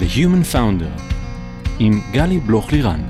The 0.00 0.16
Human 0.16 0.54
Founder 0.54 1.02
עם 1.78 2.00
גלי 2.12 2.38
בלוך-לירן. 2.38 3.00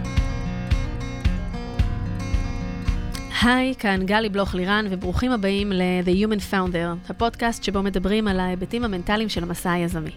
היי, 3.43 3.75
כאן 3.79 4.07
גלי 4.07 4.29
בלוך-לירן, 4.29 4.87
וברוכים 4.91 5.33
הבאים 5.33 5.73
ל-The 5.73 6.11
Human 6.11 6.53
Founder, 6.53 7.11
הפודקאסט 7.11 7.65
שבו 7.65 7.83
מדברים 7.83 8.29
על 8.29 8.41
ההיבטים 8.41 8.85
המנטליים 8.85 9.29
של 9.29 9.43
המסע 9.43 9.73
היזמי. 9.73 10.11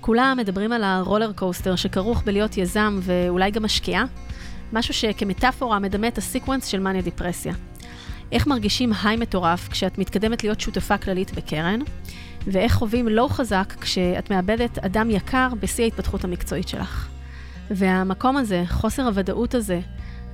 כולם 0.00 0.36
מדברים 0.40 0.72
על 0.72 0.84
ה-roller 0.84 1.32
coaster 1.32 1.76
שכרוך 1.76 2.22
בלהיות 2.22 2.56
יזם 2.56 2.98
ואולי 3.02 3.50
גם 3.50 3.62
משקיעה, 3.62 4.04
משהו 4.72 4.94
שכמטאפורה 4.94 5.78
מדמה 5.78 6.08
את 6.08 6.18
ה-sequence 6.18 6.66
של 6.66 6.80
מניה 6.80 7.02
דיפרסיה. 7.02 7.54
איך 8.32 8.46
מרגישים 8.46 8.92
high 9.02 9.16
מטורף 9.16 9.68
כשאת 9.68 9.98
מתקדמת 9.98 10.44
להיות 10.44 10.60
שותפה 10.60 10.98
כללית 10.98 11.34
בקרן, 11.34 11.80
ואיך 12.46 12.74
חווים 12.74 13.08
לואו 13.08 13.28
חזק 13.28 13.74
כשאת 13.80 14.30
מאבדת 14.30 14.78
אדם 14.78 15.10
יקר 15.10 15.48
בשיא 15.60 15.84
ההתפתחות 15.84 16.24
המקצועית 16.24 16.68
שלך. 16.68 17.08
והמקום 17.70 18.36
הזה, 18.36 18.64
חוסר 18.68 19.06
הוודאות 19.06 19.54
הזה, 19.54 19.80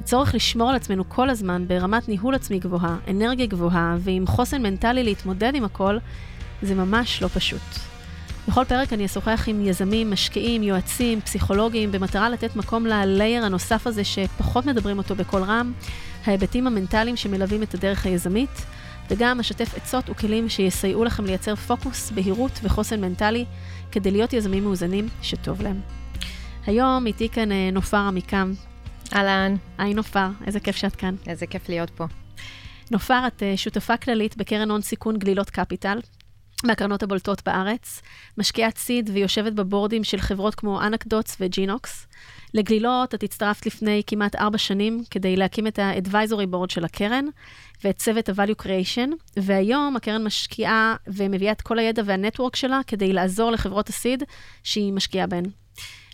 הצורך 0.01 0.35
לשמור 0.35 0.71
על 0.71 0.77
עצמנו 0.77 1.09
כל 1.09 1.31
הזמן 1.31 1.65
ברמת 1.69 2.09
ניהול 2.09 2.35
עצמי 2.35 2.59
גבוהה, 2.59 2.97
אנרגיה 3.11 3.47
גבוהה 3.47 3.97
ועם 3.99 4.27
חוסן 4.27 4.63
מנטלי 4.63 5.05
להתמודד 5.05 5.55
עם 5.55 5.65
הכל, 5.65 5.99
זה 6.63 6.75
ממש 6.75 7.23
לא 7.23 7.29
פשוט. 7.29 7.61
בכל 8.49 8.65
פרק 8.65 8.93
אני 8.93 9.07
אשוחח 9.07 9.45
עם 9.47 9.67
יזמים, 9.67 10.11
משקיעים, 10.11 10.63
יועצים, 10.63 11.21
פסיכולוגים, 11.21 11.93
במטרה 11.93 12.31
לתת 12.31 12.57
מקום 12.57 12.87
ללייר 12.87 13.45
הנוסף 13.45 13.87
הזה 13.87 14.05
שפחות 14.05 14.67
מדברים 14.67 14.99
אותו 14.99 15.15
בקול 15.15 15.43
רם, 15.43 15.73
ההיבטים 16.27 16.67
המנטליים 16.67 17.17
שמלווים 17.17 17.63
את 17.63 17.75
הדרך 17.75 18.07
היזמית, 18.07 18.65
וגם 19.13 19.41
אשתף 19.41 19.75
עצות 19.75 20.11
וכלים 20.11 20.49
שיסייעו 20.49 21.05
לכם 21.05 21.25
לייצר 21.25 21.57
פוקוס, 21.57 22.11
בהירות 22.11 22.51
וחוסן 22.63 23.01
מנטלי, 23.01 23.45
כדי 23.93 24.11
להיות 24.11 24.33
יזמים 24.33 24.65
מאוזנים 24.65 25.09
שטוב 25.23 25.63
להם. 25.63 25.81
היום 26.67 27.07
איתי 27.07 27.29
כאן 27.29 27.53
אה, 27.53 27.71
נופר 27.73 27.97
עמיקם. 27.97 28.53
אהלן. 29.15 29.57
היי 29.79 29.95
נופר, 29.95 30.29
איזה 30.47 30.61
כיף 30.61 30.77
שאת 30.77 30.97
כאן. 30.97 31.15
איזה 31.27 31.47
כיף 31.47 31.69
להיות 31.69 31.91
פה. 31.91 32.05
נופר, 32.91 33.27
את 33.27 33.43
אה, 33.43 33.57
שותפה 33.57 33.97
כללית 33.97 34.37
בקרן 34.37 34.71
הון 34.71 34.81
סיכון 34.83 35.19
גלילות 35.19 35.51
קפיטל, 35.51 35.99
מהקרנות 36.65 37.03
הבולטות 37.03 37.43
בארץ, 37.47 38.03
משקיעת 38.39 38.79
seed 38.79 39.11
ויושבת 39.13 39.53
בבורדים 39.53 40.05
של 40.05 40.21
חברות 40.21 40.55
כמו 40.55 40.83
Anecdotes 40.83 41.37
ו-Genoox. 41.41 42.07
לגלילות 42.55 43.15
את 43.15 43.23
הצטרפת 43.23 43.67
לפני 43.67 44.03
כמעט 44.07 44.35
ארבע 44.35 44.59
שנים 44.59 45.05
כדי 45.11 45.37
להקים 45.37 45.67
את 45.67 45.79
ה-advisory 45.79 46.55
board 46.55 46.73
של 46.73 46.85
הקרן 46.85 47.25
ואת 47.85 47.97
צוות 47.97 48.29
ה-value 48.29 48.63
creation, 48.63 49.11
והיום 49.37 49.97
הקרן 49.97 50.25
משקיעה 50.25 50.97
ומביאה 51.07 51.53
את 51.53 51.63
כל 51.63 51.79
הידע 51.79 52.03
וה-network 52.07 52.57
שלה 52.57 52.81
כדי 52.87 53.13
לעזור 53.13 53.51
לחברות 53.51 53.89
ה-seed 53.89 54.23
שהיא 54.63 54.93
משקיעה 54.93 55.27
בהן. 55.27 55.45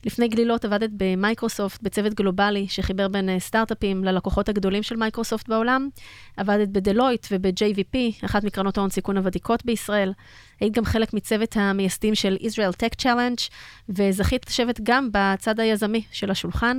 לפני 0.07 0.29
גלילות 0.29 0.65
עבדת 0.65 0.91
במייקרוסופט, 0.93 1.83
בצוות 1.83 2.15
גלובלי 2.15 2.69
שחיבר 2.69 3.09
בין 3.09 3.29
אה, 3.29 3.41
סטארט-אפים 3.41 4.05
ללקוחות 4.05 4.49
הגדולים 4.49 4.83
של 4.83 4.97
מייקרוסופט 4.97 5.49
בעולם. 5.49 5.89
עבדת 6.37 6.69
בדלויט 6.69 7.27
וב-JVP, 7.31 8.25
אחת 8.25 8.45
מקרנות 8.45 8.79
ההון 8.79 8.91
סיכון 8.91 9.17
הוותיקות 9.17 9.65
בישראל. 9.65 10.13
היית 10.61 10.73
גם 10.75 10.85
חלק 10.85 11.15
מצוות 11.15 11.57
המייסדים 11.57 12.15
של 12.15 12.37
Israel 12.41 12.75
Tech 12.83 13.03
Challenge, 13.03 13.51
וזכית 13.89 14.47
לשבת 14.49 14.81
גם 14.83 15.09
בצד 15.13 15.61
היזמי 15.61 16.03
של 16.13 16.31
השולחן. 16.31 16.79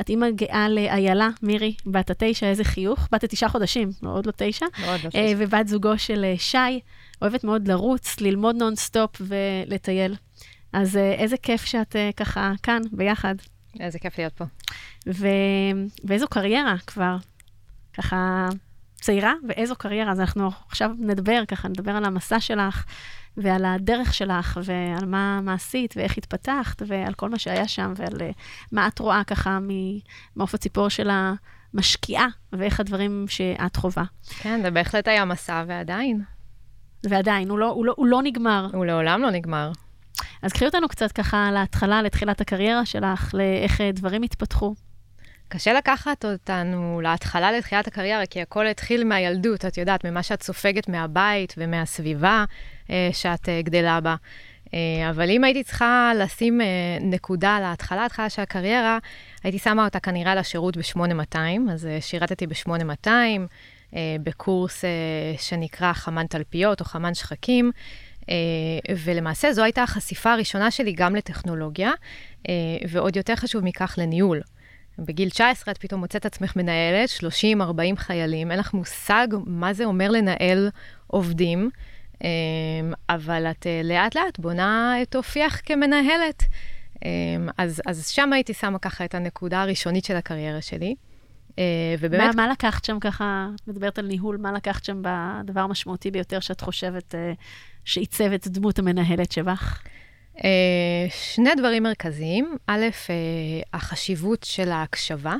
את 0.00 0.08
אימא 0.08 0.30
גאה 0.30 0.68
לאיילה, 0.68 1.28
מירי, 1.42 1.74
בת 1.86 2.10
התשע, 2.10 2.46
איזה 2.46 2.64
חיוך. 2.64 3.08
בת 3.12 3.24
התשעה 3.24 3.48
חודשים, 3.48 3.90
לא, 4.02 4.10
עוד 4.10 4.26
לא 4.26 4.32
תשע. 4.36 4.66
מאוד 4.80 5.00
לא 5.04 5.08
תשע. 5.08 5.34
ובת 5.36 5.68
זוגו 5.68 5.98
של 5.98 6.24
אה, 6.24 6.34
שי, 6.38 6.80
אוהבת 7.22 7.44
מאוד 7.44 7.68
לרוץ, 7.68 8.20
ללמוד 8.20 8.56
נונסטופ 8.56 9.10
ולטייל. 9.20 10.14
אז 10.76 10.96
אה, 10.96 11.12
איזה 11.12 11.36
כיף 11.36 11.64
שאת 11.64 11.96
אה, 11.96 12.10
ככה 12.16 12.52
כאן, 12.62 12.82
ביחד. 12.92 13.34
איזה 13.80 13.98
כיף 13.98 14.18
להיות 14.18 14.32
פה. 14.32 14.44
ו... 15.06 15.26
ואיזו 16.04 16.28
קריירה 16.28 16.74
כבר, 16.86 17.16
ככה 17.92 18.48
צעירה, 18.94 19.34
ואיזו 19.48 19.76
קריירה. 19.76 20.12
אז 20.12 20.20
אנחנו 20.20 20.50
עכשיו 20.68 20.90
נדבר, 20.98 21.42
ככה 21.48 21.68
נדבר 21.68 21.90
על 21.90 22.04
המסע 22.04 22.40
שלך, 22.40 22.84
ועל 23.36 23.64
הדרך 23.64 24.14
שלך, 24.14 24.60
ועל 24.64 25.06
מה, 25.06 25.40
מה 25.42 25.54
עשית, 25.54 25.94
ואיך 25.96 26.18
התפתחת, 26.18 26.82
ועל 26.86 27.14
כל 27.14 27.28
מה 27.28 27.38
שהיה 27.38 27.68
שם, 27.68 27.92
ועל 27.96 28.22
אה, 28.22 28.30
מה 28.72 28.88
את 28.88 28.98
רואה 28.98 29.22
ככה 29.26 29.58
ממעוף 29.60 30.54
הציפור 30.54 30.88
של 30.88 31.10
המשקיעה, 31.10 32.26
ואיך 32.52 32.80
הדברים 32.80 33.24
שאת 33.28 33.76
חווה. 33.76 34.04
כן, 34.38 34.62
זה 34.62 34.70
בהחלט 34.70 35.08
היה 35.08 35.24
מסע, 35.24 35.64
ועדיין. 35.66 36.22
ועדיין, 37.04 37.50
הוא 37.50 37.58
לא, 37.58 37.70
הוא 37.70 37.86
לא, 37.86 37.94
הוא 37.96 38.06
לא 38.06 38.22
נגמר. 38.22 38.68
הוא 38.72 38.86
לעולם 38.86 39.22
לא 39.22 39.30
נגמר. 39.30 39.72
אז 40.46 40.52
קחי 40.52 40.66
אותנו 40.66 40.88
קצת 40.88 41.12
ככה 41.12 41.50
להתחלה, 41.52 42.02
לתחילת 42.02 42.40
הקריירה 42.40 42.86
שלך, 42.86 43.34
לאיך 43.34 43.80
אה, 43.80 43.92
דברים 43.92 44.22
התפתחו. 44.22 44.74
קשה 45.48 45.72
לקחת 45.72 46.24
אותנו 46.24 47.00
להתחלה, 47.02 47.52
לתחילת 47.52 47.86
הקריירה, 47.86 48.26
כי 48.26 48.42
הכל 48.42 48.66
התחיל 48.66 49.04
מהילדות, 49.04 49.64
את 49.64 49.78
יודעת, 49.78 50.06
ממה 50.06 50.22
שאת 50.22 50.42
סופגת 50.42 50.88
מהבית 50.88 51.54
ומהסביבה 51.56 52.44
אה, 52.90 53.08
שאת 53.12 53.48
אה, 53.48 53.62
גדלה 53.62 54.00
בה. 54.00 54.16
אבל 55.10 55.30
אם 55.30 55.44
הייתי 55.44 55.62
צריכה 55.62 56.12
לשים 56.16 56.60
נקודה 57.00 57.60
להתחלה, 57.60 58.04
התחלה 58.04 58.30
של 58.30 58.42
הקריירה, 58.42 58.98
הייתי 59.44 59.58
שמה 59.58 59.84
אותה 59.84 60.00
כנראה 60.00 60.34
לשירות 60.34 60.76
ב-8200, 60.76 61.38
אז 61.72 61.88
שירתתי 62.00 62.46
ב-8200, 62.46 63.08
אה, 63.94 64.16
בקורס 64.22 64.84
שנקרא 65.38 65.92
חמן 65.92 66.26
תלפיות 66.26 66.80
או 66.80 66.84
חמן 66.84 67.14
שחקים. 67.14 67.70
Uh, 68.26 68.28
ולמעשה 69.04 69.52
זו 69.52 69.62
הייתה 69.62 69.82
החשיפה 69.82 70.32
הראשונה 70.32 70.70
שלי 70.70 70.92
גם 70.92 71.16
לטכנולוגיה, 71.16 71.92
uh, 71.92 72.46
ועוד 72.88 73.16
יותר 73.16 73.36
חשוב 73.36 73.64
מכך 73.64 73.94
לניהול. 73.98 74.40
בגיל 74.98 75.30
19 75.30 75.72
את 75.72 75.78
פתאום 75.78 76.00
מוצאת 76.00 76.26
עצמך 76.26 76.56
מנהלת, 76.56 77.08
30-40 77.94 77.96
חיילים, 77.96 78.50
אין 78.50 78.58
לך 78.58 78.74
מושג 78.74 79.28
מה 79.46 79.72
זה 79.72 79.84
אומר 79.84 80.10
לנהל 80.10 80.70
עובדים, 81.06 81.70
uh, 82.14 82.24
אבל 83.08 83.46
את 83.50 83.66
לאט 83.84 84.14
לאט 84.14 84.38
בונה 84.38 85.02
את 85.02 85.16
אופייך 85.16 85.62
כמנהלת. 85.64 86.42
אז, 87.58 87.82
אז 87.86 88.08
שם 88.08 88.32
הייתי 88.32 88.54
שמה 88.54 88.78
ככה 88.78 89.04
את 89.04 89.14
הנקודה 89.14 89.62
הראשונית 89.62 90.04
של 90.04 90.16
הקריירה 90.16 90.62
שלי. 90.62 90.94
Uh, 91.56 91.58
ובאמת... 91.98 92.34
מה, 92.34 92.46
מה 92.46 92.52
לקחת 92.52 92.84
שם 92.84 93.00
ככה, 93.00 93.48
מדברת 93.66 93.98
על 93.98 94.06
ניהול, 94.06 94.36
מה 94.36 94.52
לקחת 94.52 94.84
שם 94.84 95.02
בדבר 95.02 95.60
המשמעותי 95.60 96.10
ביותר 96.10 96.40
שאת 96.40 96.60
חושבת 96.60 97.14
uh, 97.14 97.16
שעיצב 97.84 98.32
את 98.32 98.48
דמות 98.48 98.78
המנהלת 98.78 99.32
שבך? 99.32 99.82
Uh, 100.36 100.40
שני 101.10 101.54
דברים 101.54 101.82
מרכזיים. 101.82 102.56
א', 102.66 102.86
החשיבות 103.72 104.42
של 104.42 104.72
ההקשבה. 104.72 105.36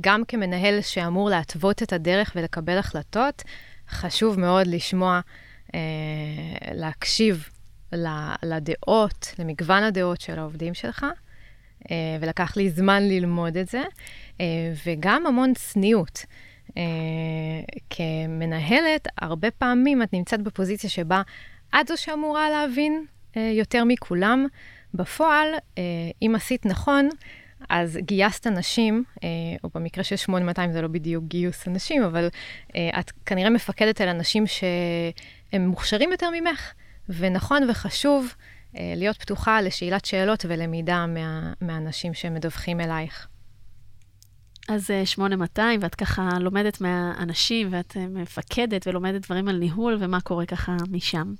גם 0.00 0.24
כמנהל 0.28 0.80
שאמור 0.80 1.30
להתוות 1.30 1.82
את 1.82 1.92
הדרך 1.92 2.32
ולקבל 2.36 2.78
החלטות, 2.78 3.42
חשוב 3.88 4.40
מאוד 4.40 4.66
לשמוע, 4.66 5.20
להקשיב 6.74 7.48
לדעות, 8.42 9.34
למגוון 9.38 9.82
הדעות 9.82 10.20
של 10.20 10.38
העובדים 10.38 10.74
שלך, 10.74 11.06
ולקח 12.20 12.56
לי 12.56 12.70
זמן 12.70 13.02
ללמוד 13.02 13.56
את 13.56 13.68
זה, 13.68 13.82
uh, 13.82 14.40
וגם 14.86 15.26
המון 15.26 15.54
צניעות. 15.54 16.24
Uh, 16.68 16.72
כמנהלת, 17.90 19.08
הרבה 19.18 19.50
פעמים 19.50 20.02
את 20.02 20.12
נמצאת 20.12 20.42
בפוזיציה 20.42 20.90
שבה 20.90 21.22
את 21.80 21.88
זו 21.88 21.94
שאמורה 21.96 22.50
להבין 22.50 23.04
יותר 23.36 23.84
מכולם. 23.84 24.46
בפועל, 24.94 25.48
אם 26.22 26.32
עשית 26.36 26.66
נכון, 26.66 27.08
אז 27.68 27.98
גייסת 28.00 28.46
אנשים, 28.46 29.04
או 29.64 29.68
במקרה 29.74 30.04
של 30.04 30.16
8200 30.16 30.72
זה 30.72 30.82
לא 30.82 30.88
בדיוק 30.88 31.24
גיוס 31.28 31.68
אנשים, 31.68 32.02
אבל 32.02 32.28
את 32.98 33.10
כנראה 33.26 33.50
מפקדת 33.50 34.00
על 34.00 34.08
אנשים 34.08 34.44
שהם 34.46 35.66
מוכשרים 35.66 36.10
יותר 36.10 36.28
ממך, 36.40 36.72
ונכון 37.08 37.70
וחשוב 37.70 38.34
להיות 38.74 39.16
פתוחה 39.16 39.60
לשאלת 39.60 40.04
שאלות 40.04 40.44
ולמידה 40.48 41.06
מה, 41.06 41.52
מהאנשים 41.60 42.14
שמדווחים 42.14 42.80
אלייך. 42.80 43.28
אז 44.68 44.90
8200, 45.04 45.80
ואת 45.82 45.94
ככה 45.94 46.28
לומדת 46.40 46.80
מהאנשים, 46.80 47.68
ואת 47.70 47.96
אה, 47.96 48.06
מפקדת 48.06 48.86
ולומדת 48.86 49.26
דברים 49.26 49.48
על 49.48 49.56
ניהול, 49.58 49.96
ומה 50.00 50.20
קורה 50.20 50.46
ככה 50.46 50.76
משם? 50.90 51.34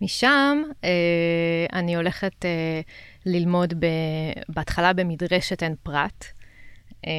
משם 0.00 0.62
אה, 0.84 1.66
אני 1.72 1.96
הולכת 1.96 2.44
אה, 2.44 2.80
ללמוד 3.26 3.74
ב, 3.80 3.86
בהתחלה 4.48 4.92
במדרשת 4.92 5.62
עין 5.62 5.74
פרת, 5.82 6.24
אה, 7.06 7.12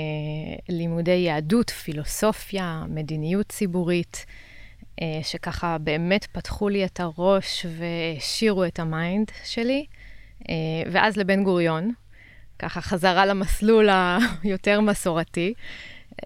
לימודי 0.70 1.12
יהדות, 1.12 1.70
פילוסופיה, 1.70 2.84
מדיניות 2.90 3.50
ציבורית, 3.50 4.26
אה, 4.28 4.49
שככה 5.24 5.78
באמת 5.78 6.26
פתחו 6.32 6.70
לי 6.70 6.86
את 6.86 7.00
הראש 7.00 7.66
והעשירו 7.78 8.66
את 8.66 8.80
ה-mind 8.80 9.32
שלי, 9.44 9.86
אה, 10.50 10.56
ואז 10.92 11.18
לבן 11.18 11.44
גוריון. 11.44 11.92
ככה 12.60 12.82
חזרה 12.82 13.26
למסלול 13.26 13.90
היותר 14.44 14.82
מסורתי. 14.82 15.54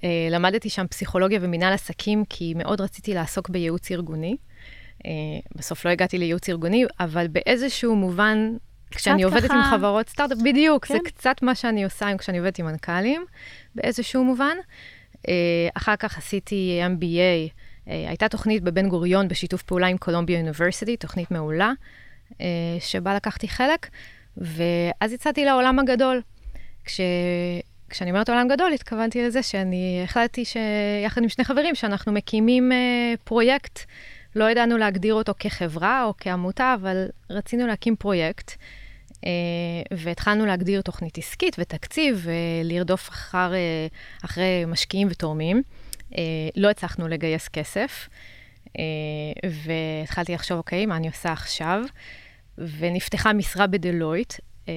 אה, 0.03 0.27
למדתי 0.31 0.69
שם 0.69 0.87
פסיכולוגיה 0.87 1.39
ומינהל 1.41 1.73
עסקים, 1.73 2.23
כי 2.29 2.53
מאוד 2.53 2.81
רציתי 2.81 3.13
לעסוק 3.13 3.49
בייעוץ 3.49 3.91
ארגוני. 3.91 4.37
אה, 5.05 5.11
בסוף 5.55 5.85
לא 5.85 5.91
הגעתי 5.91 6.17
לייעוץ 6.17 6.49
ארגוני, 6.49 6.85
אבל 6.99 7.27
באיזשהו 7.27 7.95
מובן 7.95 8.55
כשאני 8.91 9.23
עובדת 9.23 9.43
ככה... 9.43 9.53
עם 9.53 9.63
חברות 9.63 10.09
סטארט-אפ, 10.09 10.37
בדיוק, 10.43 10.85
כן? 10.85 10.93
זה. 10.93 10.99
קצת 11.05 11.35
מה 11.41 11.55
שאני 11.55 11.83
עושה 11.83 12.07
עם 12.07 12.17
כשאני 12.17 12.37
עובדת 12.37 12.59
עם 12.59 12.65
מנכ"לים, 12.65 13.25
באיזשהו 13.75 14.23
מובן. 14.23 14.57
אה, 15.27 15.33
אחר 15.73 15.95
כך 15.95 16.17
עשיתי 16.17 16.81
MBA, 16.83 17.19
אה, 17.19 17.47
הייתה 17.85 18.30
תוכנית 18.30 18.63
בבן 18.63 18.89
גוריון 18.89 19.27
בשיתוף 19.27 19.63
פעולה 19.63 19.88
עם 19.88 19.97
קולומביה 19.97 20.39
אוניברסיטי, 20.39 20.97
תוכנית 20.97 21.31
מעולה, 21.31 21.71
אה, 22.41 22.45
שבה 22.80 23.15
לקחתי 23.15 23.47
חלק, 23.47 23.88
ואז 24.38 25.13
יצאתי 25.13 25.45
לעולם 25.45 25.80
הגדול. 25.80 26.21
כש... 26.85 27.00
כשאני 27.94 28.12
אומרת 28.12 28.30
עולם 28.30 28.47
גדול, 28.47 28.74
התכוונתי 28.74 29.24
לזה 29.24 29.44
שאני 29.44 30.01
החלטתי 30.03 30.45
שיחד 30.45 31.24
עם 31.24 31.30
שני 31.30 31.44
חברים, 31.44 31.75
שאנחנו 31.75 32.12
מקימים 32.12 32.71
אה, 32.71 33.13
פרויקט, 33.24 33.80
לא 34.35 34.50
ידענו 34.50 34.77
להגדיר 34.77 35.13
אותו 35.13 35.33
כחברה 35.39 36.03
או 36.03 36.13
כעמותה, 36.18 36.75
אבל 36.81 37.07
רצינו 37.30 37.68
להקים 37.68 37.95
פרויקט, 37.95 38.51
אה, 39.25 39.30
והתחלנו 39.97 40.45
להגדיר 40.45 40.81
תוכנית 40.81 41.18
עסקית 41.18 41.56
ותקציב, 41.59 42.27
ולרדוף 42.63 43.09
אחר, 43.09 43.53
אה, 43.53 43.88
אחרי 44.25 44.63
משקיעים 44.68 45.07
ותורמים. 45.12 45.63
אה, 46.18 46.50
לא 46.56 46.69
הצלחנו 46.69 47.07
לגייס 47.07 47.48
כסף, 47.48 48.10
אה, 48.80 48.83
והתחלתי 49.65 50.33
לחשוב, 50.33 50.57
אוקיי, 50.57 50.86
מה 50.86 50.98
אני 50.98 51.07
עושה 51.07 51.31
עכשיו? 51.31 51.81
ונפתחה 52.57 53.33
משרה 53.33 53.68
בדלויט, 53.68 54.33
אה, 54.69 54.74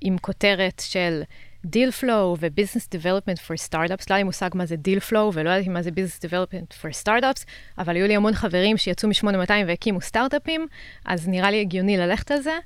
עם 0.00 0.18
כותרת 0.18 0.82
של 0.84 1.22
deal 1.64 1.90
flow 1.90 2.36
ו-business 2.40 2.88
development 2.90 3.38
for 3.38 3.56
startups. 3.56 4.10
לא 4.10 4.14
היה 4.14 4.20
לי 4.20 4.24
מושג 4.24 4.50
מה 4.54 4.66
זה 4.66 4.76
deal 4.76 5.00
flow 5.00 5.32
ולא 5.34 5.50
ידעתי 5.50 5.68
מה 5.68 5.82
זה 5.82 5.90
business 5.90 6.20
development 6.24 6.72
for 6.72 6.92
startups, 6.92 7.46
אבל 7.78 7.96
היו 7.96 8.06
לי 8.06 8.16
המון 8.16 8.34
חברים 8.34 8.76
שיצאו 8.76 9.08
מ-8200 9.08 9.50
והקימו 9.66 10.00
סטארט-אפים, 10.00 10.66
אז 11.04 11.28
נראה 11.28 11.50
לי 11.50 11.60
הגיוני 11.60 11.96
ללכת 11.96 12.30
על 12.30 12.40
זה. 12.40 12.58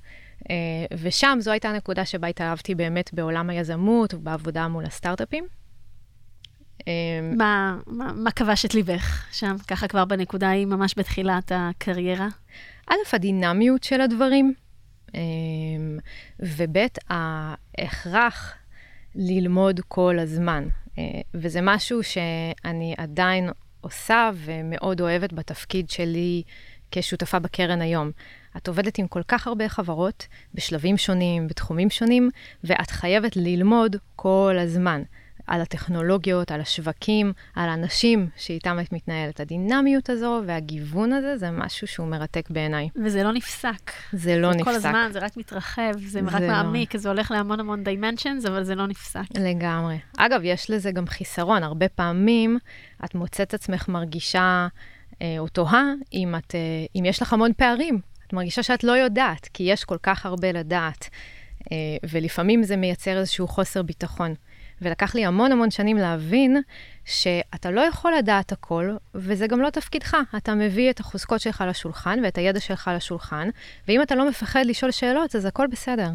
ושם 0.93 1.39
זו 1.41 1.51
הייתה 1.51 1.69
הנקודה 1.69 2.05
שבה 2.05 2.29
התאהבתי 2.29 2.75
באמת 2.75 3.15
בעולם 3.15 3.51
היזמות 3.51 4.15
ובעבודה 4.15 4.69
מול 4.69 4.85
הסטארט-אפים. 4.85 5.45
אה, 6.89 6.93
מה, 7.37 7.79
מה, 7.87 8.13
מה 8.13 8.31
כבש 8.31 8.65
את 8.65 8.75
ליבך 8.75 9.27
שם, 9.33 9.57
ככה 9.69 9.89
כבר 9.89 10.05
בנקודה 10.05 10.51
היא 10.51 10.67
ממש 10.67 10.95
בתחילת 10.97 11.53
הקריירה? 11.55 12.29
א', 12.91 12.95
הדינמיות 13.13 13.85
של 13.85 14.01
הדברים, 14.01 14.55
אמ, 15.15 15.99
וב', 16.41 16.77
ההכרח 17.11 18.55
ללמוד 19.15 19.81
כל 19.89 20.19
הזמן. 20.19 20.65
אה, 20.99 21.21
וזה 21.35 21.61
משהו 21.63 22.03
שאני 22.03 22.95
עדיין 22.99 23.51
עושה 23.81 24.31
ומאוד 24.35 25.01
אוהבת 25.01 25.33
בתפקיד 25.33 25.91
שלי 25.91 26.43
כשותפה 26.91 27.39
בקרן 27.39 27.81
היום. 27.81 28.11
את 28.57 28.69
עובדת 28.69 28.99
עם 28.99 29.07
כל 29.07 29.23
כך 29.29 29.47
הרבה 29.47 29.69
חברות, 29.69 30.27
בשלבים 30.55 30.97
שונים, 30.97 31.49
בתחומים 31.49 31.91
שונים, 31.91 32.31
ואת 32.65 32.91
חייבת 32.91 33.37
ללמוד 33.37 33.97
כל 34.17 34.57
הזמן. 34.61 35.03
על 35.47 35.61
הטכנולוגיות, 35.61 36.51
על 36.51 36.61
השווקים, 36.61 37.33
על 37.55 37.69
האנשים 37.69 38.29
שאיתם 38.37 38.79
את 38.81 38.93
מתנהלת. 38.93 39.41
הדינמיות 39.41 40.11
הזו 40.11 40.43
והגיוון 40.47 41.13
הזה, 41.13 41.37
זה 41.37 41.51
משהו 41.51 41.87
שהוא 41.87 42.07
מרתק 42.07 42.51
בעיניי. 42.51 42.89
וזה 43.05 43.23
לא 43.23 43.33
נפסק. 43.33 43.93
זה 44.13 44.37
לא 44.39 44.53
זה 44.53 44.57
נפסק. 44.57 44.65
כל 44.65 44.75
הזמן, 44.75 45.09
זה 45.13 45.19
רק 45.19 45.37
מתרחב, 45.37 45.93
זה, 45.97 46.09
זה 46.09 46.21
רק 46.27 46.41
לא. 46.41 46.47
מעמיק, 46.47 46.97
זה 46.97 47.09
הולך 47.09 47.31
להמון 47.31 47.61
המון 47.61 47.85
דיימנשנס, 47.85 48.47
אבל 48.47 48.65
זה 48.65 48.75
לא 48.75 48.87
נפסק. 48.87 49.25
לגמרי. 49.35 49.99
אגב, 50.17 50.41
יש 50.45 50.71
לזה 50.71 50.93
גם 50.93 51.07
חיסרון. 51.07 51.63
הרבה 51.63 51.89
פעמים 51.89 52.59
את 53.05 53.15
מוצאת 53.15 53.55
עצמך 53.55 53.89
מרגישה 53.89 54.69
אה, 55.23 55.37
או 55.39 55.49
תוהה 55.49 55.93
אם, 56.13 56.35
את, 56.35 56.55
אה, 56.55 56.61
אם 56.97 57.05
יש 57.05 57.23
לך 57.23 57.33
המון 57.33 57.53
פערים. 57.57 58.01
את 58.27 58.33
מרגישה 58.33 58.63
שאת 58.63 58.85
לא 58.85 58.93
יודעת, 58.93 59.49
כי 59.53 59.63
יש 59.63 59.85
כל 59.85 59.99
כך 60.03 60.27
הרבה 60.27 60.53
לדעת. 60.53 61.09
אה, 61.73 61.77
ולפעמים 62.11 62.63
זה 62.63 62.77
מייצר 62.77 63.19
איזשהו 63.19 63.49
חוסר 63.49 63.83
ביטחון. 63.83 64.35
ולקח 64.83 65.15
לי 65.15 65.27
המון 65.27 65.53
המון 65.53 65.71
שנים 65.71 65.97
להבין 65.97 66.57
שאתה 67.05 67.71
לא 67.71 67.81
יכול 67.81 68.13
לדעת 68.19 68.53
הכל, 68.53 68.97
וזה 69.15 69.47
גם 69.47 69.61
לא 69.61 69.71
תפקידך. 69.71 70.17
אתה 70.37 70.55
מביא 70.55 70.91
את 70.91 71.01
החוזקות 71.01 71.41
שלך 71.41 71.65
לשולחן 71.69 72.19
ואת 72.25 72.39
הידע 72.39 72.61
שלך 72.61 72.91
לשולחן, 72.97 73.49
ואם 73.89 74.03
אתה 74.03 74.15
לא 74.15 74.29
מפחד 74.29 74.63
לשאול 74.67 74.91
שאלות, 74.91 75.37
אז 75.37 75.45
הכל 75.45 75.67
בסדר. 75.67 76.09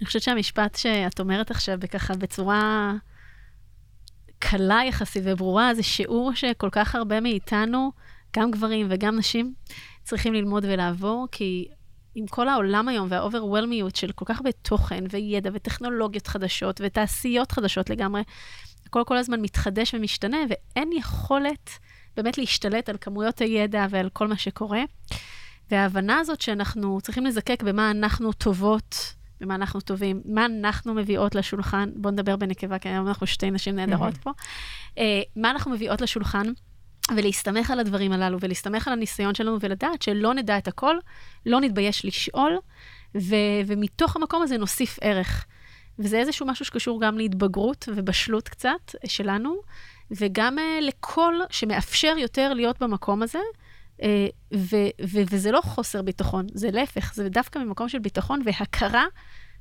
אני 0.00 0.06
חושבת 0.06 0.22
שהמשפט 0.22 0.74
שאת 0.74 1.20
אומרת 1.20 1.50
עכשיו, 1.50 1.78
ככה 1.90 2.14
בצורה 2.14 2.92
קלה 4.38 4.80
יחסית 4.88 5.22
וברורה, 5.26 5.74
זה 5.74 5.82
שיעור 5.82 6.34
שכל 6.34 6.68
כך 6.72 6.94
הרבה 6.94 7.20
מאיתנו, 7.20 7.92
גם 8.36 8.50
גברים 8.50 8.86
וגם 8.90 9.18
נשים, 9.18 9.54
צריכים 10.04 10.34
ללמוד 10.34 10.64
ולעבור, 10.68 11.26
כי 11.32 11.68
עם 12.14 12.26
כל 12.26 12.48
העולם 12.48 12.88
היום 12.88 13.08
והאוברוולמיות 13.10 13.96
של 13.96 14.12
כל 14.12 14.24
כך 14.24 14.36
הרבה 14.36 14.52
תוכן 14.52 15.04
וידע 15.10 15.50
וטכנולוגיות 15.52 16.26
חדשות 16.26 16.80
ותעשיות 16.84 17.52
חדשות 17.52 17.90
לגמרי, 17.90 18.22
הכל 18.86 19.02
כל 19.06 19.16
הזמן 19.16 19.40
מתחדש 19.40 19.94
ומשתנה, 19.94 20.38
ואין 20.48 20.92
יכולת 20.92 21.70
באמת 22.16 22.38
להשתלט 22.38 22.88
על 22.88 22.96
כמויות 23.00 23.38
הידע 23.40 23.86
ועל 23.90 24.08
כל 24.12 24.28
מה 24.28 24.36
שקורה. 24.36 24.82
וההבנה 25.70 26.18
הזאת 26.18 26.40
שאנחנו 26.40 27.00
צריכים 27.00 27.26
לזקק 27.26 27.62
במה 27.62 27.90
אנחנו 27.90 28.32
טובות, 28.32 29.14
במה 29.40 29.54
אנחנו 29.54 29.80
טובים, 29.80 30.22
מה 30.24 30.46
אנחנו 30.46 30.94
מביאות 30.94 31.34
לשולחן, 31.34 31.90
בואו 31.96 32.12
נדבר 32.12 32.36
בנקבה, 32.36 32.78
כי 32.78 32.88
היום 32.88 33.08
אנחנו 33.08 33.26
שתי 33.26 33.50
נשים 33.50 33.76
נהדרות 33.76 34.16
פה, 34.16 34.30
אה, 34.98 35.22
מה 35.36 35.50
אנחנו 35.50 35.70
מביאות 35.70 36.00
לשולחן, 36.00 36.46
ולהסתמך 37.16 37.70
על 37.70 37.80
הדברים 37.80 38.12
הללו, 38.12 38.38
ולהסתמך 38.40 38.88
על 38.88 38.92
הניסיון 38.92 39.34
שלנו, 39.34 39.56
ולדעת 39.60 40.02
שלא 40.02 40.34
נדע 40.34 40.58
את 40.58 40.68
הכל, 40.68 40.96
לא 41.46 41.60
נתבייש 41.60 42.04
לשאול, 42.04 42.58
ו- 43.14 43.60
ומתוך 43.66 44.16
המקום 44.16 44.42
הזה 44.42 44.58
נוסיף 44.58 44.98
ערך. 45.00 45.46
וזה 45.98 46.18
איזשהו 46.18 46.46
משהו 46.46 46.64
שקשור 46.64 47.00
גם 47.00 47.18
להתבגרות 47.18 47.88
ובשלות 47.96 48.48
קצת 48.48 48.94
שלנו, 49.06 49.54
וגם 50.10 50.58
uh, 50.58 50.82
לקול 50.82 51.40
שמאפשר 51.50 52.14
יותר 52.18 52.54
להיות 52.54 52.82
במקום 52.82 53.22
הזה, 53.22 53.38
uh, 53.98 54.02
ו- 54.54 54.90
ו- 55.02 55.22
וזה 55.30 55.50
לא 55.50 55.60
חוסר 55.60 56.02
ביטחון, 56.02 56.46
זה 56.54 56.70
להפך, 56.70 57.14
זה 57.14 57.28
דווקא 57.28 57.58
ממקום 57.58 57.88
של 57.88 57.98
ביטחון 57.98 58.42
והכרה 58.44 59.04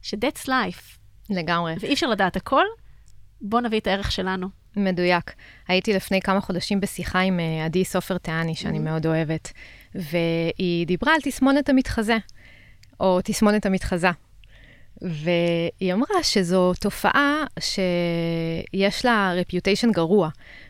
ש-that's 0.02 0.48
life. 0.48 0.98
לגמרי. 1.30 1.76
ואי 1.80 1.94
אפשר 1.94 2.08
לדעת 2.08 2.36
הכל, 2.36 2.66
בואו 3.42 3.62
נביא 3.62 3.80
את 3.80 3.88
הערך 3.88 4.12
שלנו. 4.12 4.61
מדויק. 4.76 5.34
הייתי 5.68 5.94
לפני 5.94 6.22
כמה 6.22 6.42
חודשים 6.42 6.80
בשיחה 6.80 7.20
עם 7.20 7.40
אה, 7.40 7.66
עדי 7.66 7.86
סופר 7.86 8.18
תיאני, 8.18 8.56
שאני 8.56 8.78
Mm-hmm. 8.78 8.82
מאוד 8.82 9.06
אוהבת, 9.06 9.52
והיא 9.96 10.88
דיברה 10.88 11.14
על 11.14 11.22
תסמונת 11.24 11.70
המתחזה, 11.70 12.18
או 13.00 13.20
תסמונת 13.24 13.66
המתחזה. 13.66 14.10
והיא 15.02 15.94
אמרה 15.94 16.24
שזו 16.24 16.74
תופעה 16.80 17.44
שיש 17.60 19.06
לה 19.06 19.34
רפיוטיישן 19.36 19.92
גרוע, 19.92 20.30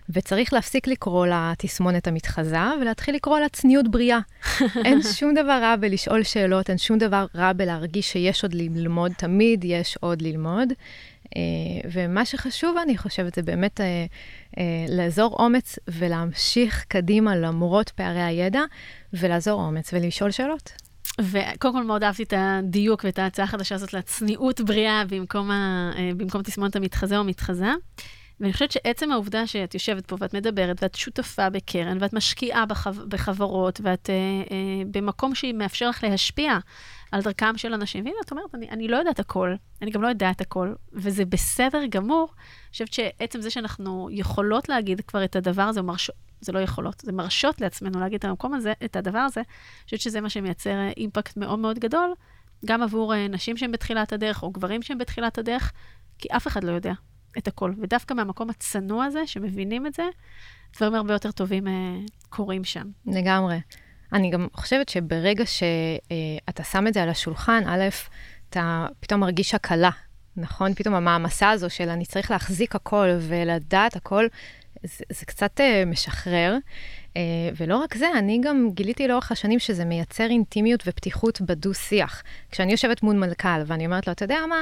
וצריך 0.10 0.54
להפסיק 0.54 0.88
לקרוא 0.88 1.28
לה 1.28 1.54
תסמונת 1.58 2.08
המתחזה, 2.08 2.58
ולהתחיל 2.82 3.16
לקרוא 3.16 3.40
לה 3.40 3.50
צניעות 3.50 3.92
בריאה. 3.92 4.20
אין 4.86 5.02
שום 5.14 5.34
דבר 5.34 5.60
רע 5.62 5.76
בלשאול 5.76 6.24
שאלות, 6.24 6.70
אין 6.70 6.78
שום 6.78 6.98
דבר 6.98 7.26
רע 7.36 7.54
בלהרגיש 7.54 8.12
שיש 8.12 8.44
עוד 8.44 8.54
ללמוד, 8.54 9.12
תמיד 9.18 9.64
יש 9.64 9.98
עוד 10.00 10.22
ללמוד. 10.22 10.74
אה, 11.36 11.90
ומה 11.94 12.26
שחשוב, 12.26 12.78
אני 12.78 12.98
חושבת, 12.98 13.36
זה 13.36 13.42
באמת 13.42 13.82
אה, 13.82 14.06
אה, 14.58 14.86
לאזור 14.90 15.36
אומץ 15.40 15.80
ולהמשיך 15.88 16.86
קדימה 16.88 17.36
למרות 17.36 17.90
פערי 17.90 18.22
הידע, 18.22 18.62
ולאזור 19.14 19.62
אומץ 19.62 19.94
ולשאול 19.94 20.32
שאלות. 20.32 20.72
וקודם 21.22 21.74
כל 21.74 21.84
מאוד 21.84 22.04
אהבתי 22.04 22.24
את 22.24 22.34
הדיוק 22.38 23.04
ואת 23.04 23.20
ההצעה 23.20 23.46
החדשה 23.46 23.76
הזאת 23.76 23.94
לצניעות 23.94 24.62
בריאה 24.62 25.04
במקום, 25.10 25.52
ה, 25.52 25.92
במקום 26.18 26.42
תסמונת 26.42 26.76
המתחזה 26.76 27.18
או 27.18 27.24
מתחזה. 27.24 27.72
ואני 28.42 28.54
חושבת 28.54 28.72
שעצם 28.72 29.12
העובדה 29.12 29.48
שאת 29.48 29.74
יושבת 29.74 30.06
פה 30.06 30.16
ואת 30.20 30.34
מדברת 30.34 30.84
ואת 30.84 30.96
שותפה 30.96 31.50
בקרן 31.50 31.98
ואת 32.02 32.14
משקיעה 32.14 32.66
בחב, 32.66 32.96
בחברות 33.08 33.82
ואת 33.84 34.10
אה, 34.10 34.16
אה, 34.52 34.84
במקום 34.92 35.36
שמאפשר 35.36 35.90
לך 35.90 36.04
להשפיע 36.04 36.58
על 37.12 37.22
דרכם 37.22 37.58
של 37.58 37.74
אנשים. 37.74 38.06
והנה, 38.06 38.18
את 38.26 38.32
אומרת, 38.32 38.56
אני, 38.56 38.70
אני 38.70 38.88
לא 38.88 38.98
יודעת 38.98 39.20
הכל, 39.20 39.56
אני 39.82 39.92
גם 39.92 40.02
לא 40.02 40.08
יודעת 40.08 40.42
הכל, 40.42 40.74
וזה 40.94 41.26
בסדר 41.26 41.86
גמור. 41.90 42.28
אני 42.38 42.72
חושבת 42.72 42.94
שעצם 42.94 43.42
זה 43.42 43.50
שאנחנו 43.50 44.10
יכולות 44.12 44.70
להגיד 44.70 45.02
כבר 45.02 45.24
את 45.24 45.36
הדבר 45.36 45.62
הזה, 45.62 45.82
מרשות, 45.82 46.16
זה 46.42 46.52
לא 46.52 46.60
יכולות, 46.60 47.00
זה 47.00 47.12
מרשות 47.12 47.62
לעצמנו 47.62 48.00
להגיד 48.00 48.18
את 48.18 48.26
המקום 48.26 48.54
הזה, 48.54 48.74
את 48.86 48.96
הדבר 48.96 49.20
הזה, 49.20 49.40
אני 49.40 49.86
חושבת 49.86 50.00
שזה 50.00 50.22
מה 50.22 50.30
שמייצר 50.30 50.88
אימפקט 50.98 51.38
מאוד 51.38 51.60
מאוד 51.60 51.80
גדול, 51.80 52.14
גם 52.66 52.84
עבור 52.84 53.14
אה, 53.14 53.28
נשים 53.28 53.58
שהן 53.58 53.72
בתחילת 53.72 54.14
הדרך, 54.14 54.44
או 54.44 54.52
גברים 54.52 54.82
שהם 54.82 54.98
בתחילת 54.98 55.38
הדרך, 55.38 55.72
כי 56.18 56.28
אף 56.32 56.48
אחד 56.48 56.64
לא 56.64 56.72
יודע 56.72 56.94
את 57.38 57.48
הכל. 57.48 57.74
ודווקא 57.82 58.14
מהמקום 58.14 58.50
הצנוע 58.50 59.06
הזה, 59.06 59.28
שמבינים 59.28 59.88
את 59.88 59.94
זה, 59.94 60.04
דברים 60.78 60.96
הרבה 60.96 61.14
יותר 61.14 61.32
טובים 61.32 61.68
אה, 61.68 61.98
קורים 62.30 62.64
שם. 62.64 62.88
לגמרי. 63.06 63.60
אני 64.14 64.30
גם 64.30 64.48
חושבת 64.54 64.90
שברגע 64.90 65.44
שאתה 65.46 66.64
שם 66.64 66.88
את 66.88 66.94
זה 66.94 67.04
על 67.04 67.10
השולחן, 67.10 67.64
א', 67.68 67.90
אתה 68.50 68.88
פתאום 69.00 69.22
מרגיש 69.22 69.56
הקלה, 69.56 69.90
נכון? 70.38 70.74
פתאום 70.74 70.96
המעמסה 70.96 71.50
הזו 71.50 71.70
של 71.70 71.90
אני 71.90 72.06
צריך 72.06 72.32
להחזיק 72.32 72.76
הכל 72.76 73.08
ולדעת 73.20 73.96
הכל, 73.96 74.28
זה, 74.84 75.04
זה 75.10 75.26
קצת 75.26 75.60
uh, 75.60 75.86
משחרר. 75.86 76.58
Uh, 77.10 77.18
ולא 77.58 77.78
רק 77.78 77.96
זה, 77.96 78.08
אני 78.18 78.40
גם 78.44 78.70
גיליתי 78.74 79.08
לאורך 79.08 79.32
השנים 79.32 79.60
שזה 79.60 79.86
מייצר 79.86 80.24
אינטימיות 80.24 80.84
ופתיחות 80.88 81.42
בדו-שיח. 81.42 82.24
כשאני 82.52 82.72
יושבת 82.72 83.04
מול 83.04 83.16
מלכ"ל 83.16 83.62
ואני 83.66 83.86
אומרת 83.86 84.08
לו, 84.08 84.14
אתה 84.14 84.26
יודע 84.26 84.40
מה? 84.50 84.62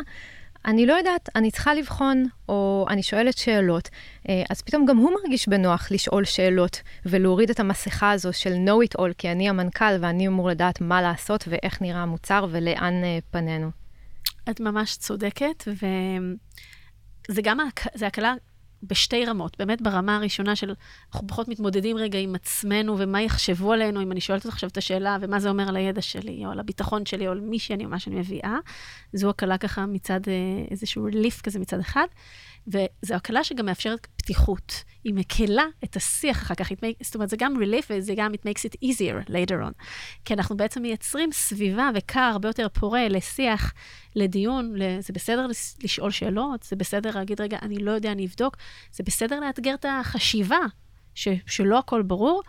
אני 0.65 0.85
לא 0.85 0.93
יודעת, 0.93 1.29
אני 1.35 1.51
צריכה 1.51 1.73
לבחון, 1.73 2.25
או 2.49 2.85
אני 2.89 3.03
שואלת 3.03 3.37
שאלות, 3.37 3.89
אה, 4.29 4.43
אז 4.49 4.61
פתאום 4.61 4.85
גם 4.85 4.97
הוא 4.97 5.11
מרגיש 5.21 5.47
בנוח 5.47 5.91
לשאול 5.91 6.25
שאלות 6.25 6.81
ולהוריד 7.05 7.49
את 7.49 7.59
המסכה 7.59 8.11
הזו 8.11 8.33
של 8.33 8.53
know 8.53 8.89
it 8.89 9.01
all, 9.01 9.13
כי 9.17 9.31
אני 9.31 9.49
המנכ"ל 9.49 9.95
ואני 10.01 10.27
אמור 10.27 10.49
לדעת 10.49 10.81
מה 10.81 11.01
לעשות 11.01 11.43
ואיך 11.47 11.81
נראה 11.81 12.01
המוצר 12.01 12.45
ולאן 12.51 13.03
אה, 13.03 13.19
פנינו. 13.31 13.69
את 14.49 14.59
ממש 14.59 14.97
צודקת, 14.97 15.63
וזה 15.67 17.41
גם, 17.41 17.57
זה 17.93 18.07
הקלה 18.07 18.33
בשתי 18.83 19.25
רמות. 19.25 19.57
באמת 19.59 19.81
ברמה 19.81 20.15
הראשונה 20.15 20.55
של, 20.55 20.73
אנחנו 21.13 21.27
פחות 21.27 21.47
מתמודדים 21.47 21.97
רגע 21.97 22.19
עם 22.19 22.35
עצמנו 22.35 22.95
ומה 22.99 23.21
יחשבו 23.21 23.73
עלינו, 23.73 24.01
אם 24.01 24.11
אני 24.11 24.21
שואלת 24.21 24.45
אותך 24.45 24.53
עכשיו 24.53 24.69
את 24.69 24.77
השאלה, 24.77 25.17
ומה 25.21 25.39
זה 25.39 25.49
אומר 25.49 25.67
על 25.67 25.75
הידע 25.75 26.01
שלי, 26.01 26.45
או 26.45 26.51
על 26.51 26.59
הביטחון 26.59 27.05
שלי, 27.05 27.27
או 27.27 27.31
על 27.31 27.39
מי 27.39 27.59
שאני, 27.59 27.85
או 27.85 27.89
מה 27.89 27.99
שאני 27.99 28.15
מביאה. 28.15 28.57
זו 29.13 29.29
הקלה 29.29 29.57
ככה 29.57 29.85
מצד, 29.85 30.19
אה, 30.27 30.33
איזשהו 30.71 31.03
ריליף 31.03 31.41
כזה 31.41 31.59
מצד 31.59 31.79
אחד. 31.79 32.05
וזו 32.67 33.15
הקלה 33.15 33.43
שגם 33.43 33.65
מאפשרת 33.65 34.07
פתיחות. 34.17 34.83
היא 35.03 35.13
מקלה 35.13 35.63
את 35.83 35.95
השיח 35.95 36.41
אחר 36.41 36.55
כך. 36.55 36.71
Make, 36.71 37.03
זאת 37.03 37.15
אומרת, 37.15 37.29
זה 37.29 37.37
גם 37.39 37.53
relief 37.55 37.85
וזה 37.89 38.13
גם 38.15 38.31
it 38.33 38.47
makes 38.47 38.69
it 38.69 38.89
easier 38.89 39.29
later 39.29 39.67
on. 39.69 39.83
כי 40.25 40.33
אנחנו 40.33 40.57
בעצם 40.57 40.81
מייצרים 40.81 41.31
סביבה 41.31 41.89
וקר 41.95 42.19
הרבה 42.19 42.49
יותר 42.49 42.67
פורה 42.73 43.07
לשיח, 43.07 43.73
לדיון, 44.15 44.75
זה 44.99 45.13
בסדר 45.13 45.47
לשאול 45.83 46.11
שאלות, 46.11 46.63
זה 46.63 46.75
בסדר 46.75 47.15
להגיד, 47.15 47.41
רגע, 47.41 47.57
אני 47.61 47.77
לא 47.77 47.91
יודע, 47.91 48.11
אני 48.11 48.25
אבדוק. 48.25 48.57
זה 48.91 49.03
בסדר 49.03 49.39
לאתגר 49.39 49.73
את 49.73 49.85
החשיבה, 49.89 50.59
ש, 51.15 51.27
שלא 51.45 51.79
הכל 51.79 52.01
ברור. 52.01 52.41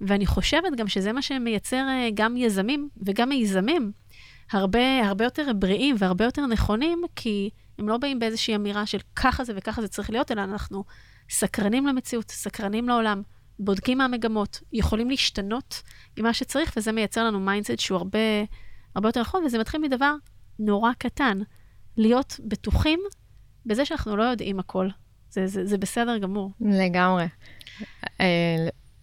ואני 0.00 0.26
חושבת 0.26 0.76
גם 0.76 0.88
שזה 0.88 1.12
מה 1.12 1.22
שמייצר 1.22 1.76
אה, 1.76 2.08
גם 2.14 2.36
יזמים 2.36 2.88
וגם 3.02 3.28
מיזמים 3.28 3.92
הרבה, 4.52 5.06
הרבה 5.06 5.24
יותר 5.24 5.52
בריאים 5.52 5.96
והרבה 5.98 6.24
יותר 6.24 6.46
נכונים, 6.46 7.02
כי... 7.16 7.50
הם 7.78 7.88
לא 7.88 7.96
באים 7.96 8.18
באיזושהי 8.18 8.54
אמירה 8.54 8.86
של 8.86 8.98
ככה 9.16 9.44
זה 9.44 9.52
וככה 9.56 9.82
זה 9.82 9.88
צריך 9.88 10.10
להיות, 10.10 10.32
אלא 10.32 10.44
אנחנו 10.44 10.84
סקרנים 11.30 11.86
למציאות, 11.86 12.30
סקרנים 12.30 12.88
לעולם, 12.88 13.22
בודקים 13.58 13.98
מה 13.98 14.04
המגמות, 14.04 14.60
יכולים 14.72 15.10
להשתנות 15.10 15.82
עם 16.16 16.24
מה 16.24 16.32
שצריך, 16.32 16.72
וזה 16.76 16.92
מייצר 16.92 17.24
לנו 17.24 17.40
mindset 17.40 17.78
שהוא 17.78 17.98
הרבה, 17.98 18.18
הרבה 18.94 19.08
יותר 19.08 19.20
נכון, 19.20 19.44
וזה 19.44 19.58
מתחיל 19.58 19.80
מדבר 19.80 20.14
נורא 20.58 20.92
קטן, 20.98 21.38
להיות 21.96 22.40
בטוחים 22.44 23.00
בזה 23.66 23.84
שאנחנו 23.84 24.16
לא 24.16 24.22
יודעים 24.22 24.58
הכל. 24.58 24.88
זה, 25.30 25.46
זה, 25.46 25.66
זה 25.66 25.78
בסדר 25.78 26.18
גמור. 26.18 26.50
לגמרי. 26.60 27.26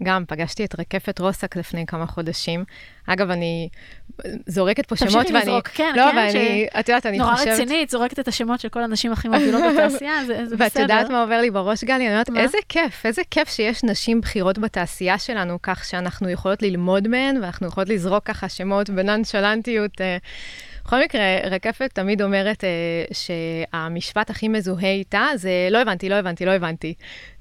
גם 0.03 0.23
פגשתי 0.27 0.65
את 0.65 0.79
רקפת 0.79 1.19
רוסק 1.19 1.55
לפני 1.55 1.85
כמה 1.85 2.07
חודשים. 2.07 2.63
אגב, 3.07 3.29
אני 3.29 3.69
זורקת 4.47 4.85
פה 4.85 4.95
שמות 4.95 5.13
ואני... 5.13 5.23
תמשיכי 5.23 5.47
לזרוק, 5.47 5.67
כן, 5.67 5.93
לא, 5.95 6.11
כן, 6.11 6.17
ואני, 6.17 6.67
את 6.79 6.89
יודעת, 6.89 7.05
אני 7.05 7.17
נורא 7.17 7.35
חושבת... 7.35 7.47
נורא 7.47 7.61
רצינית, 7.61 7.89
זורקת 7.89 8.19
את 8.19 8.27
השמות 8.27 8.59
של 8.59 8.69
כל 8.69 8.83
הנשים 8.83 9.11
הכי 9.11 9.27
מובילות 9.27 9.61
בתעשייה, 9.73 10.25
זה, 10.25 10.45
זה 10.45 10.55
ואת 10.59 10.71
בסדר. 10.71 10.83
ואת 10.83 10.89
יודעת 10.89 11.09
מה 11.09 11.21
עובר 11.21 11.41
לי 11.41 11.51
בראש, 11.51 11.83
גלי? 11.83 12.07
אני 12.07 12.13
אומרת? 12.13 12.29
איזה 12.37 12.57
כיף, 12.69 13.05
איזה 13.05 13.21
כיף 13.31 13.49
שיש 13.49 13.83
נשים 13.83 14.21
בכירות 14.21 14.57
בתעשייה 14.57 15.17
שלנו, 15.17 15.61
כך 15.63 15.85
שאנחנו 15.85 16.29
יכולות 16.29 16.61
ללמוד 16.61 17.07
מהן, 17.07 17.37
ואנחנו 17.41 17.67
יכולות 17.67 17.89
לזרוק 17.89 18.23
ככה 18.23 18.49
שמות 18.49 18.89
בנונשלנטיות. 18.89 20.01
אה, 20.01 20.17
בכל 20.85 21.03
מקרה, 21.03 21.21
רקפת 21.51 21.89
תמיד 21.93 22.21
אומרת 22.21 22.63
אה, 22.63 22.69
שהמשפט 23.13 24.29
הכי 24.29 24.47
מזוהה 24.47 24.91
איתה 24.91 25.27
זה 25.35 25.51
לא 25.71 25.77
הבנתי, 25.77 26.09
לא 26.09 26.15
הבנתי, 26.15 26.45
לא 26.45 26.51
הבנתי. 26.51 26.93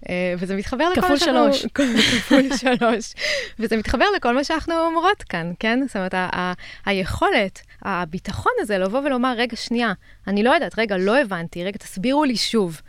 אה, 0.09 0.35
וזה 0.39 0.57
מתחבר 0.57 0.91
לכל 0.91 1.01
כפול 1.01 1.11
מה 1.11 1.19
שאנחנו... 1.19 1.53
שלוש. 1.55 1.67
כפול 2.19 2.43
שלוש. 2.57 3.15
וזה 3.59 3.77
מתחבר 3.77 4.05
לכל 4.17 4.35
מה 4.35 4.45
שאנחנו 4.45 4.75
אומרות 4.87 5.23
כאן, 5.23 5.53
כן? 5.61 5.81
זאת 5.87 5.97
אומרת, 5.97 6.15
ה- 6.15 6.29
ה- 6.33 6.53
היכולת, 6.87 7.61
הביטחון 7.83 8.53
הזה 8.61 8.79
לבוא 8.79 9.01
ולומר, 9.01 9.35
רגע, 9.37 9.57
שנייה, 9.57 9.93
אני 10.27 10.43
לא 10.43 10.51
יודעת, 10.51 10.79
רגע, 10.79 10.97
לא 10.97 11.19
הבנתי, 11.19 11.65
רגע, 11.65 11.79
תסבירו 11.79 12.25
לי 12.25 12.37
שוב. 12.37 12.81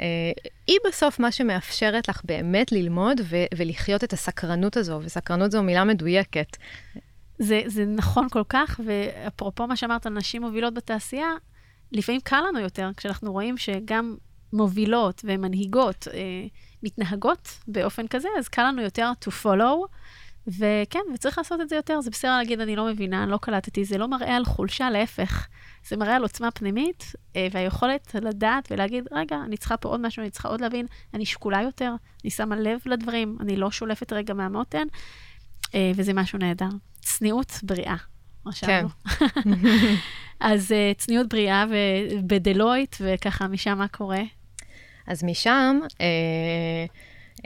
אה, 0.00 0.04
היא 0.66 0.78
בסוף 0.88 1.18
מה 1.18 1.32
שמאפשרת 1.32 2.08
לך 2.08 2.20
באמת 2.24 2.72
ללמוד 2.72 3.20
ו- 3.24 3.44
ולחיות 3.56 4.04
את 4.04 4.12
הסקרנות 4.12 4.76
הזו, 4.76 5.00
וסקרנות 5.02 5.52
זו 5.52 5.62
מילה 5.62 5.84
מדויקת. 5.84 6.56
זה, 7.38 7.62
זה 7.66 7.84
נכון 7.86 8.28
כל 8.28 8.42
כך, 8.48 8.80
ואפרופו 8.84 9.66
מה 9.66 9.76
שאמרת 9.76 10.06
על 10.06 10.12
נשים 10.12 10.42
מובילות 10.42 10.74
בתעשייה, 10.74 11.32
לפעמים 11.92 12.20
קל 12.20 12.40
לנו 12.48 12.60
יותר 12.60 12.90
כשאנחנו 12.96 13.32
רואים 13.32 13.58
שגם 13.58 14.16
מובילות 14.52 15.22
ומנהיגות 15.24 16.08
אה, 16.08 16.46
מתנהגות 16.82 17.58
באופן 17.68 18.06
כזה, 18.06 18.28
אז 18.38 18.48
קל 18.48 18.62
לנו 18.62 18.82
יותר 18.82 19.12
to 19.24 19.44
follow. 19.44 19.86
וכן, 20.58 21.00
וצריך 21.14 21.38
לעשות 21.38 21.60
את 21.60 21.68
זה 21.68 21.76
יותר. 21.76 22.00
זה 22.00 22.10
בסדר 22.10 22.30
להגיד, 22.30 22.60
אני 22.60 22.76
לא 22.76 22.86
מבינה, 22.86 23.22
אני 23.22 23.30
לא 23.30 23.36
קלטתי, 23.36 23.84
זה 23.84 23.98
לא 23.98 24.08
מראה 24.08 24.36
על 24.36 24.44
חולשה, 24.44 24.90
להפך. 24.90 25.48
זה 25.88 25.96
מראה 25.96 26.16
על 26.16 26.22
עוצמה 26.22 26.50
פנימית, 26.50 27.04
אה, 27.36 27.48
והיכולת 27.52 28.14
לדעת 28.14 28.68
ולהגיד, 28.70 29.08
רגע, 29.12 29.36
אני 29.44 29.56
צריכה 29.56 29.76
פה 29.76 29.88
עוד 29.88 30.00
משהו, 30.00 30.22
אני 30.22 30.30
צריכה 30.30 30.48
עוד 30.48 30.60
להבין, 30.60 30.86
אני 31.14 31.26
שקולה 31.26 31.62
יותר, 31.62 31.94
אני 32.24 32.30
שמה 32.30 32.56
לב 32.56 32.80
לדברים, 32.86 33.36
אני 33.40 33.56
לא 33.56 33.70
שולפת 33.70 34.12
רגע 34.12 34.34
מהמותן, 34.34 34.86
וזה 35.94 36.12
משהו 36.12 36.38
נהדר. 36.38 36.68
צניעות 37.00 37.52
בריאה, 37.62 37.96
רשמנו. 38.46 38.88
כן. 38.88 39.50
אז 40.40 40.72
אה, 40.72 40.92
צניעות 40.98 41.28
בריאה 41.28 41.64
בדלויט, 42.26 42.96
וככה, 43.00 43.48
משם 43.48 43.78
מה 43.78 43.88
קורה? 43.88 44.22
אז 45.06 45.24
משם, 45.24 45.80
אה, 46.00 46.06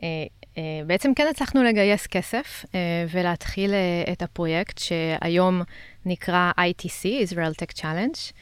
אה, 0.03 0.25
אה, 0.59 0.81
בעצם 0.87 1.15
כן 1.15 1.27
הצלחנו 1.31 1.63
לגייס 1.63 2.07
כסף 2.07 2.65
אה, 2.75 2.81
ולהתחיל 3.11 3.75
אה, 3.75 4.13
את 4.13 4.23
הפרויקט 4.23 4.79
שהיום 4.79 5.63
נקרא 6.07 6.51
ITC, 6.59 7.29
Israel 7.29 7.63
Tech 7.63 7.81
Challenge. 7.81 8.33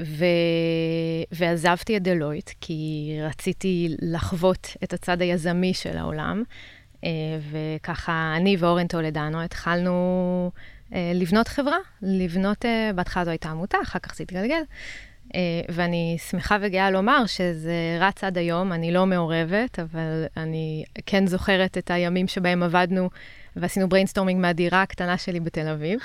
ו... 0.00 0.24
ועזבתי 1.32 1.96
את 1.96 2.02
דלויט, 2.02 2.50
כי 2.60 3.16
רציתי 3.22 3.88
לחוות 4.02 4.76
את 4.84 4.92
הצד 4.92 5.22
היזמי 5.22 5.74
של 5.74 5.98
העולם. 5.98 6.42
אה, 7.04 7.10
וככה, 7.50 8.34
אני 8.36 8.56
ואורן 8.58 8.86
טולדנו 8.86 9.42
התחלנו 9.42 10.50
אה, 10.94 11.12
לבנות 11.14 11.48
חברה, 11.48 11.78
לבנות, 12.02 12.64
אה, 12.64 12.90
בהתחלה 12.94 13.24
זו 13.24 13.30
הייתה 13.30 13.50
עמותה, 13.50 13.78
אחר 13.82 13.98
כך 13.98 14.14
זה 14.14 14.22
התגלגל. 14.22 14.62
ואני 15.68 16.16
שמחה 16.30 16.56
וגאה 16.60 16.90
לומר 16.90 17.26
שזה 17.26 17.96
רץ 18.00 18.24
עד 18.24 18.38
היום, 18.38 18.72
אני 18.72 18.92
לא 18.92 19.06
מעורבת, 19.06 19.78
אבל 19.78 20.24
אני 20.36 20.84
כן 21.06 21.26
זוכרת 21.26 21.78
את 21.78 21.90
הימים 21.90 22.28
שבהם 22.28 22.62
עבדנו 22.62 23.10
ועשינו 23.56 23.88
brainstorming 23.88 24.40
מהדירה 24.40 24.82
הקטנה 24.82 25.18
שלי 25.18 25.40
בתל 25.40 25.68
אביב. 25.68 26.00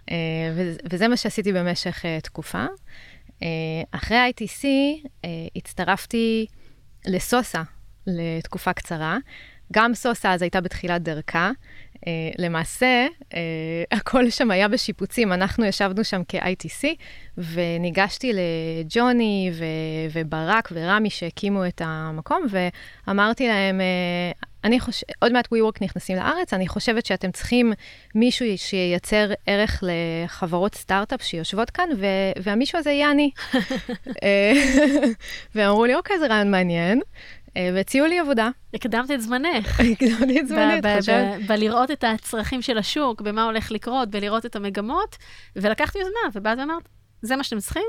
וזה 0.90 1.08
מה 1.08 1.16
שעשיתי 1.16 1.52
במשך 1.52 2.04
תקופה. 2.22 2.66
אחרי 3.90 4.30
ITC 4.30 4.66
הצטרפתי 5.56 6.46
לסוסה 7.06 7.62
לתקופה 8.06 8.72
קצרה. 8.72 9.18
גם 9.72 9.94
סוסה 9.94 10.32
אז 10.32 10.42
הייתה 10.42 10.60
בתחילת 10.60 11.02
דרכה. 11.02 11.50
Uh, 12.00 12.02
למעשה, 12.38 13.06
uh, 13.20 13.34
הכל 13.96 14.30
שם 14.30 14.50
היה 14.50 14.68
בשיפוצים, 14.68 15.32
אנחנו 15.32 15.64
ישבנו 15.64 16.04
שם 16.04 16.22
כ-ITC, 16.28 16.84
וניגשתי 17.38 18.32
לג'וני 18.32 19.50
ו- 19.54 19.64
וברק 20.12 20.68
ורמי 20.72 21.10
שהקימו 21.10 21.66
את 21.66 21.82
המקום, 21.84 22.46
ואמרתי 23.06 23.48
להם, 23.48 23.80
uh, 23.80 24.46
אני 24.64 24.80
חושבת, 24.80 25.10
עוד 25.18 25.32
מעט 25.32 25.46
WeWork 25.46 25.78
נכנסים 25.80 26.16
לארץ, 26.16 26.54
אני 26.54 26.68
חושבת 26.68 27.06
שאתם 27.06 27.30
צריכים 27.30 27.72
מישהו 28.14 28.46
שייצר 28.56 29.30
ערך 29.46 29.84
לחברות 29.86 30.74
סטארט-אפ 30.74 31.22
שיושבות 31.22 31.70
כאן, 31.70 31.88
ו- 31.96 32.42
והמישהו 32.42 32.78
הזה 32.78 32.90
יהיה 32.90 33.10
אני. 33.10 33.30
ואמרו 35.54 35.84
לי, 35.84 35.94
אוקיי, 35.94 36.18
זה 36.18 36.26
רעיון 36.26 36.50
מעניין. 36.50 37.00
והציעו 37.56 38.06
לי 38.06 38.18
עבודה. 38.18 38.50
הקדמת 38.74 39.10
את 39.10 39.20
זמנך. 39.20 39.80
הקדמתי 39.92 40.40
את 40.40 40.48
זמני, 40.48 40.78
את 40.78 40.84
חושבת? 40.98 41.46
בלראות 41.46 41.90
את 41.90 42.04
הצרכים 42.04 42.62
של 42.62 42.78
השוק, 42.78 43.20
במה 43.20 43.44
הולך 43.44 43.72
לקרות, 43.72 44.10
בלראות 44.10 44.46
את 44.46 44.56
המגמות, 44.56 45.16
ולקחתי 45.56 45.98
יוזמה, 45.98 46.20
ובאת 46.34 46.58
ואמרת, 46.58 46.88
זה 47.22 47.36
מה 47.36 47.44
שאתם 47.44 47.60
צריכים, 47.60 47.82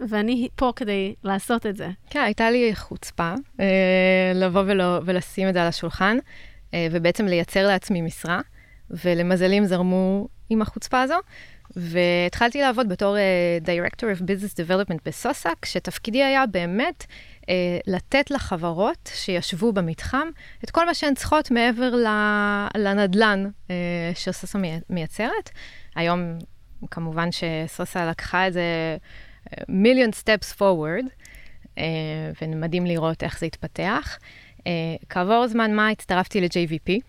ואני 0.00 0.48
פה 0.54 0.72
כדי 0.76 1.14
לעשות 1.24 1.66
את 1.66 1.76
זה. 1.76 1.88
כן, 2.10 2.20
הייתה 2.20 2.50
לי 2.50 2.70
חוצפה 2.74 3.34
אה, 3.60 4.32
לבוא 4.34 4.62
ולא, 4.66 5.00
ולשים 5.04 5.48
את 5.48 5.54
זה 5.54 5.62
על 5.62 5.68
השולחן, 5.68 6.16
אה, 6.74 6.86
ובעצם 6.90 7.26
לייצר 7.26 7.66
לעצמי 7.66 8.02
משרה, 8.02 8.40
ולמזלים 8.90 9.64
זרמו 9.64 10.28
עם 10.50 10.62
החוצפה 10.62 11.00
הזו. 11.02 11.14
והתחלתי 11.76 12.60
לעבוד 12.60 12.88
בתור 12.88 13.16
uh, 13.16 13.66
Director 13.66 14.18
of 14.18 14.22
Business 14.22 14.54
Development 14.54 14.98
בסוסה, 15.04 15.50
כשתפקידי 15.62 16.22
היה 16.24 16.46
באמת 16.46 17.06
uh, 17.42 17.46
לתת 17.86 18.30
לחברות 18.30 19.10
שישבו 19.14 19.72
במתחם 19.72 20.28
את 20.64 20.70
כל 20.70 20.86
מה 20.86 20.94
שהן 20.94 21.14
צריכות 21.14 21.50
מעבר 21.50 21.94
לנדלן 22.74 23.46
uh, 23.46 23.70
שסוסה 24.14 24.58
מייצרת. 24.90 25.50
היום, 25.96 26.20
כמובן 26.90 27.28
שסוסה 27.32 28.06
לקחה 28.06 28.48
את 28.48 28.52
זה 28.52 28.96
מיליון 29.68 30.10
uh, 30.10 30.58
forward, 30.58 31.06
uh, 31.74 31.80
ומדהים 32.42 32.86
לראות 32.86 33.22
איך 33.22 33.38
זה 33.38 33.46
התפתח. 33.46 34.18
Uh, 34.58 34.62
כעבור 35.08 35.46
זמן 35.48 35.74
מה 35.74 35.88
הצטרפתי 35.88 36.40
ל-JVP. 36.40 37.00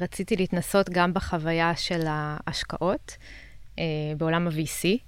רציתי 0.00 0.36
להתנסות 0.36 0.90
גם 0.90 1.14
בחוויה 1.14 1.76
של 1.76 2.02
ההשקעות 2.06 3.16
uh, 3.74 3.78
בעולם 4.16 4.48
ה-VC. 4.48 4.98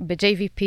ב-JVP 0.00 0.62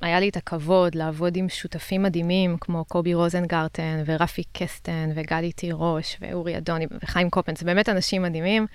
היה 0.00 0.20
לי 0.20 0.28
את 0.28 0.36
הכבוד 0.36 0.94
לעבוד 0.94 1.36
עם 1.36 1.48
שותפים 1.48 2.02
מדהימים 2.02 2.56
כמו 2.60 2.84
קובי 2.84 3.14
רוזנגרטן 3.14 4.02
ורפי 4.06 4.42
קסטן 4.52 5.10
וגלי 5.14 5.52
תירוש 5.52 6.16
ואורי 6.20 6.56
אדוני 6.56 6.86
וחיים 7.02 7.30
קופן, 7.30 7.56
זה 7.56 7.64
באמת 7.64 7.88
אנשים 7.88 8.22
מדהימים. 8.22 8.66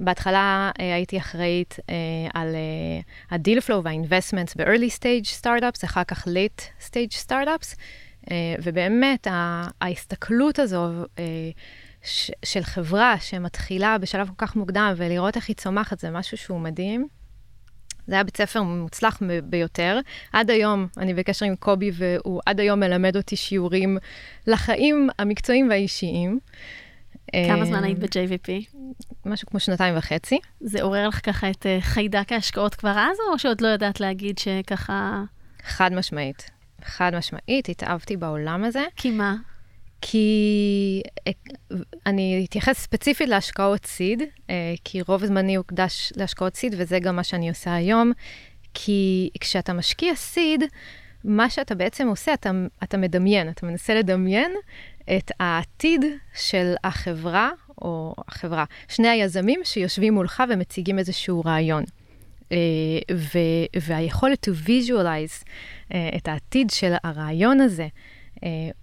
בהתחלה 0.00 0.70
uh, 0.74 0.82
הייתי 0.82 1.18
אחראית 1.18 1.76
uh, 1.80 1.92
על 2.34 2.54
uh, 2.54 3.34
ה-deal 3.34 3.66
flow 3.66 3.80
וה-investments 3.82 4.54
ב-early 4.56 4.98
stage 4.98 5.42
startups, 5.42 5.84
אחר 5.84 6.04
כך 6.04 6.26
late 6.26 6.84
stage 6.88 7.26
startups, 7.26 7.74
uh, 8.24 8.28
ובאמת 8.62 9.26
ההסתכלות 9.80 10.58
הזו 10.58 11.04
uh, 11.04 11.18
ש- 12.02 12.30
של 12.44 12.62
חברה 12.62 13.14
שמתחילה 13.20 13.98
בשלב 13.98 14.28
כל 14.28 14.46
כך 14.46 14.56
מוקדם 14.56 14.92
ולראות 14.96 15.36
איך 15.36 15.48
היא 15.48 15.56
צומחת, 15.56 15.98
זה 15.98 16.10
משהו 16.10 16.36
שהוא 16.36 16.60
מדהים. 16.60 17.08
זה 18.06 18.14
היה 18.14 18.24
בית 18.24 18.36
ספר 18.36 18.62
מוצלח 18.62 19.22
ביותר. 19.44 20.00
עד 20.32 20.50
היום 20.50 20.86
אני 20.96 21.14
בקשר 21.14 21.46
עם 21.46 21.56
קובי, 21.56 21.90
והוא 21.94 22.40
עד 22.46 22.60
היום 22.60 22.80
מלמד 22.80 23.16
אותי 23.16 23.36
שיעורים 23.36 23.98
לחיים 24.46 25.08
המקצועיים 25.18 25.68
והאישיים. 25.68 26.38
כמה 27.32 27.64
זמן 27.64 27.84
היית 27.84 27.98
ב-JVP? 27.98 28.78
משהו 29.26 29.48
כמו 29.48 29.60
שנתיים 29.60 29.96
וחצי. 29.96 30.38
זה 30.60 30.82
עורר 30.82 31.08
לך 31.08 31.20
ככה 31.26 31.50
את 31.50 31.66
אה, 31.66 31.78
חיידק 31.80 32.32
ההשקעות 32.32 32.74
כבר 32.74 32.90
אז, 32.98 33.16
או 33.32 33.38
שעוד 33.38 33.60
לא 33.60 33.68
ידעת 33.68 34.00
להגיד 34.00 34.38
שככה... 34.38 35.22
חד 35.62 35.92
משמעית. 35.92 36.50
חד 36.84 37.12
משמעית, 37.14 37.68
התאהבתי 37.68 38.16
בעולם 38.16 38.64
הזה. 38.64 38.84
כי 38.96 39.10
מה? 39.10 39.36
כי 40.00 41.02
אה, 41.26 41.32
אני 42.06 42.46
אתייחס 42.48 42.78
ספציפית 42.78 43.28
להשקעות 43.28 43.86
סיד, 43.86 44.22
אה, 44.50 44.74
כי 44.84 45.02
רוב 45.02 45.24
זמני 45.24 45.56
הוקדש 45.56 46.12
להשקעות 46.16 46.56
סיד, 46.56 46.74
וזה 46.78 46.98
גם 46.98 47.16
מה 47.16 47.24
שאני 47.24 47.48
עושה 47.48 47.74
היום. 47.74 48.12
כי 48.74 49.30
כשאתה 49.40 49.72
משקיע 49.72 50.14
סיד, 50.14 50.64
מה 51.24 51.50
שאתה 51.50 51.74
בעצם 51.74 52.08
עושה, 52.08 52.34
אתה, 52.34 52.50
אתה 52.82 52.96
מדמיין, 52.96 53.48
אתה 53.48 53.66
מנסה 53.66 53.94
לדמיין 53.94 54.52
את 55.16 55.30
העתיד 55.40 56.04
של 56.34 56.74
החברה, 56.84 57.50
או 57.82 58.14
החברה, 58.28 58.64
שני 58.88 59.08
היזמים 59.08 59.60
שיושבים 59.64 60.14
מולך 60.14 60.42
ומציגים 60.48 60.98
איזשהו 60.98 61.42
רעיון. 61.46 61.84
Uh, 61.84 62.50
ו- 63.12 63.80
והיכולת 63.80 64.48
to 64.48 64.52
visualize 64.66 65.44
את 66.16 66.28
העתיד 66.28 66.70
של 66.70 66.92
הרעיון 67.04 67.60
הזה, 67.60 67.86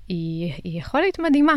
היא, 0.08 0.54
היא 0.64 0.80
יכולת 0.80 1.20
מדהימה. 1.20 1.56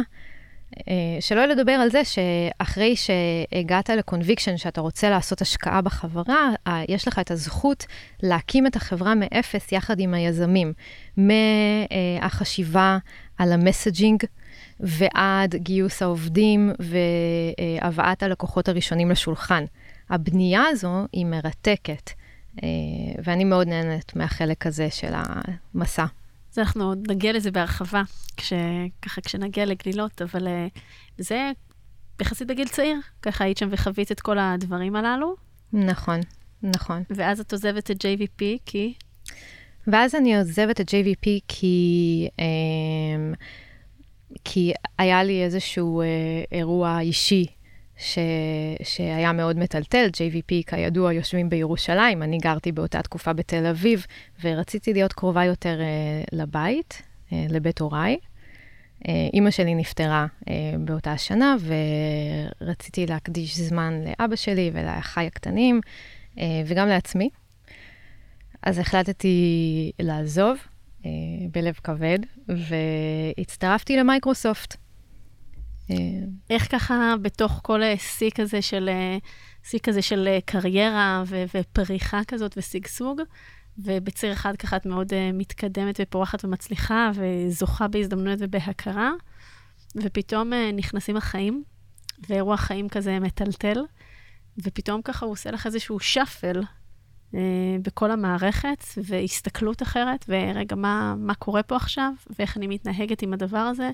Uh, 0.77 0.81
שלא 1.21 1.47
לדבר 1.47 1.73
על 1.73 1.91
זה 1.91 2.03
שאחרי 2.05 2.95
שהגעת 2.97 3.91
לקונביקשן 3.91 4.57
שאתה 4.57 4.81
רוצה 4.81 5.11
לעשות 5.11 5.41
השקעה 5.41 5.83
בחברה, 5.83 6.51
uh, 6.69 6.71
יש 6.89 7.09
לך 7.09 7.19
את 7.19 7.31
הזכות 7.31 7.87
להקים 8.23 8.67
את 8.67 8.77
החברה 8.77 9.15
מאפס 9.15 9.73
יחד 9.73 10.01
עם 10.01 10.15
היזמים. 10.15 10.73
מהחשיבה 11.17 12.99
על 13.39 13.53
המסג'ינג, 13.53 14.25
ועד 14.81 15.55
גיוס 15.55 16.03
העובדים 16.03 16.73
והבאת 16.79 18.23
הלקוחות 18.23 18.69
הראשונים 18.69 19.11
לשולחן. 19.11 19.65
הבנייה 20.11 20.63
הזו 20.69 21.07
היא 21.13 21.27
מרתקת, 21.27 22.11
אה, 22.63 22.69
ואני 23.25 23.45
מאוד 23.45 23.69
נהנית 23.69 24.17
מהחלק 24.17 24.67
הזה 24.67 24.91
של 24.91 25.13
המסע. 25.15 26.05
אז 26.59 26.63
אנחנו 26.63 26.85
עוד 26.85 27.11
נגיע 27.11 27.33
לזה 27.33 27.51
בהרחבה, 27.51 28.03
כש, 28.37 28.53
ככה 29.03 29.21
כשנגיע 29.21 29.67
לגלילות, 29.67 30.23
אבל 30.23 30.49
אה, 30.49 30.67
זה 31.19 31.51
יחסית 32.21 32.49
בגיל 32.49 32.69
צעיר, 32.69 32.97
ככה 33.23 33.45
היית 33.45 33.59
שם 33.59 33.69
וחווית 33.71 34.13
את 34.13 34.21
כל 34.21 34.39
הדברים 34.39 34.97
הללו. 34.97 35.35
נכון, 35.73 36.21
נכון. 36.63 37.03
ואז 37.11 37.41
את 37.41 37.53
עוזבת 37.53 37.91
את 37.91 38.05
JVP 38.05 38.45
כי? 38.67 38.95
ואז 39.87 40.15
אני 40.15 40.39
עוזבת 40.39 40.81
את 40.81 40.89
JVP 40.89 41.27
כי... 41.49 42.29
אה, 42.41 43.33
כי 44.45 44.73
היה 44.99 45.25
לי 45.25 45.45
איזשהו 45.45 46.01
אה, 46.01 46.07
אירוע 46.53 47.01
אישי 47.01 47.47
ש, 47.99 48.19
שהיה 48.83 49.33
מאוד 49.33 49.59
מטלטל. 49.59 50.09
JVP, 50.13 50.53
כידוע, 50.67 51.13
יושבים 51.13 51.49
בירושלים, 51.49 52.23
אני 52.23 52.39
גרתי 52.39 52.73
באותה 52.73 53.03
תקופה 53.03 53.33
בתל 53.33 53.67
אביב, 53.67 54.07
ורציתי 54.45 54.93
להיות 54.93 55.13
קרובה 55.13 55.45
יותר 55.45 55.81
אה, 55.81 56.23
לבית, 56.33 57.03
אה, 57.33 57.47
לבית 57.49 57.81
הוריי. 57.81 58.17
אה, 59.09 59.29
אימא 59.33 59.51
שלי 59.51 59.75
נפטרה 59.75 60.27
אה, 60.49 60.55
באותה 60.79 61.13
השנה, 61.13 61.57
ורציתי 62.61 63.07
להקדיש 63.07 63.59
זמן 63.59 63.95
לאבא 64.05 64.37
שלי 64.37 64.71
ולאחיי 64.75 65.27
הקטנים, 65.27 65.81
אה, 66.39 66.63
וגם 66.67 66.89
לעצמי. 66.89 67.31
אז 68.63 68.79
החלטתי 68.79 69.93
לעזוב. 69.99 70.59
אה, 71.07 71.11
בלב 71.53 71.75
כבד, 71.85 72.19
והצטרפתי 72.49 73.97
למייקרוסופט. 73.97 74.77
אה, 75.91 75.97
איך 76.51 76.73
ככה 76.73 77.15
בתוך 77.23 77.61
כל 77.63 77.81
שיא 77.97 78.31
כזה 78.35 78.63
של, 78.63 78.91
שיא 79.65 79.79
כזה 79.83 80.03
של 80.03 80.29
קריירה 80.45 81.23
ו- 81.27 81.45
ופריחה 81.55 82.21
כזאת 82.29 82.55
ושגשוג, 82.59 83.21
ובציר 83.79 84.33
אחד 84.33 84.57
ככה 84.57 84.77
את 84.77 84.87
מאוד 84.87 85.13
מתקדמת 85.33 86.01
ופורחת 86.03 86.45
ומצליחה 86.45 87.11
וזוכה 87.15 87.89
בהזדמנויות 87.89 88.39
ובהכרה, 88.43 89.11
ופתאום 89.97 90.53
נכנסים 90.77 91.17
החיים, 91.17 91.65
ואירוע 92.29 92.57
חיים 92.57 92.89
כזה 92.89 93.19
מטלטל, 93.21 93.85
ופתאום 94.59 95.03
ככה 95.03 95.27
הוא 95.27 95.33
עושה 95.33 95.51
לך 95.51 95.67
איזשהו 95.67 96.01
שאפל 96.01 96.63
אה, 97.35 97.77
בכל 97.83 98.11
המערכת, 98.11 98.85
והסתכלות 99.05 99.83
אחרת, 99.83 100.25
ורגע, 100.29 100.77
מה, 100.77 101.15
מה 101.19 101.35
קורה 101.35 101.63
פה 101.63 101.77
עכשיו, 101.77 102.13
ואיך 102.39 102.57
אני 102.57 102.67
מתנהגת 102.67 103.23
עם 103.23 103.33
הדבר 103.33 103.59
הזה. 103.59 103.91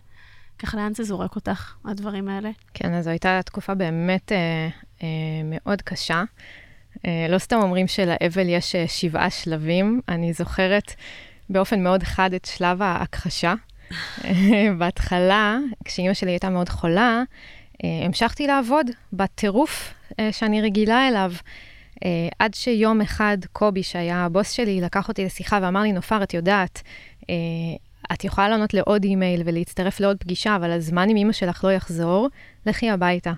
ככה, 0.58 0.76
לאן 0.76 0.94
זה 0.94 1.04
זורק 1.04 1.36
אותך, 1.36 1.74
הדברים 1.84 2.28
האלה? 2.28 2.50
כן, 2.74 2.94
אז 2.94 3.04
זו 3.04 3.10
הייתה 3.10 3.40
תקופה 3.44 3.74
באמת 3.74 4.32
אה, 4.32 4.68
אה, 5.02 5.08
מאוד 5.44 5.82
קשה. 5.82 6.24
אה, 7.06 7.26
לא 7.28 7.38
סתם 7.38 7.56
אומרים 7.56 7.86
שלאבל 7.86 8.48
יש 8.48 8.74
אה, 8.74 8.88
שבעה 8.88 9.30
שלבים. 9.30 10.00
אני 10.08 10.32
זוכרת 10.32 10.92
באופן 11.50 11.82
מאוד 11.82 12.02
חד 12.02 12.34
את 12.34 12.44
שלב 12.44 12.82
ההכחשה. 12.82 13.54
בהתחלה, 14.78 15.58
כשאימא 15.84 16.14
שלי 16.14 16.30
הייתה 16.30 16.50
מאוד 16.50 16.68
חולה, 16.68 17.22
אה, 17.84 18.04
המשכתי 18.04 18.46
לעבוד 18.46 18.90
בטירוף 19.12 19.94
אה, 20.20 20.32
שאני 20.32 20.60
רגילה 20.60 21.08
אליו. 21.08 21.32
Uh, 21.94 22.06
עד 22.38 22.54
שיום 22.54 23.00
אחד 23.00 23.38
קובי, 23.52 23.82
שהיה 23.82 24.24
הבוס 24.24 24.50
שלי, 24.50 24.80
לקח 24.80 25.08
אותי 25.08 25.24
לשיחה 25.24 25.58
ואמר 25.62 25.82
לי, 25.82 25.92
נופר, 25.92 26.22
את 26.22 26.34
יודעת, 26.34 26.82
uh, 27.22 27.26
את 28.12 28.24
יכולה 28.24 28.48
לענות 28.48 28.74
לעוד 28.74 29.04
אימייל 29.04 29.42
ולהצטרף 29.44 30.00
לעוד 30.00 30.16
פגישה, 30.18 30.56
אבל 30.56 30.70
הזמן 30.70 31.08
עם 31.08 31.16
אימא 31.16 31.32
שלך 31.32 31.64
לא 31.64 31.72
יחזור, 31.72 32.28
לכי 32.66 32.90
הביתה. 32.90 33.32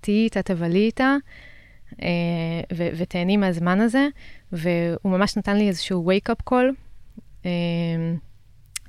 תהיי 0.00 0.24
איתה, 0.24 0.42
תבלי 0.42 0.78
איתה, 0.78 1.16
uh, 1.90 1.96
ו- 2.74 2.88
ותהני 2.96 3.36
מהזמן 3.36 3.80
הזה. 3.80 4.06
והוא 4.52 5.12
ממש 5.12 5.36
נתן 5.36 5.56
לי 5.56 5.68
איזשהו 5.68 6.10
wake-up 6.10 6.50
call, 6.50 6.74
uh, 7.42 7.46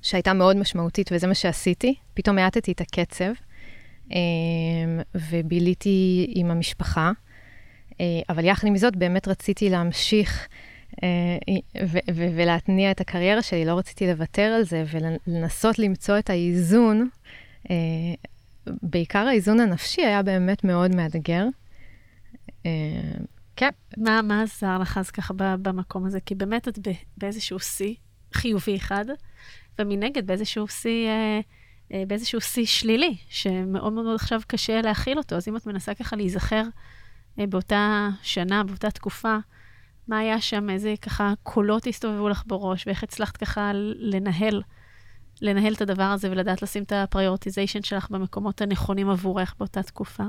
שהייתה 0.02 0.34
מאוד 0.34 0.58
משמעותית, 0.58 1.10
וזה 1.12 1.28
מה 1.28 1.36
שעשיתי. 1.36 1.96
פתאום 2.14 2.38
האטתי 2.38 2.72
את 2.72 2.82
הקצב, 2.82 3.32
uh, 4.10 4.14
וביליתי 5.16 6.26
עם 6.36 6.52
המשפחה. 6.52 7.12
אה, 8.02 8.22
אבל 8.30 8.46
יחד 8.46 8.68
עם 8.68 8.78
זאת, 8.78 8.96
באמת 8.96 9.28
רציתי 9.28 9.70
להמשיך 9.70 10.48
אה, 11.04 11.38
ולהתניע 12.16 12.92
את 12.92 13.02
הקריירה 13.02 13.42
שלי, 13.42 13.66
לא 13.66 13.78
רציתי 13.78 14.08
לוותר 14.08 14.42
על 14.42 14.64
זה 14.64 14.84
ולנסות 14.92 15.80
למצוא 15.80 16.20
את 16.20 16.30
האיזון. 16.30 17.10
אה, 17.70 17.76
בעיקר 18.84 19.20
האיזון 19.20 19.60
הנפשי 19.60 20.02
היה 20.02 20.24
באמת 20.24 20.64
מאוד 20.64 20.96
מאתגר. 20.96 21.46
כן. 23.56 23.70
מה, 23.98 24.22
מה 24.22 24.42
עזר 24.42 24.78
לך 24.78 24.98
אז 24.98 25.12
ככה 25.12 25.34
במקום 25.38 26.06
הזה? 26.06 26.20
כי 26.20 26.36
באמת 26.36 26.68
את 26.68 26.80
באיזשהו 27.18 27.60
שיא 27.60 27.96
חיובי 28.34 28.76
אחד, 28.76 29.06
ומנגד 29.80 30.28
באיזשהו 30.28 30.68
שיא... 30.68 31.10
באיזשהו 32.08 32.42
שיא 32.42 32.66
שלילי, 32.66 33.16
שמאוד 33.30 33.94
מאוד 33.94 34.16
עכשיו 34.16 34.42
קשה 34.48 34.82
להכיל 34.82 35.18
אותו. 35.18 35.36
אז 35.36 35.48
אם 35.48 35.58
את 35.58 35.68
מנסה 35.68 35.94
ככה 35.94 36.16
להיזכר 36.16 36.64
אה, 37.40 37.48
באותה 37.48 38.10
שנה, 38.22 38.64
באותה 38.64 38.92
תקופה, 38.92 39.38
מה 40.08 40.20
היה 40.20 40.42
שם, 40.42 40.70
איזה 40.70 40.94
ככה 41.02 41.34
קולות 41.44 41.88
הסתובבו 41.88 42.30
לך 42.30 42.44
בראש, 42.48 42.88
ואיך 42.88 43.04
הצלחת 43.04 43.38
ככה 43.38 43.72
לנהל, 43.96 44.62
לנהל 45.42 45.74
את 45.74 45.82
הדבר 45.82 46.04
הזה 46.04 46.32
ולדעת 46.32 46.62
לשים 46.62 46.84
את 46.84 46.92
הפריורטיזיישן 46.92 47.84
שלך 47.84 48.10
במקומות 48.10 48.62
הנכונים 48.62 49.10
עבורך 49.10 49.56
באותה 49.60 49.84
תקופה? 49.84 50.24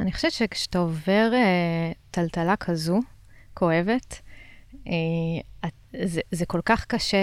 אני 0.00 0.12
חושבת 0.12 0.32
שכשאתה 0.32 0.78
עובר 0.78 1.30
אה, 1.34 1.92
טלטלה 2.10 2.56
כזו, 2.56 3.00
כואבת, 3.54 4.20
אה, 4.86 5.68
זה, 6.04 6.20
זה 6.30 6.46
כל 6.46 6.60
כך 6.64 6.84
קשה 6.84 7.16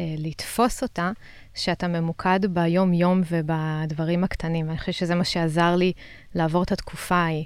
אה, 0.00 0.14
לתפוס 0.18 0.82
אותה, 0.82 1.10
שאתה 1.54 1.88
ממוקד 1.88 2.40
ביום-יום 2.50 3.20
ובדברים 3.30 4.24
הקטנים. 4.24 4.70
אני 4.70 4.78
חושבת 4.78 4.94
שזה 4.94 5.14
מה 5.14 5.24
שעזר 5.24 5.76
לי 5.76 5.92
לעבור 6.34 6.62
את 6.62 6.72
התקופה 6.72 7.14
ההיא. 7.14 7.44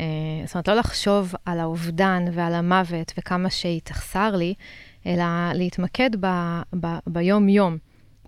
אה, 0.00 0.04
זאת 0.46 0.54
אומרת, 0.54 0.68
לא 0.68 0.74
לחשוב 0.74 1.34
על 1.44 1.60
האובדן 1.60 2.24
ועל 2.32 2.54
המוות 2.54 3.12
וכמה 3.18 3.50
שהיא 3.50 3.80
תחסר 3.84 4.36
לי, 4.36 4.54
אלא 5.06 5.52
להתמקד 5.54 6.10
ב, 6.20 6.26
ב, 6.80 6.86
ביום-יום, 7.06 7.76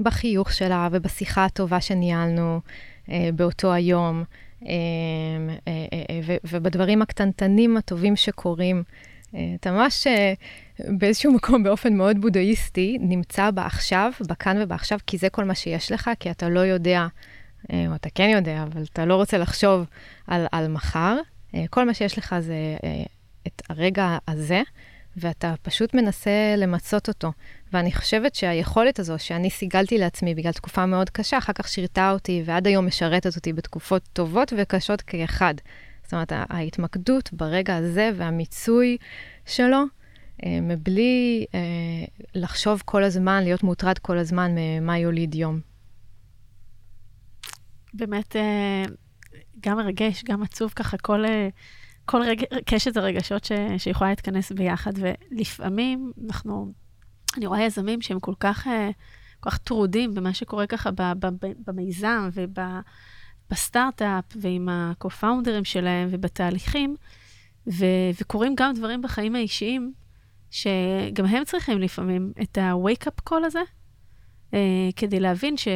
בחיוך 0.00 0.52
שלה 0.52 0.88
ובשיחה 0.92 1.44
הטובה 1.44 1.80
שניהלנו 1.80 2.60
אה, 3.10 3.30
באותו 3.34 3.72
היום, 3.72 4.24
אה, 4.62 4.68
אה, 5.68 5.86
אה, 5.92 6.20
ו, 6.24 6.36
ובדברים 6.44 7.02
הקטנטנים 7.02 7.76
הטובים 7.76 8.16
שקורים. 8.16 8.82
אה, 9.34 9.40
אתה 9.60 9.70
ממש 9.70 10.06
אה, 10.06 10.32
באיזשהו 10.98 11.32
מקום, 11.32 11.62
באופן 11.62 11.94
מאוד 11.94 12.20
בודהיסטי, 12.20 12.98
נמצא 13.00 13.50
בעכשיו, 13.50 14.12
בכאן 14.28 14.56
ובעכשיו, 14.62 14.98
כי 15.06 15.18
זה 15.18 15.28
כל 15.28 15.44
מה 15.44 15.54
שיש 15.54 15.92
לך, 15.92 16.10
כי 16.20 16.30
אתה 16.30 16.48
לא 16.48 16.60
יודע, 16.60 17.06
או 17.72 17.94
אתה 17.94 18.08
כן 18.14 18.28
יודע, 18.28 18.62
אבל 18.62 18.82
אתה 18.92 19.04
לא 19.04 19.14
רוצה 19.14 19.38
לחשוב 19.38 19.84
על, 20.26 20.46
על 20.52 20.68
מחר. 20.68 21.16
כל 21.70 21.86
מה 21.86 21.94
שיש 21.94 22.18
לך 22.18 22.36
זה 22.40 22.56
את 23.46 23.62
הרגע 23.68 24.18
הזה, 24.28 24.62
ואתה 25.16 25.54
פשוט 25.62 25.94
מנסה 25.94 26.54
למצות 26.56 27.08
אותו. 27.08 27.32
ואני 27.72 27.92
חושבת 27.92 28.34
שהיכולת 28.34 28.98
הזו, 28.98 29.14
שאני 29.18 29.50
סיגלתי 29.50 29.98
לעצמי 29.98 30.34
בגלל 30.34 30.52
תקופה 30.52 30.86
מאוד 30.86 31.10
קשה, 31.10 31.38
אחר 31.38 31.52
כך 31.52 31.68
שירתה 31.68 32.10
אותי, 32.10 32.42
ועד 32.44 32.66
היום 32.66 32.86
משרתת 32.86 33.36
אותי 33.36 33.52
בתקופות 33.52 34.02
טובות 34.12 34.52
וקשות 34.58 35.02
כאחד. 35.02 35.54
זאת 36.02 36.12
אומרת, 36.12 36.32
ההתמקדות 36.32 37.32
ברגע 37.32 37.76
הזה 37.76 38.10
והמיצוי 38.16 38.96
שלו, 39.46 39.82
אה, 40.44 40.60
מבלי 40.60 41.46
אה, 41.54 41.60
לחשוב 42.34 42.82
כל 42.84 43.04
הזמן, 43.04 43.42
להיות 43.44 43.62
מוטרד 43.62 43.98
כל 43.98 44.18
הזמן 44.18 44.52
ממה 44.54 44.98
יוליד 44.98 45.34
יום. 45.34 45.60
באמת, 47.94 48.36
אה, 48.36 48.82
גם 49.62 49.76
מרגש, 49.76 50.24
גם 50.24 50.42
עצוב, 50.42 50.72
ככה 50.76 50.98
כל, 50.98 51.24
כל 52.04 52.22
רג... 52.22 52.44
קשת 52.66 52.96
הרגשות 52.96 53.44
ש... 53.44 53.52
שיכולה 53.78 54.10
להתכנס 54.10 54.52
ביחד. 54.52 54.92
ולפעמים 54.96 56.12
אנחנו, 56.26 56.72
אני 57.36 57.46
רואה 57.46 57.62
יזמים 57.62 58.02
שהם 58.02 58.20
כל 58.20 58.34
כך, 58.40 58.66
כל 59.40 59.50
כך 59.50 59.58
טרודים 59.58 60.14
במה 60.14 60.34
שקורה 60.34 60.66
ככה 60.66 60.90
במיזם 61.66 62.28
וב... 62.32 62.58
בסטארט-אפ 63.52 64.24
ועם 64.36 64.68
ה-co-founders 64.68 65.64
שלהם 65.64 66.08
ובתהליכים, 66.10 66.96
ו- 67.66 68.10
וקורים 68.20 68.54
גם 68.56 68.74
דברים 68.74 69.02
בחיים 69.02 69.34
האישיים, 69.34 69.92
שגם 70.50 71.26
הם 71.26 71.44
צריכים 71.44 71.78
לפעמים 71.78 72.32
את 72.42 72.58
ה-wake-up 72.58 73.30
call 73.30 73.46
הזה, 73.46 73.60
אה, 74.50 74.54
כדי 74.96 75.20
להבין 75.20 75.56
ש- 75.56 75.68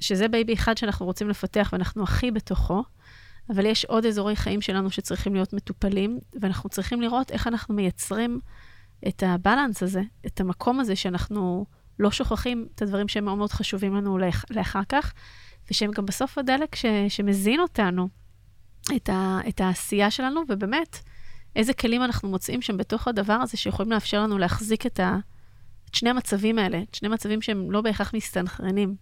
שזה 0.00 0.28
baby 0.28 0.54
אחד 0.54 0.76
שאנחנו 0.76 1.06
רוצים 1.06 1.28
לפתח 1.28 1.70
ואנחנו 1.72 2.02
הכי 2.02 2.30
בתוכו, 2.30 2.82
אבל 3.52 3.66
יש 3.66 3.84
עוד 3.84 4.06
אזורי 4.06 4.36
חיים 4.36 4.60
שלנו 4.60 4.90
שצריכים 4.90 5.34
להיות 5.34 5.52
מטופלים, 5.52 6.18
ואנחנו 6.40 6.70
צריכים 6.70 7.00
לראות 7.02 7.30
איך 7.30 7.46
אנחנו 7.46 7.74
מייצרים 7.74 8.40
את 9.08 9.22
ה-balance 9.26 9.82
הזה, 9.82 10.02
את 10.26 10.40
המקום 10.40 10.80
הזה 10.80 10.96
שאנחנו 10.96 11.66
לא 11.98 12.10
שוכחים 12.10 12.68
את 12.74 12.82
הדברים 12.82 13.08
שהם 13.08 13.24
מאוד 13.24 13.38
מאוד 13.38 13.52
חשובים 13.52 13.94
לנו 13.94 14.18
לאח- 14.18 14.44
לאחר 14.50 14.82
כך, 14.88 15.12
ושהם 15.70 15.90
גם 15.90 16.06
בסוף 16.06 16.38
הדלק 16.38 16.74
ש, 16.74 16.84
שמזין 17.08 17.60
אותנו, 17.60 18.08
את, 18.96 19.08
ה, 19.08 19.38
את 19.48 19.60
העשייה 19.60 20.10
שלנו, 20.10 20.40
ובאמת, 20.48 20.98
איזה 21.56 21.72
כלים 21.72 22.02
אנחנו 22.02 22.28
מוצאים 22.28 22.62
שם 22.62 22.76
בתוך 22.76 23.08
הדבר 23.08 23.32
הזה 23.32 23.56
שיכולים 23.56 23.92
לאפשר 23.92 24.22
לנו 24.22 24.38
להחזיק 24.38 24.86
את, 24.86 25.00
ה, 25.00 25.18
את 25.90 25.94
שני 25.94 26.10
המצבים 26.10 26.58
האלה, 26.58 26.82
את 26.82 26.94
שני 26.94 27.08
מצבים 27.08 27.42
שהם 27.42 27.70
לא 27.70 27.80
בהכרח 27.80 28.14
מסתנכרנים. 28.14 28.94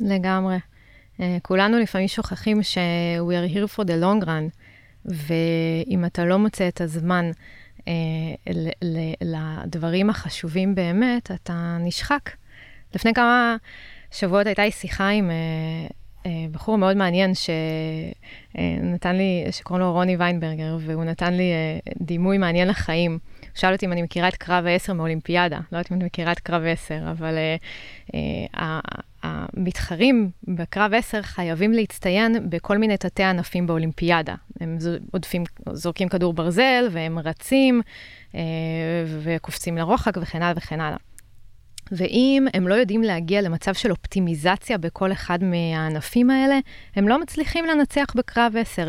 לגמרי. 0.00 0.58
Uh, 1.18 1.20
כולנו 1.42 1.78
לפעמים 1.78 2.08
שוכחים 2.08 2.62
ש- 2.62 2.78
we 3.28 3.32
are 3.32 3.54
here 3.54 3.76
for 3.76 3.84
the 3.84 4.02
long 4.02 4.24
run, 4.26 4.50
ואם 5.04 6.04
אתה 6.04 6.24
לא 6.24 6.38
מוצא 6.38 6.68
את 6.68 6.80
הזמן 6.80 7.30
uh, 7.78 7.82
ל- 8.50 8.68
ל- 8.84 9.14
לדברים 9.64 10.10
החשובים 10.10 10.74
באמת, 10.74 11.30
אתה 11.30 11.76
נשחק. 11.80 12.30
לפני 12.94 13.14
כמה 13.14 13.56
שבועות 14.10 14.46
הייתה 14.46 14.64
לי 14.64 14.70
שיחה 14.70 15.08
עם 15.08 15.30
uh, 15.30 15.92
אה, 16.26 16.30
בחור 16.52 16.78
מאוד 16.78 16.96
מעניין 16.96 17.32
שנתן 17.34 19.16
לי, 19.16 19.44
שקוראים 19.50 19.84
לו 19.84 19.92
רוני 19.92 20.16
ויינברגר, 20.16 20.76
והוא 20.80 21.04
נתן 21.04 21.34
לי 21.34 21.52
אה, 21.52 21.78
דימוי 22.00 22.38
מעניין 22.38 22.68
לחיים. 22.68 23.18
שאל 23.58 23.72
אותי 23.72 23.86
אם 23.86 23.92
אני 23.92 24.02
מכירה 24.02 24.28
את 24.28 24.36
קרב 24.36 24.66
ה-10 24.66 24.92
מאולימפיאדה. 24.92 25.56
לא 25.56 25.78
יודעת 25.78 25.92
אם 25.92 25.96
אני 25.96 26.04
מכירה 26.04 26.32
את 26.32 26.40
קרב 26.40 26.62
10, 26.64 27.10
אבל 27.10 27.34
uh, 27.34 28.12
uh, 28.12 28.60
המתחרים 29.22 30.30
בקרב 30.48 30.94
10 30.94 31.22
חייבים 31.22 31.72
להצטיין 31.72 32.50
בכל 32.50 32.78
מיני 32.78 32.96
תתי 32.96 33.22
ענפים 33.22 33.66
באולימפיאדה. 33.66 34.34
הם 34.60 34.78
עודפים, 35.12 35.44
זורקים 35.72 36.08
כדור 36.08 36.32
ברזל, 36.32 36.88
והם 36.90 37.18
רצים, 37.18 37.80
uh, 38.32 38.36
וקופצים 39.22 39.76
לרוחק 39.76 40.16
וכן 40.20 40.42
הלאה 40.42 40.52
וכן 40.56 40.80
הלאה. 40.80 40.98
ואם 41.92 42.46
הם 42.54 42.68
לא 42.68 42.74
יודעים 42.74 43.02
להגיע 43.02 43.42
למצב 43.42 43.74
של 43.74 43.90
אופטימיזציה 43.90 44.78
בכל 44.78 45.12
אחד 45.12 45.38
מהענפים 45.44 46.30
האלה, 46.30 46.58
הם 46.96 47.08
לא 47.08 47.20
מצליחים 47.20 47.64
לנצח 47.64 48.06
בקרב 48.14 48.54
10. 48.56 48.88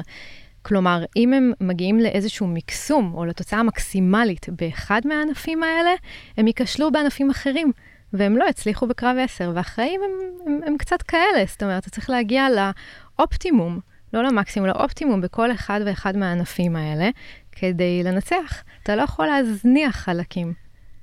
כלומר, 0.62 1.04
אם 1.16 1.34
הם 1.34 1.52
מגיעים 1.62 2.00
לאיזשהו 2.00 2.48
מקסום 2.48 3.14
או 3.14 3.26
לתוצאה 3.26 3.64
מקסימלית 3.64 4.46
באחד 4.50 5.02
מהענפים 5.06 5.64
האלה, 5.64 5.92
הם 6.38 6.48
ייכשלו 6.48 6.92
בענפים 6.92 7.30
אחרים, 7.30 7.72
והם 8.14 8.38
לא 8.38 8.46
יצליחו 8.50 8.88
בקרב 8.88 9.18
10. 9.20 9.52
והחיים 9.56 10.02
הם, 10.04 10.12
הם, 10.46 10.60
הם 10.66 10.78
קצת 10.78 11.02
כאלה, 11.02 11.44
זאת 11.48 11.64
אומרת, 11.64 11.82
אתה 11.82 11.90
צריך 11.90 12.10
להגיע 12.10 12.48
לאופטימום, 12.50 13.80
לא 14.14 14.24
למקסימום, 14.24 14.70
לאופטימום 14.70 15.22
בכל 15.22 15.52
אחד 15.52 15.82
ואחד 15.86 16.18
מהענפים 16.18 16.76
האלה, 16.76 17.10
כדי 17.52 18.04
לנצח. 18.04 18.64
אתה 18.84 18.96
לא 18.96 19.02
יכול 19.02 19.26
להזניח 19.26 19.96
חלקים. 19.96 20.54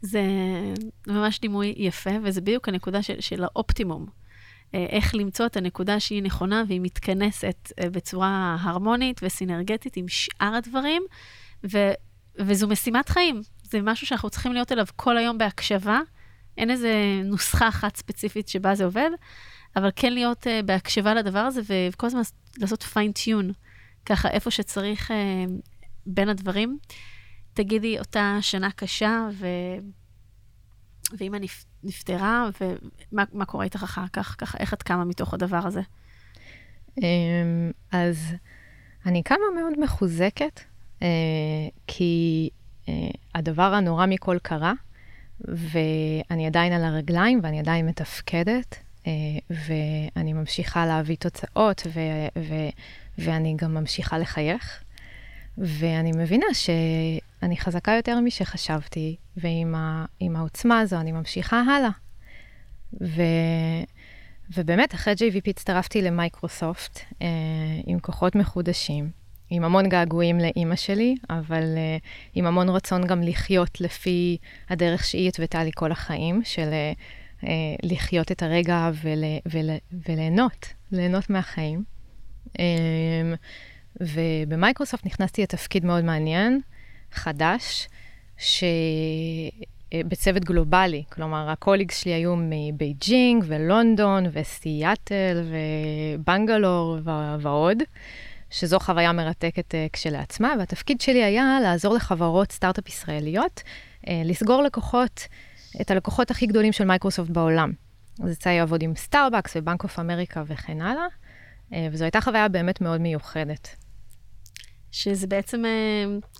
זה 0.02 0.22
ממש 1.06 1.40
דימוי 1.40 1.74
יפה, 1.76 2.10
וזה 2.22 2.40
בדיוק 2.40 2.68
הנקודה 2.68 3.02
של, 3.02 3.20
של 3.20 3.44
האופטימום. 3.44 4.06
אה, 4.74 4.86
איך 4.88 5.14
למצוא 5.14 5.46
את 5.46 5.56
הנקודה 5.56 6.00
שהיא 6.00 6.22
נכונה 6.22 6.64
והיא 6.68 6.80
מתכנסת 6.80 7.72
אה, 7.80 7.90
בצורה 7.90 8.56
הרמונית 8.60 9.20
וסינרגטית 9.22 9.96
עם 9.96 10.08
שאר 10.08 10.54
הדברים, 10.54 11.02
ו, 11.72 11.78
וזו 12.38 12.68
משימת 12.68 13.08
חיים. 13.08 13.40
זה 13.62 13.82
משהו 13.82 14.06
שאנחנו 14.06 14.30
צריכים 14.30 14.52
להיות 14.52 14.72
אליו 14.72 14.86
כל 14.96 15.18
היום 15.18 15.38
בהקשבה. 15.38 16.00
אין 16.58 16.70
איזה 16.70 17.20
נוסחה 17.24 17.68
אחת 17.68 17.96
ספציפית 17.96 18.48
שבה 18.48 18.74
זה 18.74 18.84
עובד, 18.84 19.10
אבל 19.76 19.90
כן 19.96 20.12
להיות 20.12 20.46
uh, 20.46 20.50
בהקשבה 20.66 21.14
לדבר 21.14 21.38
הזה 21.38 21.60
וכל 21.66 22.06
הזמן 22.06 22.20
לעשות 22.58 22.82
פיינטיון, 22.82 23.52
ככה 24.06 24.28
איפה 24.28 24.50
שצריך 24.50 25.10
uh, 25.10 25.14
בין 26.06 26.28
הדברים. 26.28 26.78
תגידי, 27.54 27.98
אותה 27.98 28.38
שנה 28.40 28.70
קשה, 28.70 29.28
ו... 29.32 29.46
ואימא 31.18 31.36
נפ... 31.36 31.64
נפטרה, 31.84 32.48
ומה 33.12 33.44
קורה 33.44 33.64
איתך 33.64 33.82
אחר 33.82 34.04
כך? 34.12 34.34
ככה, 34.38 34.58
איך 34.58 34.74
את 34.74 34.82
קמה 34.82 35.04
מתוך 35.04 35.34
הדבר 35.34 35.60
הזה? 35.66 35.80
אמ, 37.02 37.70
אז 37.92 38.34
אני 39.06 39.22
קמה 39.22 39.44
מאוד 39.60 39.80
מחוזקת, 39.80 40.60
אה, 41.02 41.08
כי 41.86 42.48
אה, 42.88 42.94
הדבר 43.34 43.74
הנורא 43.74 44.06
מכל 44.06 44.36
קרה, 44.42 44.72
ואני 45.40 46.46
עדיין 46.46 46.72
על 46.72 46.84
הרגליים 46.84 47.40
ואני 47.42 47.60
עדיין 47.60 47.86
מתפקדת, 47.86 48.76
אה, 49.06 49.12
ואני 49.50 50.32
ממשיכה 50.32 50.86
להביא 50.86 51.16
תוצאות, 51.16 51.82
ו- 51.86 52.40
ו- 52.42 52.70
ואני 53.18 53.54
גם 53.58 53.74
ממשיכה 53.74 54.18
לחייך. 54.18 54.82
ואני 55.58 56.12
מבינה 56.12 56.46
שאני 57.46 57.56
חזקה 57.56 57.92
יותר 57.92 58.20
משחשבתי, 58.20 59.16
ועם 59.36 59.74
ה, 59.74 60.04
העוצמה 60.36 60.80
הזו 60.80 60.96
אני 60.96 61.12
ממשיכה 61.12 61.60
הלאה. 61.60 61.90
ו, 63.00 63.22
ובאמת, 64.56 64.94
אחרי 64.94 65.14
JVP 65.14 65.50
הצטרפתי 65.50 66.02
למייקרוסופט 66.02 67.00
אה, 67.22 67.26
עם 67.86 67.98
כוחות 67.98 68.34
מחודשים, 68.34 69.10
עם 69.50 69.64
המון 69.64 69.88
געגועים 69.88 70.38
לאימא 70.38 70.76
שלי, 70.76 71.14
אבל 71.30 71.62
אה, 71.76 71.96
עם 72.34 72.46
המון 72.46 72.68
רצון 72.68 73.06
גם 73.06 73.22
לחיות 73.22 73.80
לפי 73.80 74.36
הדרך 74.68 75.04
שהיא 75.04 75.28
התוותה 75.28 75.64
לי 75.64 75.70
כל 75.74 75.92
החיים, 75.92 76.40
של 76.44 76.68
אה, 76.72 76.92
אה, 77.44 77.76
לחיות 77.82 78.32
את 78.32 78.42
הרגע 78.42 78.90
ול, 79.02 79.24
ול, 79.46 79.70
וליהנות, 80.08 80.66
ליהנות 80.92 81.30
מהחיים. 81.30 81.84
אה, 82.58 82.64
ובמייקרוסופט 84.00 85.06
נכנסתי 85.06 85.42
לתפקיד 85.42 85.84
מאוד 85.84 86.04
מעניין, 86.04 86.60
חדש, 87.16 87.88
שבצוות 89.94 90.44
גלובלי, 90.44 91.04
כלומר, 91.12 91.50
ה 91.50 91.55
colleagues 91.55 91.98
שלי 91.98 92.12
היו 92.12 92.34
מבייג'ינג 92.38 93.44
ולונדון 93.46 94.24
וסיאטל 94.32 95.42
ובנגלור 96.18 96.98
ועוד, 97.40 97.78
שזו 98.50 98.80
חוויה 98.80 99.12
מרתקת 99.12 99.74
uh, 99.74 99.76
כשלעצמה, 99.92 100.54
והתפקיד 100.58 101.00
שלי 101.00 101.24
היה 101.24 101.58
לעזור 101.62 101.94
לחברות 101.94 102.52
סטארט-אפ 102.52 102.88
ישראליות 102.88 103.62
uh, 104.02 104.08
לסגור 104.24 104.62
לקוחות, 104.62 105.26
את 105.80 105.90
הלקוחות 105.90 106.30
הכי 106.30 106.46
גדולים 106.46 106.72
של 106.72 106.84
מייקרוסופט 106.84 107.30
בעולם. 107.30 107.72
אז 108.24 108.30
יצא 108.30 108.50
לי 108.50 108.58
לעבוד 108.58 108.82
עם 108.82 108.96
סטארבקס 108.96 109.56
ובנק 109.56 109.84
אוף 109.84 109.98
אמריקה 109.98 110.42
וכן 110.46 110.80
הלאה, 110.80 111.06
וזו 111.92 112.04
הייתה 112.04 112.20
חוויה 112.20 112.48
באמת 112.48 112.80
מאוד 112.80 113.00
מיוחדת. 113.00 113.76
שזה 114.92 115.26
בעצם 115.26 115.62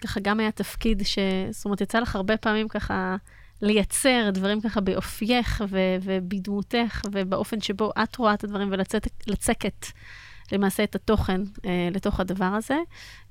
ככה 0.03 0.21
גם 0.21 0.41
היה 0.41 0.51
תפקיד 0.51 1.03
ש... 1.05 1.19
זאת 1.51 1.65
אומרת, 1.65 1.81
יצא 1.81 1.99
לך 1.99 2.17
הרבה 2.17 2.37
פעמים 2.37 2.69
ככה 2.69 3.17
לייצר 3.63 4.31
דברים 4.33 4.61
ככה 4.61 4.81
באופייך 4.81 5.65
ו- 5.69 5.97
ובדמותך 6.03 7.03
ובאופן 7.13 7.61
שבו 7.61 7.91
את 8.03 8.17
רואה 8.17 8.35
את 8.35 8.45
הדברים 8.45 8.73
ולצקת 9.27 9.87
למעשה 10.53 10.85
את 10.85 10.95
התוכן 10.95 11.41
אה, 11.67 11.89
לתוך 11.93 12.21
הדבר 12.21 12.45
הזה. 12.45 12.77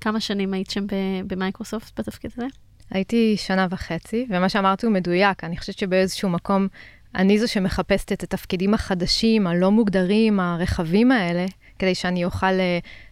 כמה 0.00 0.20
שנים 0.20 0.54
היית 0.54 0.70
שם 0.70 0.86
במייקרוסופט 1.26 2.00
בתפקיד 2.00 2.30
הזה? 2.36 2.46
הייתי 2.90 3.36
שנה 3.36 3.66
וחצי, 3.70 4.26
ומה 4.30 4.48
שאמרת 4.48 4.84
הוא 4.84 4.92
מדויק. 4.92 5.44
אני 5.44 5.56
חושבת 5.56 5.78
שבאיזשהו 5.78 6.28
מקום, 6.28 6.68
אני 7.14 7.38
זו 7.38 7.48
שמחפשת 7.48 8.12
את 8.12 8.22
התפקידים 8.22 8.74
החדשים, 8.74 9.46
הלא 9.46 9.70
מוגדרים, 9.70 10.40
הרחבים 10.40 11.12
האלה, 11.12 11.46
כדי 11.78 11.94
שאני 11.94 12.24
אוכל, 12.24 12.52
ל, 12.52 12.60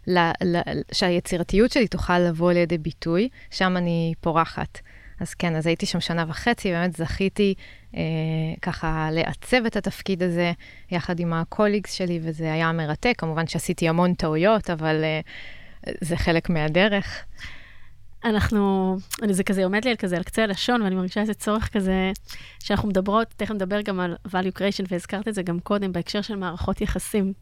ל, 0.06 0.18
ל, 0.44 0.58
שהיצירתיות 0.92 1.72
שלי 1.72 1.88
תוכל 1.88 2.18
לבוא 2.18 2.52
לידי 2.52 2.78
ביטוי, 2.78 3.28
שם 3.50 3.76
אני 3.76 4.14
פורחת. 4.20 4.78
אז 5.20 5.34
כן, 5.34 5.56
אז 5.56 5.66
הייתי 5.66 5.86
שם 5.86 6.00
שנה 6.00 6.24
וחצי, 6.28 6.70
באמת 6.70 6.96
זכיתי 6.96 7.54
אה, 7.96 8.00
ככה 8.62 9.08
לעצב 9.12 9.66
את 9.66 9.76
התפקיד 9.76 10.22
הזה 10.22 10.52
יחד 10.90 11.20
עם 11.20 11.32
הקוליגס 11.32 11.92
שלי, 11.92 12.20
וזה 12.22 12.52
היה 12.52 12.72
מרתק. 12.72 13.14
כמובן 13.18 13.46
שעשיתי 13.46 13.88
המון 13.88 14.14
טעויות, 14.14 14.70
אבל 14.70 15.04
אה, 15.04 15.20
זה 16.00 16.16
חלק 16.16 16.50
מהדרך. 16.50 17.24
אנחנו, 18.24 18.96
אני, 19.22 19.34
זה 19.34 19.44
כזה 19.44 19.64
עומד 19.64 19.84
לי 19.84 19.90
על 19.90 19.96
כזה, 19.96 20.16
על 20.16 20.22
קצה 20.22 20.42
הלשון, 20.42 20.82
ואני 20.82 20.94
מרגישה 20.94 21.20
איזה 21.20 21.34
צורך 21.34 21.68
כזה, 21.72 22.12
שאנחנו 22.58 22.88
מדברות, 22.88 23.34
תכף 23.36 23.50
נדבר 23.50 23.80
גם 23.80 24.00
על 24.00 24.16
value 24.28 24.58
creation, 24.58 24.86
והזכרת 24.90 25.28
את 25.28 25.34
זה 25.34 25.42
גם 25.42 25.60
קודם, 25.60 25.92
בהקשר 25.92 26.22
של 26.22 26.36
מערכות 26.36 26.80
יחסים. 26.80 27.32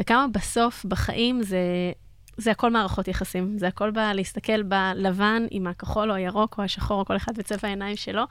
וכמה 0.00 0.26
בסוף, 0.32 0.84
בחיים, 0.84 1.42
זה 1.42 1.92
זה 2.38 2.50
הכל 2.50 2.70
מערכות 2.70 3.08
יחסים, 3.08 3.58
זה 3.58 3.68
הכל 3.68 3.90
בא 3.90 4.12
להסתכל 4.12 4.62
בלבן 4.62 5.46
עם 5.50 5.66
הכחול 5.66 6.10
או 6.10 6.16
הירוק 6.16 6.58
או 6.58 6.62
השחור, 6.62 7.00
או 7.00 7.04
כל 7.04 7.16
אחד 7.16 7.38
בצבע 7.38 7.68
העיניים 7.68 7.96
שלו, 7.96 8.22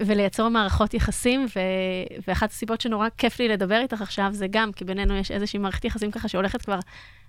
ולייצר 0.00 0.48
מערכות 0.48 0.94
יחסים, 0.94 1.46
ו... 1.56 1.60
ואחת 2.28 2.50
הסיבות 2.50 2.80
שנורא 2.80 3.08
כיף 3.18 3.38
לי 3.38 3.48
לדבר 3.48 3.80
איתך 3.80 4.02
עכשיו, 4.02 4.28
זה 4.32 4.46
גם 4.50 4.72
כי 4.72 4.84
בינינו 4.84 5.16
יש 5.16 5.30
איזושהי 5.30 5.58
מערכת 5.58 5.84
יחסים 5.84 6.10
ככה 6.10 6.28
שהולכת 6.28 6.62
כבר 6.62 6.78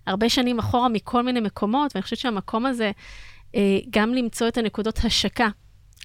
הרבה 0.07 0.29
שנים 0.29 0.59
אחורה 0.59 0.89
מכל 0.89 1.23
מיני 1.23 1.39
מקומות, 1.39 1.95
ואני 1.95 2.03
חושבת 2.03 2.19
שהמקום 2.19 2.65
הזה, 2.65 2.91
אה, 3.55 3.79
גם 3.89 4.13
למצוא 4.13 4.47
את 4.47 4.57
הנקודות 4.57 4.99
השקה 5.05 5.47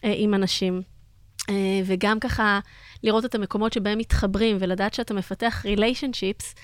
אה, 0.04 0.14
עם 0.16 0.34
אנשים, 0.34 0.82
אה, 1.48 1.80
וגם 1.84 2.20
ככה 2.20 2.60
לראות 3.02 3.24
את 3.24 3.34
המקומות 3.34 3.72
שבהם 3.72 3.98
מתחברים, 3.98 4.56
ולדעת 4.60 4.94
שאתה 4.94 5.14
מפתח 5.14 5.62
ריליישנשיפס, 5.64 6.54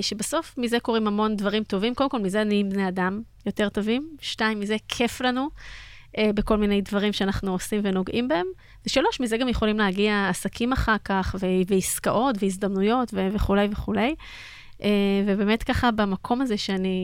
שבסוף 0.00 0.54
מזה 0.58 0.80
קורים 0.80 1.06
המון 1.06 1.36
דברים 1.36 1.64
טובים. 1.64 1.94
קודם 1.94 2.10
כל, 2.10 2.18
מזה 2.18 2.44
נהיים 2.44 2.70
בני 2.70 2.88
אדם 2.88 3.22
יותר 3.46 3.68
טובים. 3.68 4.16
שתיים, 4.20 4.60
מזה 4.60 4.76
כיף 4.88 5.20
לנו 5.20 5.48
אה, 6.18 6.30
בכל 6.34 6.56
מיני 6.56 6.80
דברים 6.80 7.12
שאנחנו 7.12 7.52
עושים 7.52 7.80
ונוגעים 7.84 8.28
בהם. 8.28 8.46
ושלוש, 8.86 9.20
מזה 9.20 9.36
גם 9.36 9.48
יכולים 9.48 9.78
להגיע 9.78 10.28
עסקים 10.28 10.72
אחר 10.72 10.96
כך, 11.04 11.36
ועסקאות, 11.68 12.36
והזדמנויות, 12.38 13.14
וכולי 13.14 13.68
וכולי. 13.72 14.14
אה, 14.82 14.88
ובאמת 15.26 15.62
ככה, 15.62 15.90
במקום 15.90 16.40
הזה 16.40 16.56
שאני, 16.56 17.02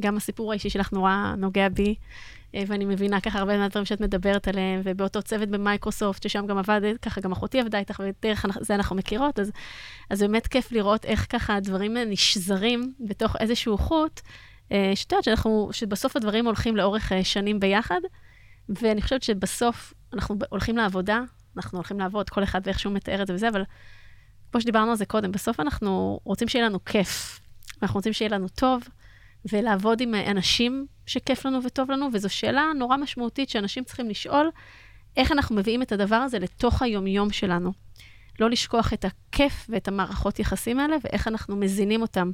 גם 0.00 0.16
הסיפור 0.16 0.52
האישי 0.52 0.70
שלך 0.70 0.92
נורא 0.92 1.34
נוגע 1.36 1.68
בי, 1.68 1.88
אה, 1.88 1.94
ואני 2.54 2.84
מבינה 2.84 3.20
ככה 3.20 3.38
הרבה 3.38 3.58
מהדברים 3.58 3.84
שאת 3.84 4.00
מדברת 4.00 4.48
עליהם, 4.48 4.80
ובאותו 4.84 5.22
צוות 5.22 5.48
במייקרוסופט, 5.48 6.22
ששם 6.22 6.46
גם 6.46 6.58
עבדת, 6.58 7.00
ככה 7.00 7.20
גם 7.20 7.32
אחותי 7.32 7.60
עבדה 7.60 7.78
איתך, 7.78 8.02
ודרך 8.04 8.46
זה 8.60 8.74
אנחנו 8.74 8.96
מכירות, 8.96 9.38
אז, 9.38 9.52
אז 10.10 10.20
באמת 10.20 10.46
כיף 10.46 10.72
לראות 10.72 11.04
איך 11.04 11.26
ככה 11.28 11.56
הדברים 11.56 11.96
נשזרים 11.96 12.92
בתוך 13.00 13.36
איזשהו 13.40 13.78
חוט, 13.78 14.20
אה, 14.72 14.92
שאת 14.94 15.12
יודעת 15.12 15.24
שאנחנו, 15.24 15.68
שבסוף 15.72 16.16
הדברים 16.16 16.46
הולכים 16.46 16.76
לאורך 16.76 17.12
אה, 17.12 17.24
שנים 17.24 17.60
ביחד, 17.60 18.00
ואני 18.68 19.02
חושבת 19.02 19.22
שבסוף 19.22 19.94
אנחנו 20.12 20.36
הולכים 20.50 20.76
לעבודה, 20.76 21.20
אנחנו 21.56 21.78
הולכים 21.78 22.00
לעבוד, 22.00 22.30
כל 22.30 22.42
אחד 22.42 22.60
ואיך 22.64 22.78
שהוא 22.78 22.92
מתאר 22.92 23.22
את 23.22 23.26
זה 23.26 23.34
וזה, 23.34 23.48
אבל 23.48 23.62
כמו 24.52 24.60
שדיברנו 24.60 24.90
על 24.90 24.96
זה 24.96 25.06
קודם, 25.06 25.32
בסוף 25.32 25.60
אנחנו 25.60 26.20
רוצים 26.24 26.48
שיהיה 26.48 26.66
לנו 26.66 26.84
כיף, 26.84 27.40
אנחנו 27.82 27.98
רוצים 27.98 28.12
שיהיה 28.12 28.30
לנו 28.30 28.48
טוב, 28.48 28.82
ולעבוד 29.52 30.00
עם 30.00 30.14
אנשים 30.14 30.86
שכיף 31.06 31.46
לנו 31.46 31.64
וטוב 31.64 31.90
לנו, 31.90 32.08
וזו 32.12 32.28
שאלה 32.28 32.64
נורא 32.78 32.96
משמעותית 32.96 33.50
שאנשים 33.50 33.84
צריכים 33.84 34.08
לשאול, 34.08 34.50
איך 35.16 35.32
אנחנו 35.32 35.56
מביאים 35.56 35.82
את 35.82 35.92
הדבר 35.92 36.16
הזה 36.16 36.38
לתוך 36.38 36.82
היומיום 36.82 37.30
שלנו. 37.30 37.72
לא 38.40 38.50
לשכוח 38.50 38.92
את 38.92 39.04
הכיף 39.04 39.66
ואת 39.68 39.88
המערכות 39.88 40.38
יחסים 40.38 40.78
האלה, 40.78 40.96
ואיך 41.04 41.28
אנחנו 41.28 41.56
מזינים 41.56 42.02
אותם 42.02 42.30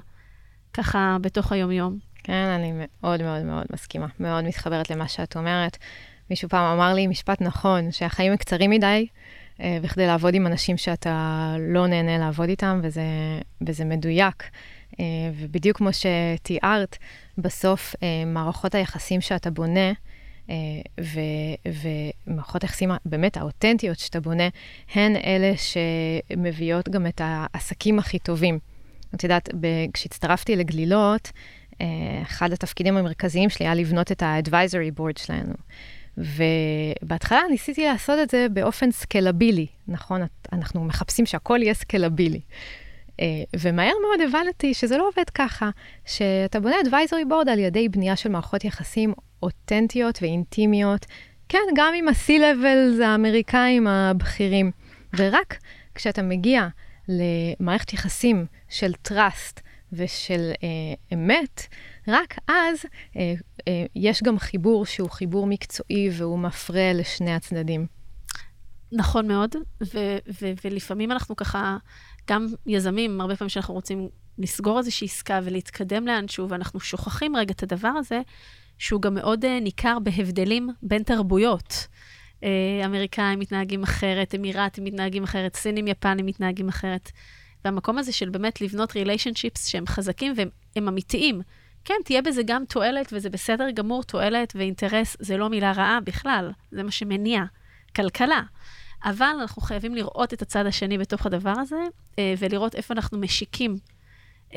ככה 0.73 1.17
בתוך 1.21 1.53
היומיום. 1.53 1.99
כן, 2.25 2.33
אני 2.33 2.73
מאוד 2.75 3.23
מאוד 3.23 3.43
מאוד 3.43 3.67
מסכימה, 3.73 4.07
מאוד 4.21 4.45
מתחברת 4.45 4.91
למה 4.91 5.09
שאת 5.09 5.37
אומרת. 5.37 5.77
מישהו 6.31 6.49
פעם 6.49 6.79
אמר 6.79 6.95
לי 6.95 7.07
משפט 7.07 7.41
נכון, 7.41 7.93
שהחיים 7.93 8.33
הם 8.33 8.39
קצרים 8.39 8.71
מדי, 8.71 9.07
אה, 9.61 9.79
וכדי 9.83 10.07
לעבוד 10.07 10.35
עם 10.35 10.47
אנשים 10.47 10.77
שאתה 10.77 11.55
לא 11.59 11.87
נהנה 11.87 12.19
לעבוד 12.19 12.49
איתם, 12.49 12.81
וזה, 12.83 13.03
וזה 13.67 13.85
מדויק. 13.85 14.43
אה, 15.01 15.05
ובדיוק 15.37 15.77
כמו 15.77 15.89
שתיארת, 15.93 16.97
בסוף 17.39 17.95
אה, 18.03 18.25
מערכות 18.27 18.75
היחסים 18.75 19.21
שאתה 19.21 19.51
בונה, 19.51 19.93
אה, 20.51 20.55
ו- 21.01 21.71
ומערכות 22.27 22.63
היחסים 22.63 22.91
באמת 23.05 23.37
האותנטיות 23.37 23.99
שאתה 23.99 24.21
בונה, 24.21 24.49
הן 24.95 25.17
אלה 25.17 25.53
שמביאות 25.57 26.89
גם 26.89 27.07
את 27.07 27.21
העסקים 27.25 27.99
הכי 27.99 28.19
טובים. 28.19 28.59
את 29.15 29.25
יודעת, 29.25 29.49
כשהצטרפתי 29.93 30.57
לגלילות, 30.57 31.33
אחד 32.23 32.53
התפקידים 32.53 32.97
המרכזיים 32.97 33.51
שלי 33.51 33.67
היה 33.67 33.75
לבנות 33.75 34.13
את 34.13 34.23
ה-advisory 34.23 35.01
board 35.01 35.23
שלנו. 35.23 35.55
ובהתחלה 36.17 37.41
ניסיתי 37.51 37.87
לעשות 37.87 38.19
את 38.23 38.31
זה 38.31 38.47
באופן 38.53 38.91
סקלבילי, 38.91 39.67
נכון? 39.89 40.21
אנחנו 40.53 40.85
מחפשים 40.85 41.27
שהכל 41.27 41.59
יהיה 41.63 41.75
סקלבילי. 41.75 42.41
אה, 43.21 43.27
ומהר 43.61 43.93
מאוד 44.03 44.29
הבנתי 44.29 44.75
שזה 44.75 44.97
לא 44.97 45.09
עובד 45.09 45.31
ככה, 45.31 45.71
שאתה 46.07 46.61
בונה 46.61 46.77
advisory 46.85 47.31
board 47.31 47.51
על 47.51 47.59
ידי 47.59 47.89
בנייה 47.89 48.17
של 48.17 48.29
מערכות 48.29 48.65
יחסים 48.65 49.15
אותנטיות 49.43 50.19
ואינטימיות, 50.23 51.07
כן, 51.49 51.59
גם 51.77 51.93
עם 51.97 52.09
ה-C-Levels 52.09 53.03
האמריקאים 53.05 53.87
הבכירים. 53.87 54.71
ורק 55.17 55.59
כשאתה 55.95 56.23
מגיע 56.23 56.69
למערכת 57.09 57.93
יחסים 57.93 58.47
של 58.69 58.93
trust 59.09 59.61
ושל 59.93 60.53
אה, 60.63 60.69
אמת, 61.15 61.67
רק 62.09 62.35
אז 62.49 62.85
אה, 63.17 63.35
אה, 63.69 63.85
יש 63.97 64.23
גם 64.23 64.39
חיבור 64.39 64.87
שהוא 64.87 65.11
חיבור 65.11 65.47
מקצועי 65.47 66.09
והוא 66.13 66.39
מפרה 66.39 66.93
לשני 66.93 67.35
הצדדים. 67.35 67.87
נכון 68.93 69.29
מאוד, 69.29 69.55
ו- 69.95 70.19
ו- 70.43 70.53
ולפעמים 70.65 71.13
אנחנו 71.13 71.37
ככה 71.37 71.77
גם 72.31 72.47
יזמים, 72.67 73.21
הרבה 73.21 73.37
פעמים 73.37 73.49
שאנחנו 73.49 73.75
רוצים 73.75 74.09
לסגור 74.39 74.79
איזושהי 74.79 75.05
עסקה 75.05 75.41
ולהתקדם 75.45 76.07
לאנשהו, 76.07 76.49
ואנחנו 76.49 76.81
שוכחים 76.81 77.37
רגע 77.37 77.53
את 77.53 77.63
הדבר 77.63 77.89
הזה, 77.89 78.21
שהוא 78.79 79.03
גם 79.03 79.15
מאוד 79.15 79.45
uh, 79.45 79.49
ניכר 79.61 79.99
בהבדלים 80.03 80.69
בין 80.83 81.03
תרבויות. 81.03 81.87
Uh, 82.41 82.45
אמריקאים 82.85 83.39
מתנהגים 83.39 83.83
אחרת, 83.83 84.35
אמירתים 84.35 84.85
מתנהגים 84.85 85.23
אחרת, 85.23 85.57
סינים, 85.57 85.89
יפנים 85.89 86.27
מתנהגים 86.27 86.69
אחרת. 86.69 87.11
והמקום 87.65 87.99
הזה 87.99 88.13
של 88.13 88.29
באמת 88.29 88.61
לבנות 88.61 88.97
ריליישנשיפס 88.97 89.67
שהם 89.67 89.87
חזקים 89.87 90.33
והם 90.37 90.89
אמיתיים. 90.89 91.41
כן, 91.85 91.95
תהיה 92.05 92.23
בזה 92.23 92.43
גם 92.47 92.65
תועלת, 92.69 93.13
וזה 93.13 93.31
בסדר 93.31 93.71
גמור, 93.71 94.03
תועלת 94.03 94.53
ואינטרס 94.57 95.17
זה 95.21 95.37
לא 95.37 95.51
מילה 95.51 95.73
רעה 95.73 95.99
בכלל, 96.05 96.53
זה 96.71 96.83
מה 96.83 96.91
שמניע. 96.91 97.45
כלכלה. 97.97 98.43
אבל 99.07 99.33
אנחנו 99.41 99.63
חייבים 99.63 99.95
לראות 99.95 100.35
את 100.35 100.43
הצד 100.43 100.67
השני 100.67 100.99
בתוך 100.99 101.27
הדבר 101.27 101.55
הזה, 101.57 101.77
אה, 102.19 102.35
ולראות 102.39 102.75
איפה 102.75 102.95
אנחנו 102.95 103.19
משיקים 103.19 103.77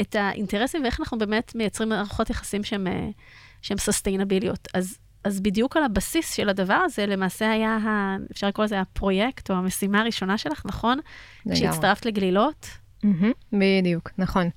את 0.01 0.15
האינטרסים 0.15 0.83
ואיך 0.83 0.99
אנחנו 0.99 1.17
באמת 1.17 1.55
מייצרים 1.55 1.89
מערכות 1.89 2.29
יחסים 2.29 2.63
שהן 2.63 3.77
סוסטיינביליות. 3.77 4.67
אז, 4.73 4.97
אז 5.23 5.39
בדיוק 5.39 5.77
על 5.77 5.83
הבסיס 5.83 6.33
של 6.33 6.49
הדבר 6.49 6.73
הזה, 6.73 7.05
למעשה 7.05 7.51
היה, 7.51 7.77
ה, 7.77 8.17
אפשר 8.31 8.47
לקרוא 8.47 8.65
לזה 8.65 8.79
הפרויקט 8.79 9.51
או 9.51 9.55
המשימה 9.55 10.01
הראשונה 10.01 10.37
שלך, 10.37 10.65
נכון? 10.65 10.99
כשהצטרפת 11.51 12.05
לגלילות? 12.05 12.67
Mm-hmm, 13.05 13.33
בדיוק, 13.53 14.09
נכון. 14.17 14.49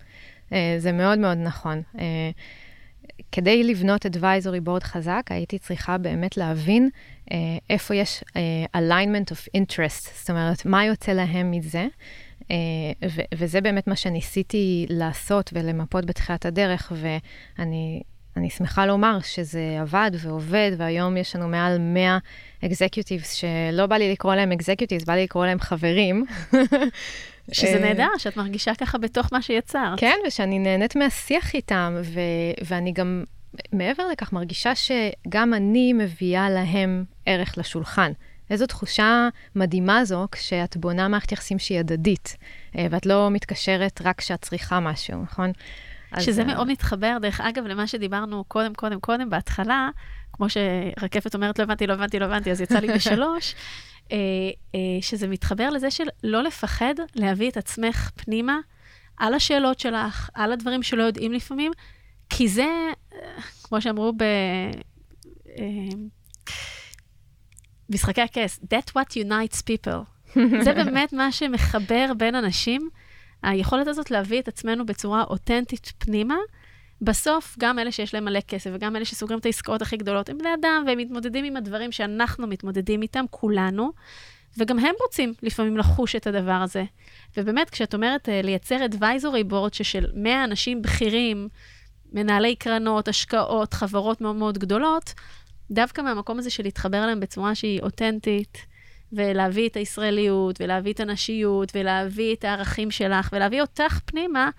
Uh, 0.48 0.54
זה 0.78 0.92
מאוד 0.92 1.18
מאוד 1.18 1.38
נכון. 1.38 1.82
כדי 3.32 3.64
לבנות 3.64 4.06
advisory 4.06 4.68
board 4.68 4.84
חזק, 4.84 5.22
הייתי 5.30 5.58
צריכה 5.58 5.98
באמת 5.98 6.36
להבין 6.36 6.90
uh, 7.28 7.32
איפה 7.70 7.94
יש 7.94 8.24
uh, 8.28 8.76
alignment 8.76 9.32
of 9.32 9.60
interest, 9.60 10.08
זאת 10.20 10.30
אומרת, 10.30 10.66
מה 10.66 10.84
יוצא 10.84 11.12
להם 11.12 11.50
מזה. 11.50 11.86
Uh, 12.40 12.44
ו- 13.14 13.22
וזה 13.34 13.60
באמת 13.60 13.86
מה 13.86 13.96
שניסיתי 13.96 14.86
לעשות 14.88 15.50
ולמפות 15.52 16.04
בתחילת 16.04 16.46
הדרך, 16.46 16.92
ואני 16.96 18.02
אני 18.36 18.50
שמחה 18.50 18.86
לומר 18.86 19.18
שזה 19.20 19.78
עבד 19.80 20.10
ועובד, 20.18 20.70
והיום 20.76 21.16
יש 21.16 21.36
לנו 21.36 21.48
מעל 21.48 21.78
100 21.78 22.18
אקזקיוטיבס, 22.64 23.32
שלא 23.32 23.86
בא 23.86 23.96
לי 23.96 24.12
לקרוא 24.12 24.34
להם 24.34 24.52
אקזקיוטיבס, 24.52 25.04
בא 25.04 25.14
לי 25.14 25.22
לקרוא 25.22 25.46
להם 25.46 25.60
חברים. 25.60 26.24
שזה 27.52 27.78
נהדר, 27.78 28.08
שאת 28.18 28.36
מרגישה 28.36 28.74
ככה 28.74 28.98
בתוך 28.98 29.32
מה 29.32 29.42
שיצרת. 29.42 30.00
כן, 30.00 30.16
ושאני 30.26 30.58
נהנית 30.58 30.96
מהשיח 30.96 31.54
איתם, 31.54 31.96
ו- 32.04 32.64
ואני 32.64 32.92
גם, 32.92 33.24
מעבר 33.72 34.02
לכך, 34.12 34.32
מרגישה 34.32 34.72
שגם 34.74 35.54
אני 35.54 35.92
מביאה 35.92 36.50
להם 36.50 37.04
ערך 37.26 37.58
לשולחן. 37.58 38.12
איזו 38.50 38.66
תחושה 38.66 39.28
מדהימה 39.56 40.04
זו 40.04 40.26
כשאת 40.32 40.76
בונה 40.76 41.08
מערכת 41.08 41.32
יחסים 41.32 41.58
שהיא 41.58 41.78
הדדית, 41.78 42.36
ואת 42.74 43.06
לא 43.06 43.30
מתקשרת 43.30 44.00
רק 44.04 44.18
כשאת 44.18 44.42
צריכה 44.42 44.80
משהו, 44.80 45.22
נכון? 45.22 45.52
שזה 46.20 46.42
אז... 46.42 46.48
מאוד 46.48 46.68
מתחבר, 46.68 47.16
דרך 47.20 47.40
אגב, 47.40 47.66
למה 47.66 47.86
שדיברנו 47.86 48.44
קודם, 48.44 48.74
קודם, 48.74 49.00
קודם, 49.00 49.30
בהתחלה, 49.30 49.90
כמו 50.32 50.46
שרקפת 50.48 51.34
אומרת, 51.34 51.58
לא 51.58 51.64
הבנתי, 51.64 51.86
לא 51.86 51.92
הבנתי, 51.92 52.18
לא 52.18 52.24
הבנתי, 52.24 52.50
אז 52.50 52.60
יצא 52.60 52.78
לי 52.78 52.88
בשלוש, 52.96 53.54
אה, 53.54 53.58
אה, 53.58 53.91
שזה 55.00 55.28
מתחבר 55.28 55.70
לזה 55.70 55.90
של 55.90 56.04
לא 56.24 56.42
לפחד 56.42 56.94
להביא 57.14 57.50
את 57.50 57.56
עצמך 57.56 58.10
פנימה 58.16 58.58
על 59.16 59.34
השאלות 59.34 59.80
שלך, 59.80 60.30
על 60.34 60.52
הדברים 60.52 60.82
שלא 60.82 61.02
יודעים 61.02 61.32
לפעמים, 61.32 61.72
כי 62.30 62.48
זה, 62.48 62.66
אה, 63.12 63.18
כמו 63.62 63.80
שאמרו 63.80 64.12
ב... 64.16 64.24
משחקי 67.90 68.20
הכס, 68.20 68.60
That 68.74 68.90
what 68.90 69.12
unites 69.14 69.62
people. 69.62 70.30
זה 70.64 70.72
באמת 70.72 71.12
מה 71.12 71.32
שמחבר 71.32 72.06
בין 72.16 72.34
אנשים, 72.34 72.88
היכולת 73.42 73.86
הזאת 73.86 74.10
להביא 74.10 74.40
את 74.40 74.48
עצמנו 74.48 74.86
בצורה 74.86 75.22
אותנטית 75.22 75.92
פנימה. 75.98 76.36
בסוף, 77.04 77.56
גם 77.58 77.78
אלה 77.78 77.92
שיש 77.92 78.14
להם 78.14 78.24
מלא 78.24 78.40
כסף 78.40 78.70
וגם 78.74 78.96
אלה 78.96 79.04
שסוגרים 79.04 79.38
את 79.38 79.46
העסקאות 79.46 79.82
הכי 79.82 79.96
גדולות, 79.96 80.28
הם 80.28 80.38
בני 80.38 80.54
אדם 80.60 80.84
והם 80.86 80.98
מתמודדים 80.98 81.44
עם 81.44 81.56
הדברים 81.56 81.92
שאנחנו 81.92 82.46
מתמודדים 82.46 83.02
איתם, 83.02 83.24
כולנו, 83.30 83.92
וגם 84.58 84.78
הם 84.78 84.94
רוצים 85.02 85.34
לפעמים 85.42 85.76
לחוש 85.76 86.16
את 86.16 86.26
הדבר 86.26 86.52
הזה. 86.52 86.84
ובאמת, 87.36 87.70
כשאת 87.70 87.94
אומרת 87.94 88.28
uh, 88.28 88.46
לייצר 88.46 88.76
advisory 88.90 89.52
board 89.52 89.72
ששל 89.72 90.06
100 90.14 90.44
אנשים 90.44 90.82
בכירים, 90.82 91.48
מנהלי 92.12 92.56
קרנות, 92.56 93.08
השקעות, 93.08 93.74
חברות 93.74 94.20
מאוד 94.20 94.36
מאוד 94.36 94.58
גדולות, 94.58 95.14
דווקא 95.70 96.00
מהמקום 96.00 96.38
הזה 96.38 96.50
של 96.50 96.62
להתחבר 96.62 97.04
אליהם 97.04 97.20
בצורה 97.20 97.54
שהיא 97.54 97.82
אותנטית, 97.82 98.58
ולהביא 99.12 99.68
את 99.68 99.76
הישראליות, 99.76 100.60
ולהביא 100.60 100.92
את 100.92 101.00
הנשיות, 101.00 101.72
ולהביא 101.74 102.34
את 102.34 102.44
הערכים 102.44 102.90
שלך, 102.90 103.28
ולהביא 103.32 103.60
אותך 103.60 103.98
פנימה, 104.04 104.50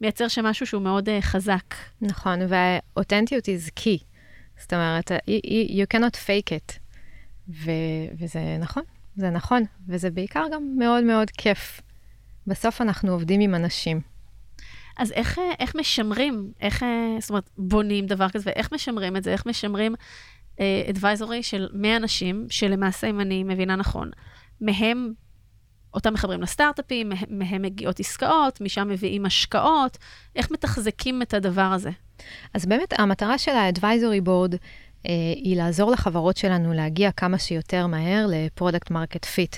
מייצר 0.00 0.28
שם 0.28 0.46
משהו 0.46 0.66
שהוא 0.66 0.82
מאוד 0.82 1.08
uh, 1.08 1.12
חזק. 1.20 1.74
נכון, 2.00 2.38
והאותנטיות 2.48 3.44
is 3.44 3.80
key. 3.80 4.04
זאת 4.58 4.72
אומרת, 4.72 5.10
you, 5.10 5.70
you 5.70 5.96
cannot 5.96 6.14
fake 6.14 6.50
it. 6.50 6.78
ו, 7.48 7.70
וזה 8.18 8.56
נכון, 8.60 8.82
זה 9.16 9.30
נכון, 9.30 9.62
וזה 9.88 10.10
בעיקר 10.10 10.44
גם 10.52 10.74
מאוד 10.78 11.04
מאוד 11.04 11.30
כיף. 11.30 11.80
בסוף 12.46 12.80
אנחנו 12.80 13.12
עובדים 13.12 13.40
עם 13.40 13.54
אנשים. 13.54 14.00
אז 14.98 15.12
איך, 15.12 15.38
אה, 15.38 15.44
איך 15.58 15.76
משמרים, 15.76 16.52
איך, 16.60 16.82
אה, 16.82 17.16
זאת 17.20 17.30
אומרת, 17.30 17.50
בונים 17.58 18.06
דבר 18.06 18.28
כזה, 18.28 18.50
ואיך 18.50 18.72
משמרים 18.72 19.16
את 19.16 19.24
זה? 19.24 19.32
איך 19.32 19.46
משמרים 19.46 19.94
אדוויזורי 20.90 21.40
uh, 21.40 21.42
של 21.42 21.68
100 21.72 21.96
אנשים, 21.96 22.46
שלמעשה, 22.50 23.06
אם 23.06 23.20
אני 23.20 23.44
מבינה 23.44 23.76
נכון, 23.76 24.10
מהם 24.60 25.12
אותם 25.94 26.14
מחברים 26.14 26.42
לסטארט-אפים, 26.42 27.12
מהם 27.28 27.62
מגיעות 27.62 28.00
עסקאות, 28.00 28.60
משם 28.60 28.88
מביאים 28.88 29.26
השקעות, 29.26 29.98
איך 30.36 30.50
מתחזקים 30.50 31.22
את 31.22 31.34
הדבר 31.34 31.62
הזה? 31.74 31.90
אז 32.54 32.66
באמת, 32.66 32.92
המטרה 32.98 33.38
של 33.38 33.50
ה-advisory 33.50 34.26
board 34.26 34.56
אה, 35.06 35.12
היא 35.36 35.56
לעזור 35.56 35.90
לחברות 35.90 36.36
שלנו 36.36 36.72
להגיע 36.72 37.12
כמה 37.12 37.38
שיותר 37.38 37.86
מהר 37.86 38.26
ל 38.28 38.36
product 38.36 38.90
market 38.90 39.24
fit. 39.24 39.56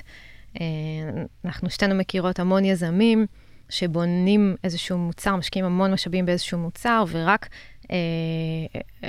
אנחנו 1.44 1.70
שתינו 1.70 1.94
מכירות 1.94 2.38
המון 2.38 2.64
יזמים 2.64 3.26
שבונים 3.68 4.56
איזשהו 4.64 4.98
מוצר, 4.98 5.36
משקיעים 5.36 5.66
המון 5.66 5.92
משאבים 5.92 6.26
באיזשהו 6.26 6.58
מוצר, 6.58 7.04
ורק 7.08 7.48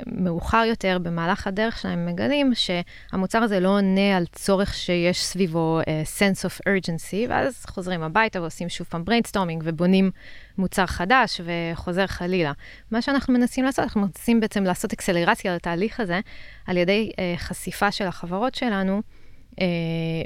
מאוחר 0.06 0.63
יותר, 0.67 0.98
במהלך 1.02 1.48
הדרך 1.48 1.80
שלהם, 1.80 2.06
מגלים 2.06 2.52
שהמוצר 2.56 3.38
הזה 3.38 3.60
לא 3.60 3.69
עונה 3.69 4.17
על 4.17 4.26
צורך 4.32 4.74
שיש 4.74 5.24
סביבו 5.26 5.80
uh, 5.82 5.86
sense 6.19 6.46
of 6.46 6.62
urgency, 6.62 7.30
ואז 7.30 7.65
חוזרים 7.65 8.04
הביתה 8.04 8.41
ועושים 8.41 8.69
שוב 8.69 8.88
פעם 8.89 9.04
brainstorming 9.10 9.62
ובונים 9.63 10.12
מוצר 10.58 10.86
חדש 10.86 11.41
וחוזר 11.43 12.08
חלילה. 12.08 12.52
מה 12.91 13.02
שאנחנו 13.02 13.34
מנסים 13.34 13.65
לעשות, 13.65 13.80
אנחנו 13.80 14.02
מנסים 14.02 14.39
בעצם 14.39 14.63
לעשות 14.63 14.93
אקסלרציה 14.93 15.56
לתהליך 15.56 16.00
הזה 16.00 16.19
על 16.67 16.78
ידי 16.78 17.12
uh, 17.12 17.39
חשיפה 17.39 17.91
של 17.91 18.08
החברות 18.08 18.56
שלנו 18.56 19.02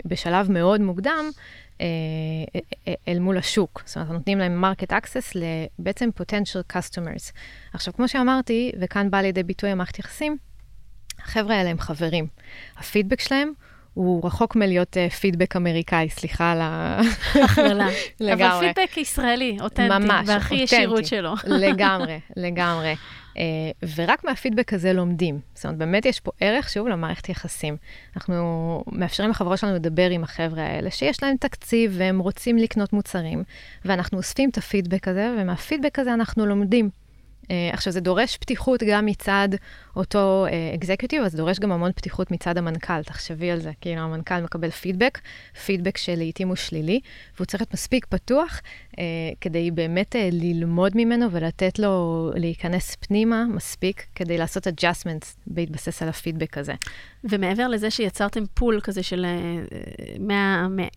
בשלב 0.06 0.52
מאוד 0.52 0.82
מוקדם. 0.82 1.30
אה, 1.82 1.86
אה, 2.88 2.94
אל 3.08 3.20
מול 3.20 3.38
השוק. 3.38 3.82
זאת 3.86 3.96
אומרת, 3.98 4.12
נותנים 4.12 4.40
להם 4.40 4.62
market 4.62 4.94
access 4.94 5.34
לבעצם 5.36 6.10
potential 6.20 6.74
customers. 6.74 7.32
עכשיו, 7.74 7.94
כמו 7.94 8.08
שאמרתי, 8.08 8.72
וכאן 8.82 9.12
בא 9.12 9.22
לידי 9.22 9.44
ביטוי 9.44 9.70
המערכת 9.70 10.00
יחסים, 10.00 10.38
החבר'ה 11.20 11.56
האלה 11.56 11.70
הם 11.70 11.80
חברים. 11.80 12.28
הפידבק 12.78 13.22
שלהם 13.22 13.54
הוא 13.94 14.26
רחוק 14.26 14.56
מלהיות 14.56 14.98
uh, 14.98 15.14
פידבק 15.14 15.56
אמריקאי, 15.56 16.10
סליחה 16.10 16.52
על 16.52 16.62
ה... 16.62 17.00
הכללה. 17.44 17.88
לגמרי. 18.20 18.48
אבל 18.48 18.74
פידבק 18.74 18.98
ישראלי, 18.98 19.58
אותנטי, 19.62 20.06
ממש, 20.06 20.28
והכי 20.28 20.54
אותנטי. 20.54 20.76
ישירות 20.76 21.06
שלו. 21.06 21.34
לגמרי, 21.44 22.20
לגמרי. 22.36 22.96
Uh, 23.38 23.40
ורק 23.96 24.24
מהפידבק 24.24 24.74
הזה 24.74 24.94
לומדים. 24.94 25.40
זאת 25.54 25.66
אומרת, 25.66 25.78
באמת 25.78 26.06
יש 26.06 26.20
פה 26.20 26.32
ערך, 26.40 26.70
שוב, 26.70 26.88
למערכת 26.88 27.30
יחסים. 27.30 27.78
אנחנו 28.16 28.84
מאפשרים 28.92 29.30
לחברות 29.30 29.60
שלנו 29.60 29.76
לדבר 29.76 30.10
עם 30.10 30.24
החבר'ה 30.24 30.64
האלה, 30.64 30.92
שיש 30.92 31.24
להם 31.24 31.38
תקציב 31.38 31.96
והם 31.98 32.20
רוצים 32.20 32.58
לקנות 32.58 32.94
מוצרים, 32.94 33.44
ואנחנו 33.86 34.18
אוספים 34.18 34.50
את 34.50 34.58
הפידבק 34.58 35.08
הזה, 35.08 35.36
ומהפידבק 35.40 36.00
הזה 36.00 36.14
אנחנו 36.14 36.46
לומדים. 36.46 36.90
Uh, 37.48 37.52
עכשיו, 37.74 37.94
זה 37.94 38.00
דורש 38.00 38.38
פתיחות 38.38 38.84
גם 38.84 39.06
מצד 39.06 39.50
אותו 39.96 40.46
אקזקיוטיב, 40.76 41.22
uh, 41.22 41.26
אז 41.26 41.32
זה 41.32 41.38
דורש 41.38 41.60
גם 41.60 41.72
המון 41.72 41.92
פתיחות 41.92 42.32
מצד 42.32 42.58
המנכ"ל, 42.58 43.04
תחשבי 43.04 43.52
על 43.52 43.60
זה. 43.60 43.72
כאילו, 43.82 44.02
המנכ"ל 44.02 44.42
מקבל 44.42 44.70
פידבק, 44.70 45.20
פידבק 45.66 45.98
שלעיתים 45.98 46.48
הוא 46.48 46.56
שלילי, 46.56 47.00
והוא 47.36 47.46
צריך 47.46 47.62
להיות 47.62 47.74
מספיק 47.74 48.06
פתוח 48.06 48.62
uh, 48.92 48.98
כדי 49.42 49.72
באמת 49.72 50.16
uh, 50.16 50.20
ללמוד 50.32 50.92
ממנו 50.96 51.32
ולתת 51.32 51.80
לו 51.80 52.32
להיכנס 52.36 52.96
פנימה 52.96 53.46
מספיק, 53.46 54.06
כדי 54.16 54.38
לעשות 54.38 54.68
adjustments 54.68 55.26
בהתבסס 55.48 56.02
על 56.02 56.10
הפידבק 56.10 56.58
הזה. 56.58 56.74
ומעבר 57.24 57.68
לזה 57.68 57.92
שיצרתם 57.92 58.44
פול 58.54 58.80
כזה 58.82 59.04
של 59.04 59.26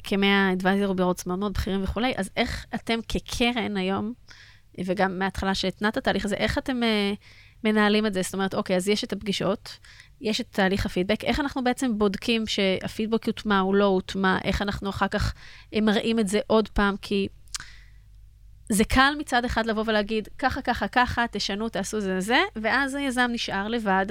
כ-100 0.05 0.63
advisor 0.63 1.01
מאוד 1.27 1.53
בכירים 1.53 1.83
וכולי, 1.83 2.13
אז 2.17 2.31
איך 2.37 2.67
אתם 2.75 2.99
כקרן 3.09 3.77
היום, 3.77 4.13
וגם 4.85 5.19
מההתחלה 5.19 5.55
שהתנעת 5.55 5.97
התהליך 5.97 6.25
הזה, 6.25 6.35
איך 6.37 6.59
אתם 6.59 6.81
uh, 6.83 7.17
מנהלים 7.65 8.07
את 8.07 8.15
זה? 8.15 8.23
זאת 8.23 8.35
אומרת, 8.35 8.55
אוקיי, 8.55 8.77
אז 8.77 8.89
יש 8.89 9.05
את 9.05 9.13
הפגישות, 9.13 9.79
יש 10.21 10.41
את 10.41 10.47
תהליך 10.51 10.87
הפידבק, 10.87 11.25
איך 11.25 11.41
אנחנו 11.41 11.65
בעצם 11.65 11.99
בודקים 11.99 12.47
שהפידבק 12.47 13.27
יוטמע 13.27 13.61
או 13.61 13.75
לא 13.75 13.85
הוטמע, 13.85 14.39
איך 14.45 14.63
אנחנו 14.63 14.91
אחר 14.91 15.09
כך 15.09 15.35
אה, 15.75 15.81
מראים 15.81 16.19
את 16.19 16.29
זה 16.29 16.41
עוד 16.47 16.69
פעם, 16.69 16.97
כי 17.03 17.29
זה 18.69 18.85
קל 18.85 19.15
מצד 19.19 19.45
אחד 19.45 19.67
לבוא 19.67 19.85
ולהגיד, 19.87 20.29
ככה, 20.39 20.63
ככה, 20.63 20.89
ככה, 20.89 21.25
תשנו, 21.31 21.69
תעשו 21.69 22.01
זה 22.01 22.21
זה, 22.21 22.39
ואז 22.57 22.95
היזם 22.95 23.31
נשאר 23.33 23.69
לבד, 23.69 24.07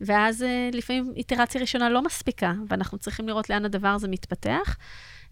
ואז 0.00 0.42
uh, 0.42 0.76
לפעמים 0.76 1.12
איטרציה 1.16 1.60
ראשונה 1.60 1.90
לא 1.90 2.02
מספיקה, 2.02 2.52
ואנחנו 2.68 2.98
צריכים 2.98 3.28
לראות 3.28 3.50
לאן 3.50 3.64
הדבר 3.64 3.88
הזה 3.88 4.08
מתפתח. 4.08 4.76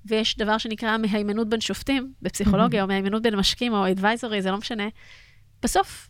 ויש 0.07 0.39
דבר 0.39 0.59
שנקרא 0.59 0.97
מהימנות 0.99 1.49
בין 1.49 1.61
שופטים 1.61 2.13
בפסיכולוגיה, 2.23 2.83
או 2.83 2.89
מהימנות 2.89 3.23
בין 3.23 3.37
משקיעים, 3.37 3.73
או 3.73 3.91
אדוויזורי, 3.91 4.43
זה 4.43 4.51
לא 4.51 4.59
משנה. 4.59 4.89
בסוף, 5.63 6.09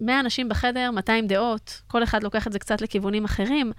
100 0.00 0.20
אנשים 0.20 0.48
בחדר, 0.48 0.90
200 0.90 1.26
דעות, 1.26 1.82
כל 1.86 2.02
אחד 2.02 2.22
לוקח 2.22 2.46
את 2.46 2.52
זה 2.52 2.58
קצת 2.58 2.80
לכיוונים 2.80 3.24
אחרים. 3.24 3.72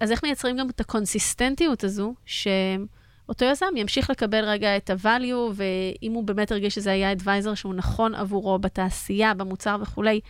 אז 0.00 0.10
איך 0.10 0.22
מייצרים 0.22 0.56
גם 0.56 0.70
את 0.70 0.80
הקונסיסטנטיות 0.80 1.84
הזו, 1.84 2.14
שאותו 2.24 3.44
יזם 3.44 3.66
ימשיך 3.76 4.10
לקבל 4.10 4.44
רגע 4.44 4.76
את 4.76 4.90
ה-value, 4.90 5.52
ואם 5.54 6.12
הוא 6.12 6.24
באמת 6.24 6.52
הרגיש 6.52 6.74
שזה 6.74 6.90
היה 6.90 7.12
אדוויזר 7.12 7.54
שהוא 7.54 7.74
נכון 7.74 8.14
עבורו 8.14 8.58
בתעשייה, 8.58 9.34
במוצר 9.34 9.76
וכולי, 9.82 10.20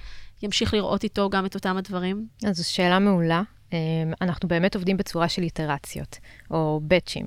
ימשיך 0.42 0.74
לראות 0.74 1.04
איתו 1.04 1.30
גם 1.30 1.46
את 1.46 1.54
אותם 1.54 1.76
הדברים? 1.76 2.26
אז 2.46 2.56
זו 2.56 2.70
שאלה 2.70 2.98
מעולה. 2.98 3.42
אמ, 3.72 3.78
אנחנו 4.20 4.48
באמת 4.48 4.74
עובדים 4.74 4.96
בצורה 4.96 5.28
של 5.28 5.42
איטרציות, 5.42 6.18
או 6.50 6.80
באצ'ים. 6.82 7.26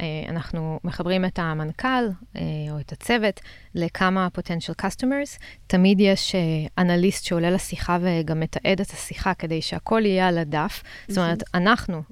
אה, 0.00 0.06
אנחנו 0.28 0.80
מחברים 0.84 1.24
את 1.24 1.38
המנכ"ל 1.38 1.88
אה, 2.36 2.42
או 2.70 2.80
את 2.80 2.92
הצוות 2.92 3.40
לכמה 3.74 4.28
potential 4.38 4.84
customers. 4.84 5.38
תמיד 5.66 6.00
יש 6.00 6.34
אה, 6.34 6.40
אנליסט 6.78 7.24
שעולה 7.24 7.50
לשיחה 7.50 7.98
וגם 8.00 8.40
מתעד 8.40 8.80
את 8.80 8.90
השיחה 8.90 9.34
כדי 9.34 9.62
שהכל 9.62 10.02
יהיה 10.04 10.28
על 10.28 10.38
הדף. 10.38 10.82
זאת 11.08 11.18
אומרת, 11.18 11.42
אנחנו 11.54 12.02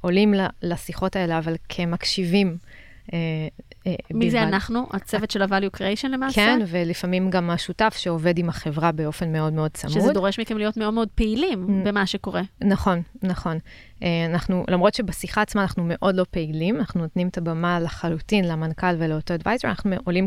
עולים 0.00 0.34
לשיחות 0.62 1.16
האלה, 1.16 1.38
אבל 1.38 1.56
כמקשיבים 1.68 2.58
מי 4.14 4.30
זה 4.30 4.42
אנחנו? 4.42 4.86
הצוות 4.92 5.30
של 5.30 5.42
ה-value 5.42 5.76
creation 5.76 6.08
למעשה? 6.08 6.34
כן, 6.34 6.60
ולפעמים 6.68 7.30
גם 7.30 7.50
השותף 7.50 7.94
שעובד 7.98 8.38
עם 8.38 8.48
החברה 8.48 8.92
באופן 8.92 9.32
מאוד 9.32 9.52
מאוד 9.52 9.70
צמוד. 9.70 9.94
שזה 9.94 10.12
דורש 10.12 10.40
מכם 10.40 10.58
להיות 10.58 10.76
מאוד 10.76 10.94
מאוד 10.94 11.08
פעילים 11.14 11.84
במה 11.84 12.06
שקורה. 12.06 12.42
נכון, 12.60 13.02
נכון. 13.22 13.58
אנחנו, 14.30 14.64
למרות 14.70 14.94
שבשיחה 14.94 15.42
עצמה 15.42 15.62
אנחנו 15.62 15.84
מאוד 15.86 16.14
לא 16.14 16.24
פעילים, 16.30 16.76
אנחנו 16.76 17.00
נותנים 17.00 17.28
את 17.28 17.38
הבמה 17.38 17.80
לחלוטין 17.80 18.48
למנכ"ל 18.48 18.94
ולאותו 18.98 19.34
advisor, 19.34 19.64
אנחנו 19.64 19.96
עולים 20.04 20.26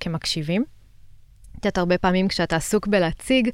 כמקשיבים. 0.00 0.64
את 1.58 1.66
יודעת, 1.66 1.78
הרבה 1.78 1.98
פעמים 1.98 2.28
כשאתה 2.28 2.56
עסוק 2.56 2.86
בלהציג, 2.86 3.50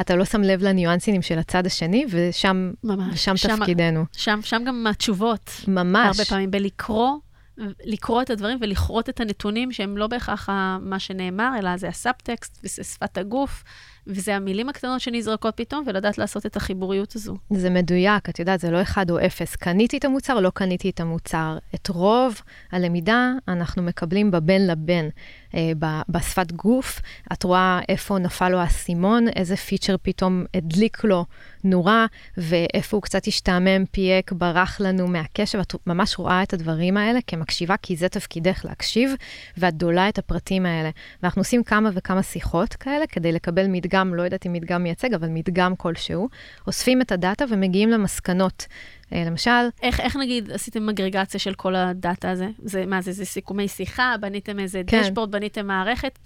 אתה 0.00 0.16
לא 0.16 0.24
שם 0.24 0.40
לב 0.40 0.62
לניואנסים 0.62 1.22
של 1.22 1.38
הצד 1.38 1.66
השני, 1.66 2.04
ושם, 2.10 2.70
ממש, 2.84 3.14
ושם 3.14 3.36
שם, 3.36 3.56
תפקידנו. 3.56 4.04
שם, 4.12 4.40
שם 4.42 4.62
גם 4.66 4.86
התשובות. 4.86 5.50
ממש. 5.68 6.16
הרבה 6.16 6.24
פעמים 6.28 6.50
בלקרוא, 6.50 7.10
לקרוא 7.84 8.22
את 8.22 8.30
הדברים 8.30 8.58
ולכרות 8.60 9.08
את 9.08 9.20
הנתונים 9.20 9.72
שהם 9.72 9.96
לא 9.96 10.06
בהכרח 10.06 10.48
מה 10.80 10.98
שנאמר, 10.98 11.52
אלא 11.58 11.76
זה 11.76 11.88
הסאבטקסט 11.88 12.58
וזה 12.64 12.84
שפת 12.84 13.18
הגוף. 13.18 13.64
וזה 14.06 14.36
המילים 14.36 14.68
הקטנות 14.68 15.00
שנזרקות 15.00 15.56
פתאום, 15.56 15.84
ולדעת 15.86 16.18
לעשות 16.18 16.46
את 16.46 16.56
החיבוריות 16.56 17.16
הזו. 17.16 17.36
זה 17.50 17.70
מדויק, 17.70 18.28
את 18.28 18.38
יודעת, 18.38 18.60
זה 18.60 18.70
לא 18.70 18.82
אחד 18.82 19.10
או 19.10 19.26
אפס. 19.26 19.56
קניתי 19.56 19.98
את 19.98 20.04
המוצר, 20.04 20.40
לא 20.40 20.50
קניתי 20.54 20.90
את 20.90 21.00
המוצר. 21.00 21.58
את 21.74 21.88
רוב 21.88 22.42
הלמידה 22.72 23.32
אנחנו 23.48 23.82
מקבלים 23.82 24.30
בבין 24.30 24.66
לבין. 24.66 25.10
אה, 25.54 25.72
בשפת 26.08 26.52
גוף, 26.52 27.00
את 27.32 27.42
רואה 27.42 27.80
איפה 27.88 28.18
נפל 28.18 28.48
לו 28.48 28.58
האסימון, 28.58 29.28
איזה 29.28 29.56
פיצ'ר 29.56 29.96
פתאום 30.02 30.44
הדליק 30.54 31.04
לו 31.04 31.24
נורה, 31.64 32.06
ואיפה 32.36 32.96
הוא 32.96 33.02
קצת 33.02 33.26
השתעמם, 33.26 33.84
פייק, 33.86 34.32
ברח 34.32 34.80
לנו 34.80 35.08
מהקשב. 35.08 35.58
את 35.58 35.74
ממש 35.86 36.18
רואה 36.18 36.42
את 36.42 36.52
הדברים 36.52 36.96
האלה 36.96 37.18
כמקשיבה, 37.26 37.76
כי 37.76 37.96
זה 37.96 38.08
תפקידך 38.08 38.64
להקשיב, 38.64 39.12
ואת 39.56 39.74
דולה 39.74 40.08
את 40.08 40.18
הפרטים 40.18 40.66
האלה. 40.66 40.90
ואנחנו 41.22 41.40
עושים 41.40 41.62
כמה 41.62 41.90
וכמה 41.94 42.22
שיחות 42.22 42.74
כאלה 42.74 43.06
כדי 43.06 43.32
לקבל 43.32 43.66
מדגם, 43.66 44.14
לא 44.14 44.22
יודעת 44.22 44.46
אם 44.46 44.52
מדגם 44.52 44.82
מייצג, 44.82 45.14
אבל 45.14 45.28
מדגם 45.28 45.76
כלשהו. 45.76 46.28
אוספים 46.66 47.02
את 47.02 47.12
ה 47.12 47.18
data 47.18 47.44
ומגיעים 47.50 47.90
למסקנות. 47.90 48.66
אה, 49.12 49.24
למשל... 49.24 49.50
איך, 49.82 50.00
איך 50.00 50.16
נגיד 50.16 50.50
עשיתם 50.50 50.88
אגרגציה 50.88 51.40
של 51.40 51.54
כל 51.54 51.76
ה 51.76 51.87
data 51.87 52.30
הזה? 52.30 52.48
זה, 52.58 52.86
מה 52.86 53.00
זה, 53.00 53.12
זה 53.12 53.24
סיכומי 53.24 53.68
שיחה? 53.68 54.14
בניתם 54.20 54.58
איזה 54.58 54.82
כן. 54.86 55.02
דשבורד? 55.02 55.30
בניתם 55.30 55.66
מערכת? 55.66 56.18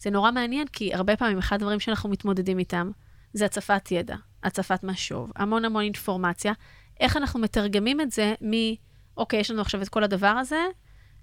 זה 0.00 0.10
נורא 0.10 0.30
מעניין, 0.30 0.66
כי 0.72 0.94
הרבה 0.94 1.16
פעמים 1.16 1.38
אחד 1.38 1.56
הדברים 1.56 1.80
שאנחנו 1.80 2.08
מתמודדים 2.08 2.58
איתם, 2.58 2.90
זה 3.32 3.44
הצפת 3.44 3.90
ידע, 3.90 4.16
הצפת 4.42 4.84
משוב, 4.84 5.32
המון 5.36 5.64
המון 5.64 5.82
אינפורמציה. 5.82 6.52
איך 7.00 7.16
אנחנו 7.16 7.40
מתרגמים 7.40 8.00
את 8.00 8.12
זה 8.12 8.34
מ... 8.44 8.52
אוקיי, 9.16 9.40
יש 9.40 9.50
לנו 9.50 9.60
עכשיו 9.60 9.82
את 9.82 9.88
כל 9.88 10.04
הדבר 10.04 10.26
הזה, 10.26 10.60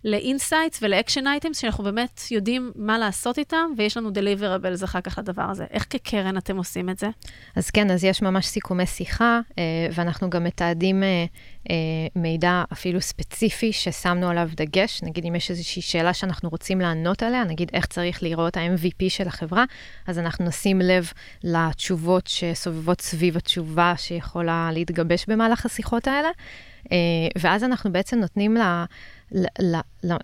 ל 0.06 0.14
insights 0.14 0.80
ול 0.82 0.93
action 0.93 1.28
items, 1.28 1.58
שאנחנו 1.58 1.84
באמת 1.84 2.22
יודעים 2.32 2.72
מה 2.76 2.98
לעשות 2.98 3.38
איתם, 3.40 3.72
ויש 3.78 3.98
לנו 3.98 4.10
deliverables 4.10 4.84
אחר 4.84 5.02
כך 5.02 5.18
לדבר 5.18 5.44
הזה. 5.44 5.66
איך 5.72 5.86
כקרן 5.90 6.38
אתם 6.38 6.58
עושים 6.58 6.90
את 6.90 7.00
זה? 7.00 7.08
אז 7.56 7.70
כן, 7.70 7.92
אז 7.92 8.04
יש 8.04 8.22
ממש 8.22 8.46
סיכומי 8.46 8.86
שיחה, 8.86 9.40
אה, 9.58 9.64
ואנחנו 9.92 10.30
גם 10.30 10.44
מתעדים 10.44 11.04
אה, 11.04 11.26
אה, 11.70 11.76
מידע 12.16 12.64
אפילו 12.74 13.02
ספציפי 13.02 13.74
ששמנו 13.74 14.30
עליו 14.30 14.50
דגש. 14.56 15.04
נגיד, 15.04 15.26
אם 15.26 15.36
יש 15.36 15.52
איזושהי 15.52 15.82
שאלה 15.82 16.14
שאנחנו 16.14 16.50
רוצים 16.50 16.82
לענות 16.82 17.24
עליה, 17.24 17.44
נגיד 17.44 17.72
איך 17.74 17.86
צריך 17.86 18.24
לראות 18.24 18.58
ה-MVP 18.58 19.10
של 19.10 19.28
החברה, 19.28 19.64
אז 20.08 20.20
אנחנו 20.20 20.46
נשים 20.46 20.82
לב 20.82 21.12
לתשובות 21.44 22.28
שסובבות 22.28 23.02
סביב 23.02 23.38
התשובה 23.38 23.94
שיכולה 23.98 24.70
להתגבש 24.74 25.26
במהלך 25.28 25.66
השיחות 25.66 26.08
האלה. 26.08 26.30
ואז 27.38 27.64
אנחנו 27.64 27.92
בעצם 27.92 28.20
נותנים 28.20 28.56
לה... 28.56 28.86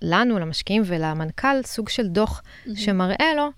לנו, 0.02 0.40
למשקיעים 0.40 0.84
ולמנכ"ל, 0.86 1.62
סוג 1.64 1.90
של 1.90 2.08
דוח 2.08 2.42
mm-hmm. 2.42 2.70
שמראה 2.76 3.34
לו 3.36 3.50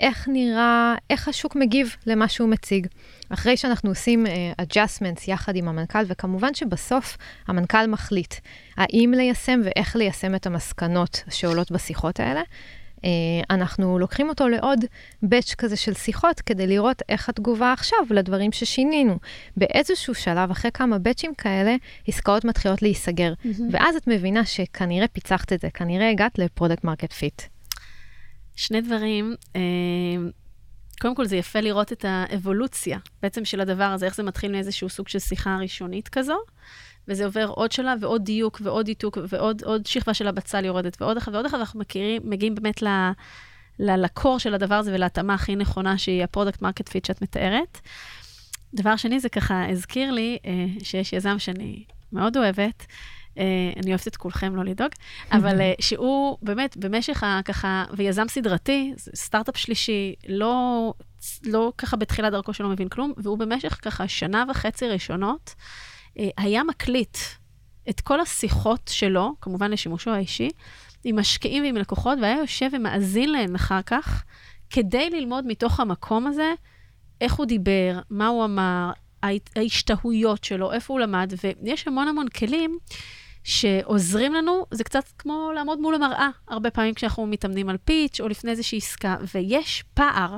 איך 0.00 0.28
נראה, 0.32 0.94
איך 1.10 1.28
השוק 1.28 1.56
מגיב 1.56 1.96
למה 2.06 2.28
שהוא 2.28 2.48
מציג. 2.48 2.86
אחרי 3.30 3.56
שאנחנו 3.56 3.90
עושים 3.90 4.26
uh, 4.26 4.30
adjustments 4.62 5.22
יחד 5.26 5.56
עם 5.56 5.68
המנכ"ל, 5.68 6.04
וכמובן 6.06 6.54
שבסוף 6.54 7.16
המנכ"ל 7.46 7.86
מחליט 7.86 8.34
האם 8.76 9.14
ליישם 9.16 9.60
ואיך 9.64 9.96
ליישם 9.96 10.34
את 10.34 10.46
המסקנות 10.46 11.22
שעולות 11.30 11.70
בשיחות 11.70 12.20
האלה. 12.20 12.42
Uh, 13.00 13.04
אנחנו 13.50 13.98
לוקחים 13.98 14.28
אותו 14.28 14.48
לעוד 14.48 14.84
batch 15.24 15.54
כזה 15.58 15.76
של 15.76 15.94
שיחות 15.94 16.40
כדי 16.40 16.66
לראות 16.66 17.02
איך 17.08 17.28
התגובה 17.28 17.72
עכשיו 17.72 17.98
לדברים 18.10 18.52
ששינינו. 18.52 19.18
באיזשהו 19.56 20.14
שלב, 20.14 20.50
אחרי 20.50 20.70
כמה 20.74 20.96
batchים 20.96 21.34
כאלה, 21.38 21.76
עסקאות 22.08 22.44
מתחילות 22.44 22.82
להיסגר. 22.82 23.32
Mm-hmm. 23.32 23.62
ואז 23.70 23.96
את 23.96 24.06
מבינה 24.06 24.44
שכנראה 24.44 25.08
פיצחת 25.08 25.52
את 25.52 25.60
זה, 25.60 25.70
כנראה 25.70 26.10
הגעת 26.10 26.38
ל 26.38 26.44
product 26.44 26.84
market 26.84 27.12
fit. 27.12 27.42
שני 28.56 28.80
דברים. 28.80 29.34
Uh, 29.54 29.58
קודם 31.00 31.14
כל, 31.14 31.26
זה 31.26 31.36
יפה 31.36 31.60
לראות 31.60 31.92
את 31.92 32.04
האבולוציה 32.08 32.98
בעצם 33.22 33.44
של 33.44 33.60
הדבר 33.60 33.84
הזה, 33.84 34.06
איך 34.06 34.14
זה 34.14 34.22
מתחיל 34.22 34.52
מאיזשהו 34.52 34.88
סוג 34.88 35.08
של 35.08 35.18
שיחה 35.18 35.56
ראשונית 35.60 36.08
כזו. 36.08 36.36
וזה 37.10 37.24
עובר 37.24 37.46
עוד 37.48 37.72
שלב 37.72 37.98
ועוד 38.00 38.24
דיוק 38.24 38.60
ועוד 38.64 38.86
דיוק 38.86 39.18
ועוד 39.28 39.62
עוד 39.64 39.86
שכבה 39.86 40.14
של 40.14 40.28
הבצל 40.28 40.64
יורדת 40.64 41.02
ועוד 41.02 41.16
אחד 41.16 41.34
ועוד 41.34 41.46
אחד, 41.46 41.58
אנחנו 41.58 41.80
מכירים, 41.80 42.22
מגיעים 42.24 42.54
באמת 42.54 42.82
ל, 42.82 42.88
ל, 43.78 44.04
ל 44.04 44.11
core 44.11 44.38
של 44.38 44.54
הדבר 44.54 44.74
הזה 44.74 44.94
ולהתאמה 44.94 45.34
הכי 45.34 45.56
נכונה 45.56 45.98
שהיא 45.98 46.24
ה 46.24 46.29
product 46.29 46.62
market 46.62 46.88
fit 46.88 47.04
שאת 47.04 47.22
מתארת. 47.22 47.78
דבר 48.74 48.96
שני, 48.96 49.20
זה 49.20 49.28
ככה 49.28 49.70
הזכיר 49.70 50.10
לי 50.10 50.38
אה, 50.46 50.66
שיש 50.82 51.12
יזם 51.12 51.38
שאני 51.38 51.84
מאוד 52.12 52.36
אוהבת, 52.36 52.86
אה, 53.38 53.44
אני 53.76 53.90
אוהבת 53.90 54.08
את 54.08 54.16
כולכם, 54.16 54.56
לא 54.56 54.64
לדאוג, 54.64 54.90
אבל 55.36 55.60
אה, 55.60 55.72
שהוא 55.80 56.38
באמת 56.42 56.76
במשך 56.76 57.22
ה... 57.22 57.40
ככה, 57.44 57.84
ויזם 57.92 58.28
סדרתי, 58.28 58.94
סטארט-אפ 59.14 59.56
שלישי, 59.56 60.14
לא, 60.28 60.94
לא 61.44 61.72
ככה 61.78 61.96
בתחילת 61.96 62.32
דרכו 62.32 62.52
שלא 62.52 62.68
מבין 62.68 62.88
כלום, 62.88 63.12
והוא 63.16 63.38
במשך 63.38 63.78
ככה 63.82 64.08
שנה 64.08 64.44
וחצי 64.50 64.88
ראשונות, 64.88 65.54
היה 66.36 66.64
מקליט 66.64 67.18
את 67.90 68.00
כל 68.00 68.20
השיחות 68.20 68.90
שלו, 68.92 69.34
כמובן 69.40 69.70
לשימושו 69.70 70.10
האישי, 70.10 70.50
עם 71.04 71.18
משקיעים 71.18 71.62
ועם 71.62 71.76
לקוחות, 71.76 72.18
והיה 72.22 72.36
יושב 72.38 72.68
ומאזין 72.72 73.32
להן 73.32 73.54
אחר 73.54 73.82
כך, 73.82 74.24
כדי 74.70 75.10
ללמוד 75.10 75.46
מתוך 75.46 75.80
המקום 75.80 76.26
הזה 76.26 76.52
איך 77.20 77.34
הוא 77.34 77.46
דיבר, 77.46 77.98
מה 78.10 78.26
הוא 78.26 78.44
אמר, 78.44 78.90
ההשתהויות 79.56 80.44
שלו, 80.44 80.72
איפה 80.72 80.94
הוא 80.94 81.00
למד, 81.00 81.32
ויש 81.42 81.88
המון 81.88 82.08
המון 82.08 82.28
כלים 82.28 82.78
שעוזרים 83.44 84.34
לנו, 84.34 84.66
זה 84.70 84.84
קצת 84.84 85.04
כמו 85.18 85.52
לעמוד 85.54 85.80
מול 85.80 85.94
המראה, 85.94 86.28
הרבה 86.48 86.70
פעמים 86.70 86.94
כשאנחנו 86.94 87.26
מתאמנים 87.26 87.68
על 87.68 87.76
פיץ' 87.76 88.20
או 88.20 88.28
לפני 88.28 88.50
איזושהי 88.50 88.78
עסקה, 88.78 89.16
ויש 89.34 89.84
פער 89.94 90.36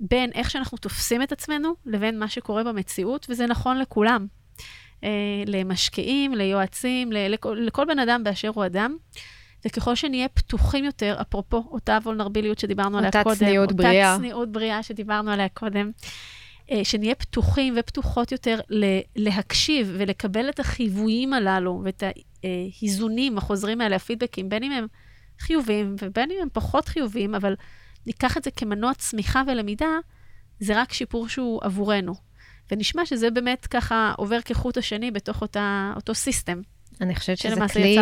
בין 0.00 0.30
איך 0.34 0.50
שאנחנו 0.50 0.78
תופסים 0.78 1.22
את 1.22 1.32
עצמנו 1.32 1.74
לבין 1.86 2.18
מה 2.18 2.28
שקורה 2.28 2.64
במציאות, 2.64 3.26
וזה 3.30 3.46
נכון 3.46 3.78
לכולם. 3.78 4.26
אה, 5.04 5.08
למשקיעים, 5.46 6.34
ליועצים, 6.34 7.12
לכל, 7.12 7.58
לכל 7.60 7.84
בן 7.84 7.98
אדם 7.98 8.24
באשר 8.24 8.48
הוא 8.54 8.66
אדם. 8.66 8.96
וככל 9.66 9.94
שנהיה 9.94 10.28
פתוחים 10.28 10.84
יותר, 10.84 11.16
אפרופו 11.20 11.64
אותה 11.70 11.98
וולנרביליות 12.02 12.58
שדיברנו 12.58 12.98
עליה 12.98 13.10
קודם, 13.10 13.26
אותה 13.26 13.38
צניעות 13.38 13.72
בריאה. 13.72 14.12
אותה 14.12 14.20
צניעות 14.20 14.52
בריאה 14.52 14.82
שדיברנו 14.82 15.30
עליה 15.30 15.48
קודם, 15.48 15.90
אה, 16.70 16.84
שנהיה 16.84 17.14
פתוחים 17.14 17.74
ופתוחות 17.76 18.32
יותר 18.32 18.60
להקשיב 19.16 19.94
ולקבל 19.98 20.48
את 20.48 20.60
החיוויים 20.60 21.32
הללו 21.34 21.80
ואת 21.84 22.02
האיזונים 22.42 23.38
החוזרים 23.38 23.80
האלה, 23.80 23.96
הפידבקים, 23.96 24.48
בין 24.48 24.62
אם 24.62 24.72
הם 24.72 24.86
חיוביים 25.38 25.96
ובין 26.02 26.30
אם 26.30 26.36
הם 26.42 26.48
פחות 26.52 26.88
חיוביים, 26.88 27.34
אבל 27.34 27.54
ניקח 28.06 28.36
את 28.36 28.44
זה 28.44 28.50
כמנוע 28.50 28.94
צמיחה 28.94 29.42
ולמידה, 29.46 29.98
זה 30.60 30.80
רק 30.80 30.92
שיפור 30.92 31.28
שהוא 31.28 31.60
עבורנו. 31.62 32.14
ונשמע 32.70 33.06
שזה 33.06 33.30
באמת 33.30 33.66
ככה 33.66 34.12
עובר 34.16 34.40
כחוט 34.44 34.78
השני 34.78 35.10
בתוך 35.10 35.42
אותה, 35.42 35.92
אותו 35.96 36.14
סיסטם. 36.14 36.60
אני 37.00 37.14
חושבת 37.14 37.38
שזה 37.38 37.60
כלי, 37.72 37.98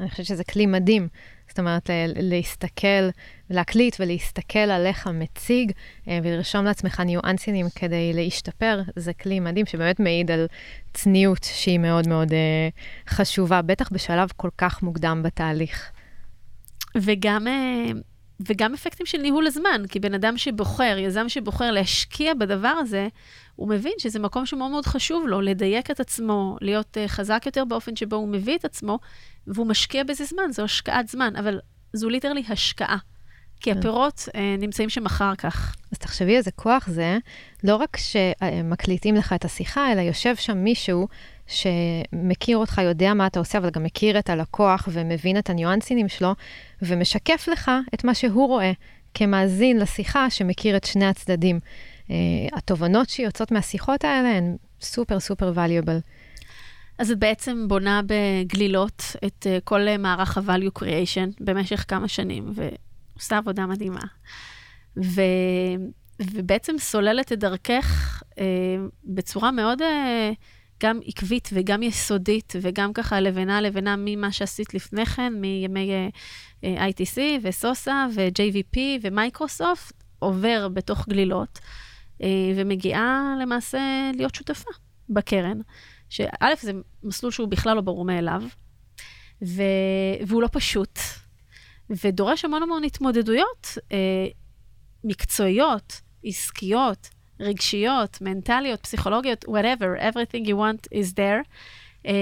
אני 0.00 0.10
חושבת 0.10 0.26
שזה 0.26 0.44
כלי 0.44 0.66
מדהים. 0.66 1.08
זאת 1.48 1.58
אומרת, 1.58 1.90
להסתכל, 2.16 3.08
להקליט 3.50 3.96
ולהסתכל 4.00 4.58
על 4.58 4.86
איך 4.86 5.06
המציג 5.06 5.72
אה, 6.08 6.18
ולרשום 6.22 6.64
לעצמך 6.64 7.00
ניואנסים 7.00 7.66
כדי 7.74 8.12
להשתפר, 8.14 8.82
זה 8.96 9.12
כלי 9.12 9.40
מדהים 9.40 9.66
שבאמת 9.66 10.00
מעיד 10.00 10.30
על 10.30 10.46
צניעות 10.94 11.44
שהיא 11.44 11.78
מאוד 11.78 12.08
מאוד 12.08 12.32
אה, 12.32 12.68
חשובה, 13.08 13.62
בטח 13.62 13.92
בשלב 13.92 14.28
כל 14.36 14.50
כך 14.58 14.82
מוקדם 14.82 15.22
בתהליך. 15.24 15.90
וגם 16.96 17.46
אה, 17.46 17.90
וגם 18.40 18.74
אפקטים 18.74 19.06
של 19.06 19.18
ניהול 19.18 19.46
הזמן, 19.46 19.82
כי 19.88 20.00
בן 20.00 20.14
אדם 20.14 20.36
שבוחר, 20.36 20.96
יזם 20.98 21.28
שבוחר 21.28 21.70
להשקיע 21.70 22.34
בדבר 22.34 22.68
הזה, 22.68 23.08
הוא 23.56 23.68
מבין 23.68 23.92
שזה 23.98 24.18
מקום 24.18 24.46
שמאוד 24.46 24.70
מאוד 24.70 24.86
חשוב 24.86 25.26
לו, 25.26 25.40
לדייק 25.40 25.90
את 25.90 26.00
עצמו, 26.00 26.56
להיות 26.60 26.96
uh, 26.96 27.08
חזק 27.08 27.42
יותר 27.46 27.64
באופן 27.64 27.96
שבו 27.96 28.16
הוא 28.16 28.28
מביא 28.28 28.56
את 28.56 28.64
עצמו, 28.64 28.98
והוא 29.46 29.66
משקיע 29.66 30.04
בזה 30.04 30.24
זמן, 30.24 30.52
זו 30.52 30.64
השקעת 30.64 31.08
זמן, 31.08 31.36
אבל 31.36 31.60
זו 31.92 32.08
ליטרלי 32.08 32.42
השקעה. 32.48 32.96
כי 33.60 33.72
כן. 33.72 33.78
הפירות 33.78 34.28
uh, 34.28 34.38
נמצאים 34.58 34.88
שם 34.88 35.06
אחר 35.06 35.34
כך. 35.34 35.76
אז 35.92 35.98
תחשבי 35.98 36.36
איזה 36.36 36.50
כוח 36.50 36.88
זה, 36.88 37.18
לא 37.64 37.76
רק 37.76 37.96
שמקליטים 37.96 39.14
לך 39.14 39.32
את 39.32 39.44
השיחה, 39.44 39.92
אלא 39.92 40.00
יושב 40.00 40.36
שם 40.36 40.58
מישהו 40.58 41.08
שמכיר 41.48 42.56
אותך, 42.56 42.80
יודע 42.84 43.14
מה 43.14 43.26
אתה 43.26 43.38
עושה, 43.38 43.58
אבל 43.58 43.70
גם 43.70 43.82
מכיר 43.82 44.18
את 44.18 44.30
הלקוח 44.30 44.88
ומבין 44.92 45.38
את 45.38 45.50
הניואנסינים 45.50 46.08
שלו, 46.08 46.34
ומשקף 46.82 47.48
לך 47.52 47.70
את 47.94 48.04
מה 48.04 48.14
שהוא 48.14 48.48
רואה 48.48 48.72
כמאזין 49.14 49.78
לשיחה 49.78 50.30
שמכיר 50.30 50.76
את 50.76 50.84
שני 50.84 51.06
הצדדים. 51.06 51.60
Uh, 51.60 52.10
התובנות 52.52 53.08
שיוצאות 53.08 53.52
מהשיחות 53.52 54.04
האלה 54.04 54.28
הן 54.36 54.56
סופר 54.80 55.20
סופר 55.20 55.52
valuable. 55.56 56.00
אז 56.98 57.10
את 57.10 57.18
בעצם 57.18 57.64
בונה 57.68 58.00
בגלילות 58.06 59.02
את 59.26 59.46
uh, 59.46 59.60
כל 59.64 59.80
uh, 59.94 59.98
מערך 59.98 60.38
ה-value 60.38 60.82
creation 60.82 61.30
במשך 61.40 61.84
כמה 61.88 62.08
שנים, 62.08 62.52
ועושה 62.54 63.38
עבודה 63.38 63.66
מדהימה. 63.66 64.02
ו... 65.04 65.20
ובעצם 66.20 66.74
סוללת 66.78 67.32
את 67.32 67.38
דרכך 67.38 68.22
uh, 68.30 68.36
בצורה 69.04 69.50
מאוד 69.50 69.82
uh, 69.82 69.84
גם 70.82 71.00
עקבית 71.04 71.48
וגם 71.52 71.82
יסודית, 71.82 72.52
וגם 72.60 72.92
ככה 72.92 73.20
לבנה 73.20 73.60
לבנה 73.60 73.94
ממה 73.98 74.32
שעשית 74.32 74.74
לפני 74.74 75.06
כן, 75.06 75.32
מימי 75.40 76.10
uh, 76.62 76.66
ITC 76.66 77.18
וסוסה 77.42 78.06
ו-JVP 78.14 78.78
ומייקרוסופט, 79.02 80.04
עובר 80.18 80.68
בתוך 80.68 81.08
גלילות, 81.08 81.58
uh, 81.58 82.24
ומגיעה 82.56 83.34
למעשה 83.42 84.10
להיות 84.14 84.34
שותפה 84.34 84.70
בקרן. 85.08 85.58
שא', 86.08 86.54
זה 86.60 86.72
מסלול 87.02 87.32
שהוא 87.32 87.48
בכלל 87.48 87.76
לא 87.76 87.80
ברור 87.80 88.04
מאליו, 88.04 88.42
ו... 89.42 89.62
והוא 90.26 90.42
לא 90.42 90.48
פשוט, 90.52 90.98
ודורש 91.90 92.44
המון 92.44 92.62
המון 92.62 92.84
התמודדויות 92.84 93.78
אה, 93.92 94.26
מקצועיות, 95.04 96.00
עסקיות, 96.24 97.08
רגשיות, 97.40 98.18
מנטליות, 98.20 98.80
פסיכולוגיות, 98.80 99.44
whatever, 99.44 100.00
everything 100.00 100.46
you 100.46 100.54
want 100.54 100.94
is 100.94 101.14
there, 101.14 101.48
אה, 102.06 102.12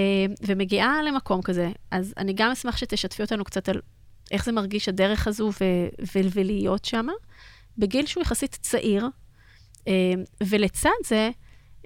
ומגיעה 0.41 1.03
למקום 1.03 1.41
כזה. 1.41 1.69
אז 1.91 2.13
אני 2.17 2.33
גם 2.33 2.51
אשמח 2.51 2.77
שתשתפי 2.77 3.21
אותנו 3.21 3.43
קצת 3.43 3.69
על 3.69 3.81
איך 4.31 4.45
זה 4.45 4.51
מרגיש 4.51 4.89
הדרך 4.89 5.27
הזו 5.27 5.51
ו- 5.61 5.87
ו- 6.01 6.29
ולהיות 6.33 6.85
שמה, 6.85 7.13
בגיל 7.77 8.05
שהוא 8.05 8.21
יחסית 8.21 8.57
צעיר, 8.61 9.07
אה, 9.87 10.13
ולצד 10.41 10.89
זה, 11.05 11.29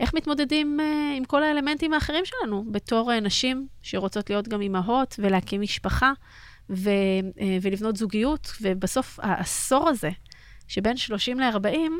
איך 0.01 0.13
מתמודדים 0.13 0.79
uh, 0.79 1.17
עם 1.17 1.25
כל 1.25 1.43
האלמנטים 1.43 1.93
האחרים 1.93 2.25
שלנו, 2.25 2.65
בתור 2.71 3.11
uh, 3.11 3.13
נשים 3.13 3.67
שרוצות 3.81 4.29
להיות 4.29 4.47
גם 4.47 4.61
אימהות 4.61 5.15
ולהקים 5.19 5.61
משפחה 5.61 6.11
ו, 6.69 6.89
uh, 6.89 7.41
ולבנות 7.61 7.95
זוגיות, 7.95 8.51
ובסוף 8.61 9.19
העשור 9.21 9.89
הזה, 9.89 10.09
שבין 10.67 10.97
30 10.97 11.39
ל-40, 11.39 11.91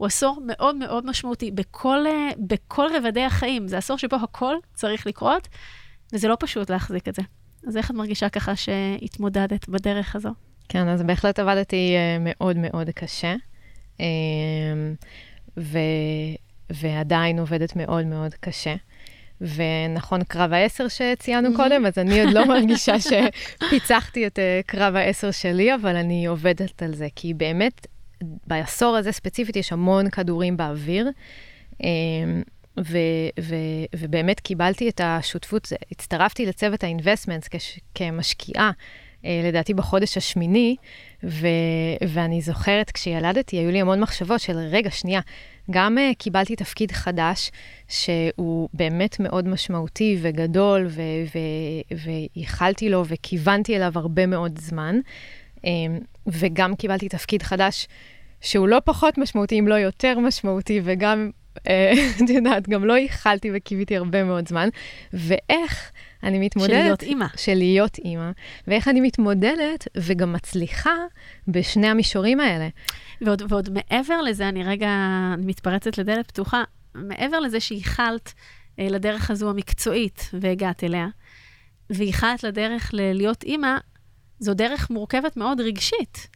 הוא 0.00 0.06
עשור 0.06 0.42
מאוד 0.46 0.76
מאוד 0.76 1.06
משמעותי 1.06 1.50
בכל, 1.50 2.04
uh, 2.06 2.36
בכל 2.38 2.86
רבדי 2.96 3.24
החיים. 3.24 3.68
זה 3.68 3.78
עשור 3.78 3.98
שבו 3.98 4.16
הכל 4.16 4.54
צריך 4.74 5.06
לקרות, 5.06 5.48
וזה 6.12 6.28
לא 6.28 6.36
פשוט 6.40 6.70
להחזיק 6.70 7.08
את 7.08 7.14
זה. 7.14 7.22
אז 7.66 7.76
איך 7.76 7.90
את 7.90 7.96
מרגישה 7.96 8.28
ככה 8.28 8.56
שהתמודדת 8.56 9.68
בדרך 9.68 10.16
הזו? 10.16 10.28
כן, 10.68 10.88
אז 10.88 11.02
בהחלט 11.02 11.38
עבדתי 11.38 11.94
uh, 11.96 12.20
מאוד 12.20 12.56
מאוד 12.56 12.90
קשה. 12.90 13.34
Uh, 13.98 14.00
ו... 15.56 15.78
ועדיין 16.70 17.38
עובדת 17.38 17.76
מאוד 17.76 18.06
מאוד 18.06 18.34
קשה. 18.34 18.74
ונכון, 19.40 20.24
קרב 20.24 20.52
העשר 20.52 20.88
שציינו 20.88 21.56
קודם, 21.56 21.86
אז 21.86 21.98
אני 21.98 22.20
עוד 22.20 22.32
לא 22.32 22.46
מרגישה 22.54 22.94
שפיצחתי 23.00 24.26
את 24.26 24.38
קרב 24.66 24.96
העשר 24.96 25.30
שלי, 25.30 25.74
אבל 25.74 25.96
אני 25.96 26.26
עובדת 26.26 26.82
על 26.82 26.94
זה, 26.94 27.08
כי 27.16 27.34
באמת, 27.34 27.86
בעשור 28.46 28.96
הזה 28.96 29.12
ספציפית 29.12 29.56
יש 29.56 29.72
המון 29.72 30.10
כדורים 30.10 30.56
באוויר, 30.56 31.10
um, 31.72 31.84
ו- 32.78 33.30
ו- 33.40 33.84
ובאמת 33.96 34.40
קיבלתי 34.40 34.88
את 34.88 35.00
השותפות, 35.04 35.72
הצטרפתי 35.92 36.46
לצוות 36.46 36.84
ה-investments 36.84 37.48
כש- 37.50 37.78
כמשקיעה, 37.94 38.70
uh, 38.70 39.26
לדעתי 39.44 39.74
בחודש 39.74 40.16
השמיני, 40.16 40.76
ו- 41.24 41.46
ואני 42.08 42.40
זוכרת, 42.40 42.90
כשילדתי, 42.90 43.56
היו 43.56 43.70
לי 43.70 43.80
המון 43.80 44.00
מחשבות 44.00 44.40
של, 44.40 44.56
רגע, 44.56 44.90
שנייה, 44.90 45.20
גם 45.70 45.98
uh, 45.98 46.14
קיבלתי 46.18 46.56
תפקיד 46.56 46.92
חדש, 46.92 47.50
שהוא 47.88 48.68
באמת 48.74 49.20
מאוד 49.20 49.48
משמעותי 49.48 50.18
וגדול, 50.20 50.88
וייחלתי 52.36 52.88
לו 52.88 53.06
וכיוונתי 53.06 53.76
אליו 53.76 53.92
הרבה 53.94 54.26
מאוד 54.26 54.58
זמן, 54.58 55.00
um, 55.58 55.62
וגם 56.26 56.76
קיבלתי 56.76 57.08
תפקיד 57.08 57.42
חדש 57.42 57.88
שהוא 58.40 58.68
לא 58.68 58.78
פחות 58.84 59.18
משמעותי, 59.18 59.58
אם 59.58 59.68
לא 59.68 59.74
יותר 59.74 60.18
משמעותי, 60.18 60.80
וגם, 60.84 61.30
אה, 61.68 61.92
את 62.24 62.30
יודעת, 62.30 62.68
גם 62.68 62.84
לא 62.84 62.92
ייחלתי 62.92 63.50
וקיוויתי 63.54 63.96
הרבה 63.96 64.24
מאוד 64.24 64.48
זמן, 64.48 64.68
ואיך... 65.12 65.90
אני 66.22 66.38
מתמודדת... 66.38 66.70
של 66.70 66.82
להיות 66.82 67.02
אימא. 67.02 67.26
של 67.36 67.54
להיות 67.54 67.98
אימא. 67.98 68.30
ואיך 68.66 68.88
אני 68.88 69.00
מתמודדת 69.00 69.88
וגם 69.96 70.32
מצליחה 70.32 70.94
בשני 71.48 71.86
המישורים 71.86 72.40
האלה. 72.40 72.68
ועוד, 73.20 73.42
ועוד 73.48 73.68
מעבר 73.72 74.22
לזה, 74.22 74.48
אני 74.48 74.64
רגע 74.64 74.90
מתפרצת 75.38 75.98
לדלת 75.98 76.26
פתוחה, 76.26 76.64
מעבר 76.94 77.40
לזה 77.40 77.60
שייחלת 77.60 78.32
אה, 78.78 78.88
לדרך 78.88 79.30
הזו 79.30 79.50
המקצועית 79.50 80.30
והגעת 80.32 80.84
אליה, 80.84 81.08
וייחלת 81.90 82.44
לדרך 82.44 82.90
ללהיות 82.92 83.42
אימא, 83.42 83.76
זו 84.40 84.54
דרך 84.54 84.90
מורכבת 84.90 85.36
מאוד 85.36 85.60
רגשית. 85.60 86.28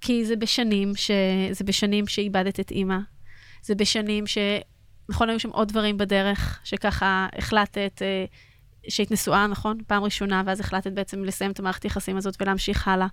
כי 0.00 0.24
זה 0.24 0.36
בשנים, 0.36 0.96
ש... 0.96 1.10
זה 1.50 1.64
בשנים 1.64 2.06
שאיבדת 2.06 2.60
את 2.60 2.70
אימא, 2.70 2.98
זה 3.62 3.74
בשנים 3.74 4.26
ש... 4.26 4.38
נכון, 5.08 5.30
היו 5.30 5.40
שם 5.40 5.50
עוד 5.50 5.68
דברים 5.68 5.98
בדרך, 5.98 6.60
שככה 6.64 7.28
החלטת, 7.38 8.02
אה, 8.02 8.24
שהיית 8.88 9.10
נשואה, 9.10 9.46
נכון? 9.46 9.78
פעם 9.86 10.02
ראשונה, 10.02 10.42
ואז 10.46 10.60
החלטת 10.60 10.92
בעצם 10.92 11.24
לסיים 11.24 11.50
את 11.50 11.58
המערכת 11.58 11.82
היחסים 11.82 12.16
הזאת 12.16 12.36
ולהמשיך 12.40 12.88
הלאה. 12.88 13.06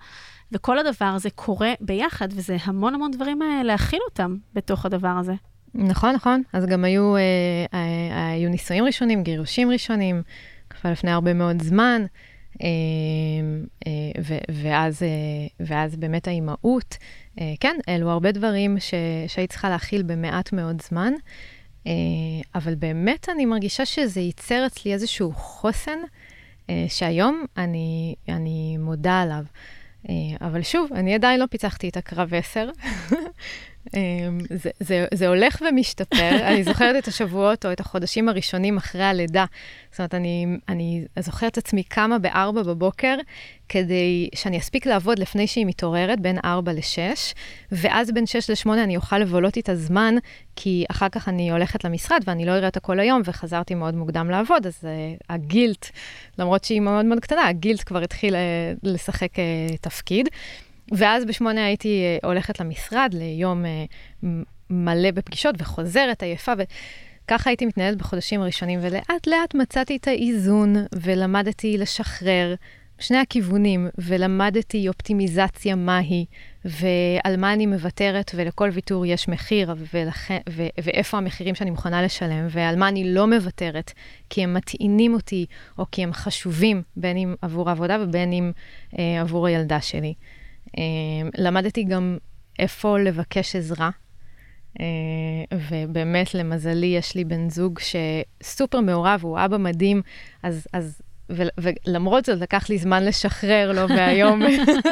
וכל 0.51 0.79
הדבר 0.79 1.05
הזה 1.05 1.29
קורה 1.29 1.73
ביחד, 1.81 2.27
וזה 2.31 2.57
המון 2.63 2.95
המון 2.95 3.11
דברים 3.11 3.41
אה, 3.41 3.63
להכיל 3.63 3.99
אותם 4.09 4.35
בתוך 4.53 4.85
הדבר 4.85 5.07
הזה. 5.19 5.33
נכון, 5.75 6.15
נכון. 6.15 6.43
אז 6.53 6.65
גם 6.65 6.83
היו, 6.83 7.15
אה, 7.15 7.21
אה, 7.73 8.31
היו 8.31 8.49
נישואים 8.49 8.85
ראשונים, 8.85 9.23
גירושים 9.23 9.71
ראשונים, 9.71 10.21
כבר 10.69 10.91
לפני 10.91 11.11
הרבה 11.11 11.33
מאוד 11.33 11.61
זמן, 11.61 12.05
ו, 14.22 14.38
ואז, 14.49 15.03
אה, 15.03 15.08
ואז 15.60 15.95
באמת 15.95 16.28
האימהות. 16.28 16.97
אה, 17.41 17.53
כן, 17.60 17.76
אלו 17.89 18.10
הרבה 18.10 18.32
דברים 18.32 18.78
שהיית 19.28 19.49
צריכה 19.49 19.70
להכיל 19.70 20.03
במעט 20.03 20.53
מאוד 20.53 20.82
זמן. 20.82 21.14
אה, 21.88 21.91
אבל 22.55 22.76
באמת 22.76 23.30
אני 23.30 23.45
מרגישה 23.45 23.86
שזה 23.86 24.22
ייצר 24.22 24.66
אצלי 24.66 24.93
איזשהו 24.93 25.32
חוסן, 25.32 25.99
אה, 26.70 26.86
שהיום 26.88 27.45
אני, 27.58 28.16
אני 28.30 28.78
מודה 28.80 29.22
עליו. 29.22 29.43
אה, 30.10 30.14
אבל 30.41 30.64
שוב, 30.64 30.93
אני 30.93 31.16
עדיין 31.16 31.39
לא 31.39 31.45
פיצחתי 31.45 31.89
את 31.89 31.97
הקרב 31.97 32.34
10. 32.34 32.70
זה, 34.49 34.69
זה, 34.79 35.05
זה 35.13 35.27
הולך 35.27 35.61
ומשתפר. 35.69 36.38
אני 36.47 36.63
זוכרת 36.63 37.03
את 37.03 37.07
השבועות 37.07 37.65
או 37.65 37.71
את 37.71 37.79
החודשים 37.79 38.29
הראשונים 38.29 38.77
אחרי 38.77 39.03
הלידה. 39.03 39.45
זאת 39.91 39.99
אומרת, 39.99 40.13
אני, 40.15 40.45
אני 40.69 41.05
זוכרת 41.19 41.51
את 41.51 41.57
עצמי 41.57 41.83
קמה 41.83 42.19
ב-4 42.19 42.51
בבוקר, 42.51 43.15
כדי 43.69 44.29
שאני 44.35 44.57
אספיק 44.57 44.85
לעבוד 44.85 45.19
לפני 45.19 45.47
שהיא 45.47 45.65
מתעוררת, 45.65 46.19
בין 46.19 46.38
4 46.45 46.73
ל-6, 46.73 47.33
ואז 47.71 48.11
בין 48.11 48.25
6 48.25 48.49
ל-8 48.49 48.73
אני 48.73 48.95
אוכל 48.95 49.17
לבלות 49.17 49.57
איתה 49.57 49.75
זמן, 49.75 50.15
כי 50.55 50.85
אחר 50.91 51.09
כך 51.09 51.29
אני 51.29 51.51
הולכת 51.51 51.83
למשרד 51.83 52.21
ואני 52.27 52.45
לא 52.45 52.51
אראה 52.51 52.67
אותה 52.67 52.79
כל 52.79 52.99
היום, 52.99 53.21
וחזרתי 53.25 53.75
מאוד 53.75 53.95
מוקדם 53.95 54.29
לעבוד, 54.29 54.67
אז 54.67 54.79
uh, 54.81 55.23
הגילט, 55.29 55.85
למרות 56.39 56.63
שהיא 56.63 56.79
מאוד 56.79 57.05
מאוד 57.05 57.19
קטנה, 57.19 57.47
הגילט 57.47 57.83
כבר 57.85 58.03
התחיל 58.03 58.33
uh, 58.33 58.38
לשחק 58.83 59.33
uh, 59.33 59.77
תפקיד. 59.81 60.29
ואז 60.91 61.25
בשמונה 61.25 61.65
הייתי 61.65 62.17
uh, 62.23 62.25
הולכת 62.27 62.59
למשרד 62.59 63.13
ליום 63.13 63.65
uh, 63.65 64.25
מלא 64.69 65.11
בפגישות 65.11 65.55
וחוזרת 65.57 66.23
עייפה. 66.23 66.53
ו... 66.57 66.61
ככה 67.27 67.49
הייתי 67.49 67.65
מתנהלת 67.65 67.97
בחודשים 67.97 68.41
הראשונים, 68.41 68.79
ולאט 68.81 69.27
לאט 69.27 69.55
מצאתי 69.55 69.95
את 69.95 70.07
האיזון, 70.07 70.75
ולמדתי 70.95 71.77
לשחרר 71.77 72.55
שני 72.99 73.17
הכיוונים, 73.17 73.88
ולמדתי 73.97 74.88
אופטימיזציה 74.88 75.75
מהי, 75.75 76.25
ועל 76.65 77.38
מה 77.38 77.53
אני 77.53 77.65
מוותרת, 77.65 78.31
ולכל 78.35 78.69
ויתור 78.73 79.05
יש 79.05 79.27
מחיר, 79.27 79.75
ולכן, 79.93 80.39
ו- 80.49 80.67
ואיפה 80.81 81.17
המחירים 81.17 81.55
שאני 81.55 81.69
מוכנה 81.69 82.01
לשלם, 82.01 82.47
ועל 82.49 82.75
מה 82.75 82.88
אני 82.88 83.13
לא 83.13 83.27
מוותרת, 83.27 83.91
כי 84.29 84.43
הם 84.43 84.53
מטעינים 84.53 85.13
אותי, 85.13 85.45
או 85.77 85.85
כי 85.91 86.03
הם 86.03 86.13
חשובים, 86.13 86.81
בין 86.95 87.17
אם 87.17 87.35
עבור 87.41 87.69
העבודה 87.69 87.97
ובין 88.01 88.33
אם 88.33 88.51
אה, 88.99 89.21
עבור 89.21 89.47
הילדה 89.47 89.81
שלי. 89.81 90.13
אה, 90.78 90.84
למדתי 91.38 91.84
גם 91.84 92.18
איפה 92.59 92.99
לבקש 92.99 93.55
עזרה. 93.55 93.89
Uh, 94.78 94.80
ובאמת, 95.70 96.34
למזלי, 96.34 96.86
יש 96.86 97.15
לי 97.15 97.24
בן 97.24 97.49
זוג 97.49 97.80
שסופר 97.80 98.80
מעורב, 98.82 99.20
הוא 99.24 99.39
אבא 99.45 99.57
מדהים, 99.57 100.01
אז, 100.43 100.68
אז 100.74 101.01
ולמרות 101.30 102.26
זאת, 102.26 102.41
לקח 102.41 102.70
לי 102.70 102.78
זמן 102.78 103.05
לשחרר 103.05 103.72
לו, 103.72 103.89
והיום 103.89 104.41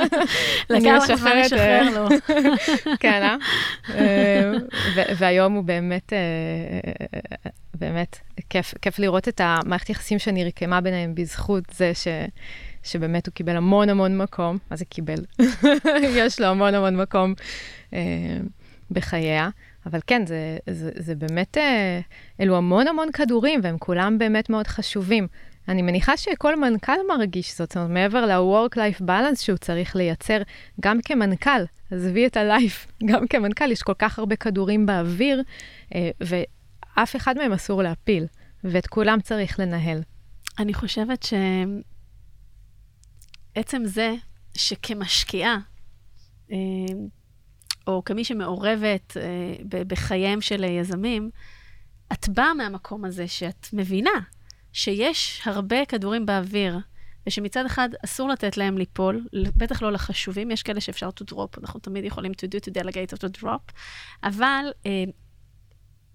לקח 0.70 1.10
לך 1.10 1.16
זמן 1.16 1.38
לשחרר 1.40 1.90
לו. 1.90 2.08
כן, 3.00 3.24
אה? 3.24 3.36
והיום 5.18 5.54
הוא 5.54 5.64
באמת, 5.64 6.14
באמת, 7.74 8.18
כיף, 8.50 8.74
כיף 8.82 9.00
לראות 9.00 9.28
את 9.28 9.42
המערכת 9.44 9.90
יחסים 9.90 10.20
שנרקמה 10.20 10.82
ביניהם 10.82 11.16
בזכות 11.16 11.64
זה 11.72 11.92
ש... 11.94 12.08
שבאמת 12.86 13.28
הוא 13.28 13.34
קיבל 13.34 13.56
המון 13.56 13.90
המון 13.90 14.18
מקום, 14.18 14.58
מה 14.72 14.78
זה 14.78 14.86
קיבל? 14.86 15.26
יש 16.20 16.42
לו 16.42 16.48
המון 16.48 16.74
המון 16.74 16.96
מקום 16.96 17.34
אה, 17.94 18.38
בחייה. 18.92 19.50
אבל 19.86 20.00
כן, 20.08 20.26
זה, 20.26 20.58
זה, 20.70 20.92
זה 20.96 21.16
באמת, 21.16 21.58
אה, 21.58 22.00
אלו 22.40 22.58
המון 22.58 22.88
המון 22.88 23.12
כדורים, 23.12 23.60
והם 23.64 23.78
כולם 23.78 24.18
באמת 24.18 24.50
מאוד 24.50 24.68
חשובים. 24.68 25.28
אני 25.68 25.82
מניחה 25.82 26.18
שכל 26.18 26.60
מנכ"ל 26.60 26.98
מרגיש 27.08 27.58
זאת, 27.58 27.58
זאת 27.58 27.78
אומרת, 27.78 27.90
מעבר 27.90 28.26
ל-work-life 28.26 29.02
balance 29.02 29.42
שהוא 29.42 29.58
צריך 29.58 29.96
לייצר, 29.96 30.42
גם 30.82 31.00
כמנכ"ל, 31.06 31.64
עזבי 31.92 32.28
את 32.28 32.38
ה-life, 32.38 32.92
גם 33.10 33.28
כמנכ"ל, 33.28 33.72
יש 33.72 33.82
כל 33.82 33.94
כך 34.00 34.20
הרבה 34.20 34.36
כדורים 34.36 34.86
באוויר, 34.86 35.44
אה, 35.96 36.10
ואף 36.22 37.16
אחד 37.16 37.38
מהם 37.38 37.54
אסור 37.54 37.84
להפיל, 37.84 38.26
ואת 38.64 38.88
כולם 38.88 39.20
צריך 39.22 39.60
לנהל. 39.60 40.02
אני 40.60 40.74
חושבת 40.74 41.24
ש... 41.24 41.34
עצם 43.56 43.82
זה 43.86 44.16
שכמשקיעה, 44.58 45.58
אה, 46.52 46.58
או 47.88 48.04
כמי 48.06 48.24
שמעורבת 48.24 49.18
אה, 49.18 49.84
בחייהם 49.88 50.42
של 50.42 50.64
יזמים, 50.64 51.30
את 52.14 52.30
באה 52.30 52.54
מהמקום 52.54 53.06
הזה 53.06 53.28
שאת 53.28 53.68
מבינה 53.74 54.20
שיש 54.74 55.42
הרבה 55.46 55.86
כדורים 55.86 56.26
באוויר, 56.26 56.80
ושמצד 57.28 57.66
אחד 57.66 57.90
אסור 58.06 58.30
לתת 58.30 58.58
להם 58.58 58.78
ליפול, 58.78 59.28
בטח 59.58 59.82
לא 59.82 59.92
לחשובים, 59.92 60.52
יש 60.52 60.64
כאלה 60.64 60.82
שאפשר 60.82 61.10
to 61.10 61.34
drop, 61.34 61.60
אנחנו 61.62 61.80
תמיד 61.80 62.06
יכולים 62.06 62.32
to 62.32 62.50
do, 62.50 62.70
to 62.70 62.74
delegate 62.74 63.18
or 63.18 63.18
to 63.18 63.42
drop, 63.42 63.72
אבל 64.24 64.66
אה, 64.86 65.04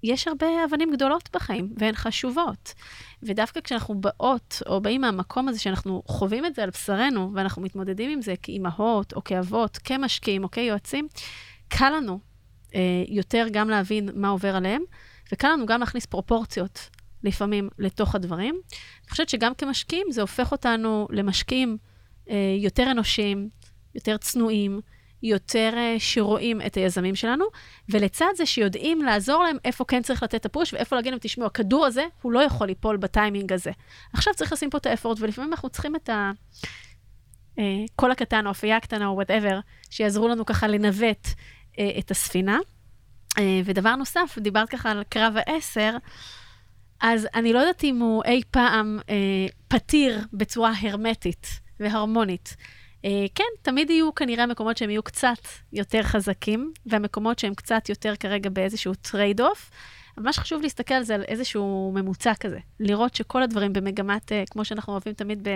יש 0.02 0.28
הרבה 0.28 0.46
אבנים 0.64 0.92
גדולות 0.92 1.28
בחיים, 1.32 1.72
והן 1.76 1.94
חשובות. 1.94 2.74
ודווקא 3.22 3.60
כשאנחנו 3.60 3.94
באות, 3.94 4.62
או 4.66 4.80
באים 4.80 5.00
מהמקום 5.00 5.48
הזה 5.48 5.58
שאנחנו 5.58 6.02
חווים 6.06 6.46
את 6.46 6.54
זה 6.54 6.62
על 6.62 6.70
בשרנו, 6.70 7.30
ואנחנו 7.34 7.62
מתמודדים 7.62 8.10
עם 8.10 8.22
זה 8.22 8.34
כאימהות, 8.42 9.12
או 9.12 9.24
כאבות, 9.24 9.78
כמשקיעים, 9.78 10.44
או 10.44 10.50
כיועצים, 10.50 11.08
קל 11.68 11.90
לנו 11.90 12.18
אה, 12.74 13.04
יותר 13.08 13.46
גם 13.52 13.70
להבין 13.70 14.08
מה 14.14 14.28
עובר 14.28 14.56
עליהם, 14.56 14.82
וקל 15.32 15.48
לנו 15.48 15.66
גם 15.66 15.80
להכניס 15.80 16.06
פרופורציות 16.06 16.88
לפעמים 17.24 17.68
לתוך 17.78 18.14
הדברים. 18.14 18.54
אני 19.02 19.10
חושבת 19.10 19.28
שגם 19.28 19.54
כמשקיעים 19.54 20.06
זה 20.10 20.20
הופך 20.20 20.52
אותנו 20.52 21.08
למשקיעים 21.10 21.76
אה, 22.30 22.56
יותר 22.58 22.90
אנושיים, 22.90 23.48
יותר 23.94 24.16
צנועים, 24.16 24.80
יותר 25.22 25.72
אה, 25.76 25.94
שרואים 25.98 26.60
את 26.66 26.74
היזמים 26.74 27.14
שלנו, 27.14 27.44
ולצד 27.88 28.30
זה 28.36 28.46
שיודעים 28.46 29.02
לעזור 29.02 29.42
להם 29.42 29.56
איפה 29.64 29.84
כן 29.84 30.02
צריך 30.02 30.22
לתת 30.22 30.34
את 30.34 30.46
ה 30.46 30.51
push, 30.51 30.72
ואיפה 30.74 30.96
להגיד 30.96 31.12
להם, 31.12 31.18
תשמעו, 31.22 31.46
הכדור 31.46 31.86
הזה, 31.86 32.04
הוא 32.22 32.32
לא 32.32 32.40
יכול 32.40 32.66
ליפול 32.66 32.96
בטיימינג 32.96 33.52
הזה. 33.52 33.70
עכשיו 34.12 34.34
צריך 34.34 34.52
לשים 34.52 34.70
פה 34.70 34.78
את 34.78 34.86
ה 34.86 34.90
effort, 34.90 35.18
ולפעמים 35.20 35.52
אנחנו 35.52 35.68
צריכים 35.68 35.96
את 35.96 36.08
ה... 36.08 36.30
אה, 37.58 38.10
הקטן, 38.10 38.46
או 38.46 38.50
אפייה 38.50 38.76
הקטנה, 38.76 39.06
או 39.06 39.14
whatever, 39.14 39.60
שיעזרו 39.90 40.28
לנו 40.28 40.46
ככה 40.46 40.68
לנווט 40.68 41.28
אה, 41.78 41.90
את 41.98 42.10
הספינה. 42.10 42.58
ודבר 43.64 43.96
נוסף, 43.96 44.38
דיברת 44.38 44.68
ככה 44.68 44.90
על 44.90 45.02
קרב 45.08 45.34
העשר, 45.36 45.96
אז 47.00 47.28
אני 47.34 47.52
לא 47.52 47.58
יודעת 47.58 47.84
אם 47.84 47.98
הוא 47.98 48.22
אי 48.24 48.42
פעם 48.50 48.98
אה, 49.08 49.46
פתיר 49.68 50.18
בצורה 50.32 50.72
הרמטית 50.82 51.46
והרמונית. 51.80 52.56
אה, 53.04 53.26
כן, 53.34 53.44
תמיד 53.62 53.90
יהיו 53.90 54.14
כנראה 54.14 54.46
מקומות 54.46 54.76
שהם 54.76 54.90
יהיו 54.90 55.02
קצת 55.02 55.38
יותר 55.72 56.02
חזקים, 56.02 56.72
והמקומות 56.86 57.38
שהם 57.38 57.54
קצת 57.54 57.88
יותר 57.88 58.16
כרגע 58.16 58.50
באיזשהו 58.50 58.94
trade 58.94 59.40
off. 59.40 59.70
אבל 60.16 60.24
מה 60.24 60.32
שחשוב 60.32 60.62
להסתכל 60.62 60.94
על 60.94 61.02
זה 61.02 61.14
על 61.14 61.22
איזשהו 61.22 61.92
ממוצע 61.94 62.32
כזה. 62.34 62.58
לראות 62.80 63.14
שכל 63.14 63.42
הדברים 63.42 63.72
במגמת, 63.72 64.32
אה, 64.32 64.44
כמו 64.50 64.64
שאנחנו 64.64 64.92
אוהבים 64.92 65.12
תמיד 65.12 65.48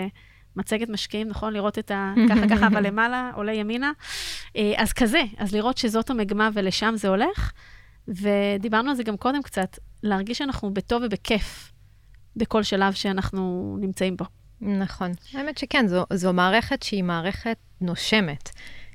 במצגת 0.57 0.89
משקיעים, 0.89 1.29
נכון? 1.29 1.53
לראות 1.53 1.79
את 1.79 1.91
ה... 1.91 2.15
ככה 2.31 2.49
ככה, 2.49 2.67
אבל 2.67 2.87
למעלה, 2.87 3.31
עולה 3.35 3.53
ימינה. 3.53 3.93
אה, 4.57 4.73
אז 4.77 4.93
כזה, 4.93 5.23
אז 5.37 5.55
לראות 5.55 5.79
שזאת 5.79 6.11
המגמה 6.11 6.49
ולשם 6.55 6.95
זה 6.97 7.09
הולך. 7.09 7.53
ודיברנו 8.09 8.91
על 8.91 8.97
זה 8.97 9.03
גם 9.03 9.17
קודם 9.17 9.43
קצת, 9.43 9.79
להרגיש 10.03 10.39
שאנחנו 10.39 10.75
בטוב 10.75 11.03
ובכיף 11.07 11.73
בכל 12.37 12.63
שלב 12.63 12.93
שאנחנו 12.93 13.77
נמצאים 13.81 14.17
בו. 14.17 14.25
נכון. 14.65 15.13
האמת 15.35 15.59
שכן, 15.59 15.87
זו, 15.87 16.05
זו 16.13 16.33
מערכת 16.33 16.83
שהיא 16.83 17.05
מערכת 17.05 17.57
נושמת. 17.81 18.51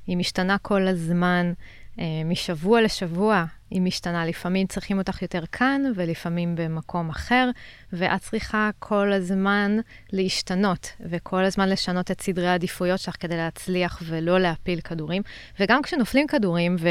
היא 0.06 0.16
משתנה 0.16 0.58
כל 0.58 0.86
הזמן, 0.86 1.52
אה, 1.98 2.04
משבוע 2.24 2.82
לשבוע 2.82 3.44
היא 3.70 3.82
משתנה. 3.82 4.26
לפעמים 4.26 4.66
צריכים 4.66 4.98
אותך 4.98 5.22
יותר 5.22 5.46
כאן, 5.52 5.82
ולפעמים 5.94 6.56
במקום 6.56 7.10
אחר, 7.10 7.50
ואת 7.92 8.20
צריכה 8.20 8.70
כל 8.78 9.12
הזמן 9.12 9.76
להשתנות, 10.12 10.92
וכל 11.00 11.44
הזמן 11.44 11.68
לשנות 11.68 12.10
את 12.10 12.20
סדרי 12.20 12.48
העדיפויות 12.48 13.00
שלך 13.00 13.16
כדי 13.20 13.36
להצליח 13.36 14.02
ולא 14.06 14.38
להפיל 14.38 14.80
כדורים. 14.80 15.22
וגם 15.60 15.82
כשנופלים 15.82 16.26
כדורים, 16.26 16.76
ו... 16.78 16.88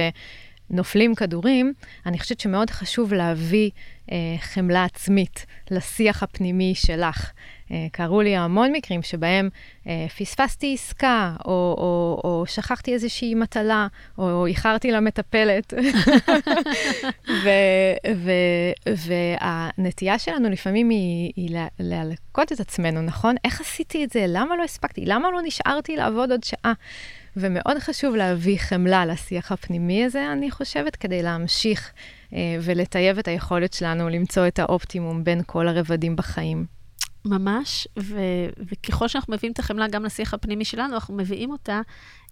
נופלים 0.70 1.16
כדורים, 1.16 1.74
אני 2.06 2.20
חושבת 2.20 2.40
שמאוד 2.40 2.70
חשוב 2.70 3.14
להביא 3.14 3.70
אה, 4.12 4.18
חמלה 4.40 4.84
עצמית 4.84 5.46
לשיח 5.72 6.24
הפנימי 6.24 6.76
שלך. 6.76 7.32
אה, 7.72 7.88
קרו 7.92 8.22
לי 8.22 8.36
המון 8.36 8.72
מקרים 8.72 9.02
שבהם 9.02 9.50
אה, 9.88 10.06
פספסתי 10.18 10.74
עסקה, 10.74 11.36
או, 11.46 11.52
או, 11.52 12.22
או 12.24 12.44
שכחתי 12.48 12.94
איזושהי 12.94 13.36
מטלה, 13.36 13.88
או 14.18 14.46
איחרתי 14.46 14.92
למטפלת. 14.92 15.74
ו, 17.44 17.50
ו, 18.16 18.32
והנטייה 18.96 20.20
שלנו 20.20 20.50
לפעמים 20.50 20.90
היא, 20.90 21.32
היא 21.36 21.58
להלקות 21.80 22.52
את 22.52 22.60
עצמנו, 22.60 23.02
נכון? 23.02 23.36
איך 23.46 23.62
עשיתי 23.62 24.04
את 24.04 24.10
זה? 24.10 24.26
למה 24.28 24.56
לא 24.56 24.64
הספקתי? 24.64 25.06
למה 25.06 25.32
לא 25.32 25.40
נשארתי 25.44 25.96
לעבוד 25.96 26.32
עוד 26.32 26.44
שעה? 26.44 26.74
ומאוד 27.38 27.80
חשוב 27.80 28.16
להביא 28.16 28.58
חמלה 28.60 29.06
לשיח 29.06 29.52
הפנימי 29.52 30.06
הזה, 30.06 30.32
אני 30.32 30.52
חושבת, 30.52 30.96
כדי 30.96 31.24
להמשיך 31.24 31.92
אה, 32.34 32.58
ולטייב 32.62 33.18
את 33.18 33.28
היכולת 33.28 33.74
שלנו 33.74 34.10
למצוא 34.10 34.48
את 34.48 34.60
האופטימום 34.60 35.24
בין 35.24 35.42
כל 35.46 35.68
הרבדים 35.68 36.16
בחיים. 36.16 36.80
ממש, 37.26 37.88
ו- 38.00 38.50
וככל 38.58 39.08
שאנחנו 39.08 39.34
מביאים 39.34 39.54
את 39.54 39.60
החמלה 39.60 39.88
גם 39.88 40.06
לשיח 40.06 40.34
הפנימי 40.34 40.66
שלנו, 40.66 40.94
אנחנו 40.94 41.16
מביאים 41.16 41.52
אותה 41.52 41.82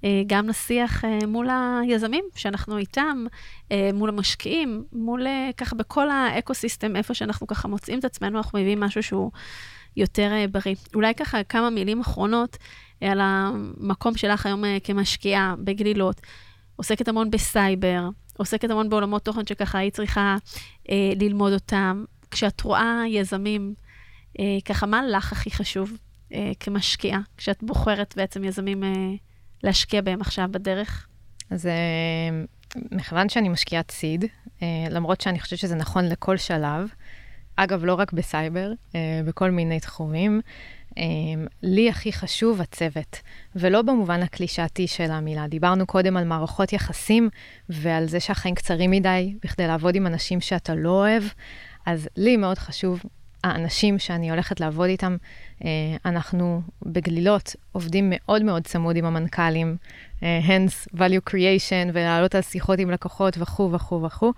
אה, 0.03 0.21
גם 0.27 0.49
לשיח 0.49 1.05
אה, 1.05 1.19
מול 1.27 1.47
היזמים 1.49 2.25
שאנחנו 2.35 2.77
איתם, 2.77 3.25
אה, 3.71 3.89
מול 3.93 4.09
המשקיעים, 4.09 4.83
מול 4.93 5.27
אה, 5.27 5.49
ככה 5.57 5.75
בכל 5.75 6.09
האקו-סיסטם, 6.09 6.95
איפה 6.95 7.13
שאנחנו 7.13 7.47
ככה 7.47 7.67
מוצאים 7.67 7.99
את 7.99 8.05
עצמנו, 8.05 8.37
אנחנו 8.37 8.59
מביאים 8.59 8.79
משהו 8.79 9.03
שהוא 9.03 9.31
יותר 9.97 10.31
אה, 10.31 10.45
בריא. 10.47 10.75
אולי 10.95 11.15
ככה 11.15 11.43
כמה 11.43 11.69
מילים 11.69 12.01
אחרונות 12.01 12.57
על 13.01 13.19
המקום 13.21 14.17
שלך 14.17 14.45
היום 14.45 14.65
אה, 14.65 14.77
כמשקיעה 14.83 15.55
בגלילות. 15.63 16.21
עוסקת 16.75 17.07
המון 17.07 17.31
בסייבר, 17.31 18.09
עוסקת 18.37 18.69
המון 18.69 18.89
בעולמות 18.89 19.25
תוכן 19.25 19.45
שככה 19.45 19.77
היית 19.77 19.93
צריכה 19.93 20.35
אה, 20.89 21.11
ללמוד 21.19 21.53
אותם. 21.53 22.03
כשאת 22.31 22.61
רואה 22.61 23.03
יזמים, 23.07 23.73
אה, 24.39 24.57
ככה, 24.65 24.85
מה 24.85 25.01
לך 25.07 25.31
הכי 25.31 25.51
חשוב 25.51 25.97
אה, 26.33 26.51
כמשקיעה, 26.59 27.19
כשאת 27.37 27.63
בוחרת 27.63 28.13
בעצם 28.17 28.43
יזמים 28.43 28.83
אה, 28.83 28.89
להשקיע 29.63 30.01
בהם 30.01 30.21
עכשיו 30.21 30.47
בדרך? 30.51 31.07
אז 31.49 31.65
אה, 31.65 32.43
מכיוון 32.91 33.29
שאני 33.29 33.49
משקיעת 33.49 33.91
סיד, 33.91 34.25
אה, 34.61 34.67
למרות 34.89 35.21
שאני 35.21 35.39
חושבת 35.39 35.59
שזה 35.59 35.75
נכון 35.75 36.05
לכל 36.05 36.37
שלב, 36.37 36.89
אגב, 37.55 37.85
לא 37.85 37.93
רק 37.93 38.13
בסייבר, 38.13 38.71
אה, 38.95 39.21
בכל 39.25 39.51
מיני 39.51 39.79
תחומים, 39.79 40.41
לי 41.63 41.89
הכי 41.89 42.13
חשוב 42.13 42.61
הצוות, 42.61 43.21
ולא 43.55 43.81
במובן 43.81 44.23
הקלישאתי 44.23 44.87
של 44.87 45.11
המילה. 45.11 45.47
דיברנו 45.47 45.85
קודם 45.85 46.17
על 46.17 46.23
מערכות 46.23 46.73
יחסים 46.73 47.29
ועל 47.69 48.05
זה 48.05 48.19
שהחיים 48.19 48.55
קצרים 48.55 48.91
מדי 48.91 49.35
בכדי 49.43 49.67
לעבוד 49.67 49.95
עם 49.95 50.07
אנשים 50.07 50.41
שאתה 50.41 50.75
לא 50.75 50.89
אוהב, 50.89 51.23
אז 51.85 52.09
לי 52.17 52.37
מאוד 52.37 52.57
חשוב 52.57 53.01
האנשים 53.43 53.99
שאני 53.99 54.29
הולכת 54.29 54.59
לעבוד 54.59 54.89
איתם, 54.89 55.17
אה, 55.65 55.69
אנחנו 56.05 56.61
בגלילות 56.85 57.55
עובדים 57.71 58.05
מאוד 58.09 58.43
מאוד 58.43 58.67
צמוד 58.67 58.95
עם 58.95 59.05
המנכ"לים, 59.05 59.77
אה, 60.23 60.39
hence 60.43 60.97
value 60.97 61.29
creation, 61.29 61.89
ולעלות 61.93 62.35
על 62.35 62.41
שיחות 62.41 62.79
עם 62.79 62.91
לקוחות 62.91 63.37
וכו' 63.37 63.71
וכו' 63.71 64.03
וכו', 64.03 64.33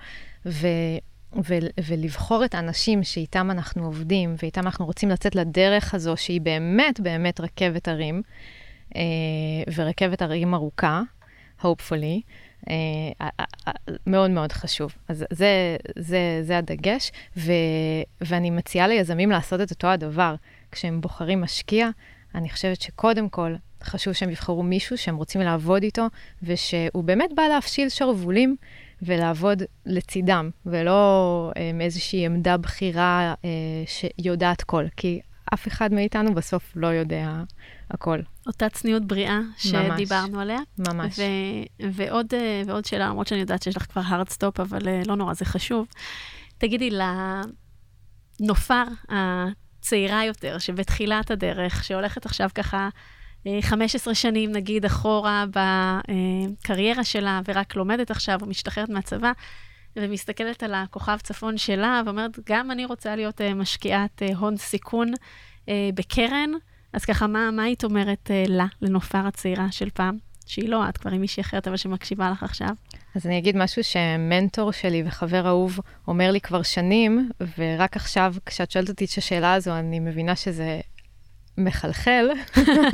ו... 1.36 1.54
ולבחור 1.88 2.46
את 2.46 2.56
האנשים 2.56 3.04
שאיתם 3.04 3.52
אנחנו 3.52 3.86
עובדים, 3.86 4.36
ואיתם 4.44 4.62
אנחנו 4.62 4.86
רוצים 4.86 5.10
לצאת 5.10 5.36
לדרך 5.36 5.94
הזו, 5.94 6.18
שהיא 6.18 6.42
באמת 6.42 7.00
באמת 7.00 7.40
רכבת 7.40 7.88
הרים, 7.88 8.22
אה, 8.96 9.02
ורכבת 9.76 10.22
הרים 10.22 10.54
ארוכה, 10.54 11.02
hopefully, 11.62 12.22
אה, 12.70 13.30
מאוד 14.08 14.32
מאוד 14.32 14.52
חשוב. 14.52 14.96
אז 15.08 15.26
זה, 15.32 15.78
זה, 16.00 16.40
זה 16.44 16.58
הדגש, 16.58 17.12
ו, 17.38 17.52
ואני 18.22 18.50
מציעה 18.50 18.88
ליזמים 18.88 19.32
לעשות 19.32 19.62
את 19.62 19.72
אותו 19.72 19.88
הדבר. 19.88 20.36
כשהם 20.72 21.02
בוחרים 21.02 21.42
משקיע, 21.42 21.90
אני 22.36 22.50
חושבת 22.50 22.82
שקודם 22.82 23.30
כל 23.30 23.56
חשוב 23.84 24.14
שהם 24.14 24.30
יבחרו 24.30 24.64
מישהו 24.64 24.98
שהם 24.98 25.16
רוצים 25.16 25.42
לעבוד 25.42 25.84
איתו, 25.84 26.08
ושהוא 26.44 27.04
באמת 27.04 27.30
בא 27.36 27.44
להפשיל 27.44 27.90
שרוולים 27.90 28.56
ולעבוד 29.02 29.64
לצידם, 29.86 30.50
ולא 30.66 31.52
אה, 31.58 31.72
מאיזושהי 31.74 32.26
עמדה 32.26 32.58
בכירה 32.58 33.34
אה, 33.46 33.50
שיודעת 33.86 34.64
כל. 34.64 34.86
כי 34.98 35.20
אף 35.54 35.68
אחד 35.68 35.94
מאיתנו 35.94 36.34
בסוף 36.34 36.74
לא 36.76 36.88
יודע 36.88 37.44
הכל. 37.92 38.20
אותה 38.48 38.70
צניעות 38.70 39.06
בריאה 39.06 39.40
שדיברנו 39.58 40.32
ממש, 40.32 40.42
עליה. 40.42 40.60
ממש. 40.78 41.20
ו- 41.20 41.88
ועוד, 41.94 42.34
אה, 42.34 42.62
ועוד 42.66 42.86
שאלה, 42.86 43.08
למרות 43.08 43.28
שאני 43.28 43.42
יודעת 43.42 43.64
שיש 43.64 43.78
לך 43.78 43.84
כבר 43.84 44.02
hard 44.02 44.32
stop, 44.34 44.62
אבל 44.62 44.88
אה, 44.88 45.02
לא 45.06 45.16
נורא, 45.16 45.34
זה 45.34 45.46
חשוב. 45.46 45.88
תגידי, 46.58 46.90
לנופר 48.40 48.84
הצעירה 49.10 50.26
יותר, 50.26 50.58
שבתחילת 50.58 51.32
הדרך, 51.32 51.84
שהולכת 51.84 52.26
עכשיו 52.26 52.50
ככה 52.56 52.90
15 53.62 54.12
אה, 54.12 54.16
שנים, 54.16 54.52
נגיד, 54.52 54.86
אחורה 54.86 55.46
בקריירה 55.50 57.04
שלה, 57.04 57.42
ורק 57.48 57.76
לומדת 57.76 58.12
עכשיו, 58.12 58.40
או 58.42 58.48
משתחררת 58.48 58.90
מהצבא, 58.90 59.32
ומסתכלת 59.96 60.64
על 60.64 60.74
הכוכב 60.74 61.18
צפון 61.24 61.58
שלה, 61.58 62.02
ואומרת, 62.06 62.40
גם 62.50 62.72
אני 62.72 62.86
רוצה 62.86 63.16
להיות 63.16 63.42
משקיעת 63.42 64.22
הון 64.36 64.58
סיכון 64.58 65.12
בקרן, 65.70 66.50
אז 66.94 67.06
ככה, 67.06 67.28
מה, 67.28 67.52
מה 67.52 67.64
היית 67.64 67.84
אומרת 67.84 68.32
לה, 68.48 68.66
לנופר 68.82 69.28
הצעירה 69.28 69.72
של 69.72 69.90
פעם? 69.90 70.18
שהיא 70.50 70.70
לא 70.70 70.90
את, 70.90 70.98
כבר 70.98 71.12
עם 71.12 71.22
מישהי 71.22 71.42
אחרת, 71.42 71.68
אבל 71.68 71.78
שמקשיבה 71.78 72.30
לך 72.30 72.44
עכשיו. 72.44 72.70
אז 73.16 73.26
אני 73.26 73.38
אגיד 73.38 73.58
משהו 73.58 73.84
שמנטור 73.84 74.72
שלי 74.72 75.04
וחבר 75.06 75.48
אהוב 75.48 75.80
אומר 76.08 76.32
לי 76.32 76.42
כבר 76.42 76.62
שנים, 76.62 77.30
ורק 77.58 77.96
עכשיו, 77.96 78.36
כשאת 78.46 78.72
שואלת 78.72 78.90
אותי 78.90 79.06
את 79.06 79.18
השאלה 79.18 79.54
הזו, 79.54 79.76
אני 79.76 80.00
מבינה 80.00 80.36
שזה 80.36 80.80
מחלחל. 81.60 82.30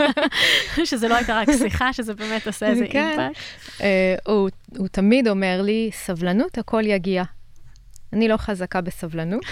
שזה 0.85 1.07
לא 1.07 1.15
הייתה 1.15 1.39
רק 1.39 1.47
שיחה, 1.57 1.93
שזה 1.93 2.13
באמת 2.13 2.47
עושה 2.47 2.67
איזה 2.67 2.85
כן. 2.89 3.19
אימפקט. 3.19 3.41
Uh, 3.77 3.81
הוא, 4.25 4.49
הוא 4.77 4.87
תמיד 4.87 5.27
אומר 5.27 5.61
לי, 5.61 5.89
סבלנות, 5.93 6.57
הכל 6.57 6.83
יגיע. 6.85 7.23
אני 8.15 8.27
לא 8.27 8.37
חזקה 8.37 8.81
בסבלנות, 8.81 9.45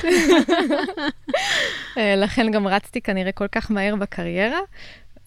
אה, 1.97 2.16
לכן 2.16 2.51
גם 2.51 2.68
רצתי 2.68 3.01
כנראה 3.01 3.32
כל 3.32 3.47
כך 3.47 3.72
מהר 3.72 3.95
בקריירה, 3.95 4.59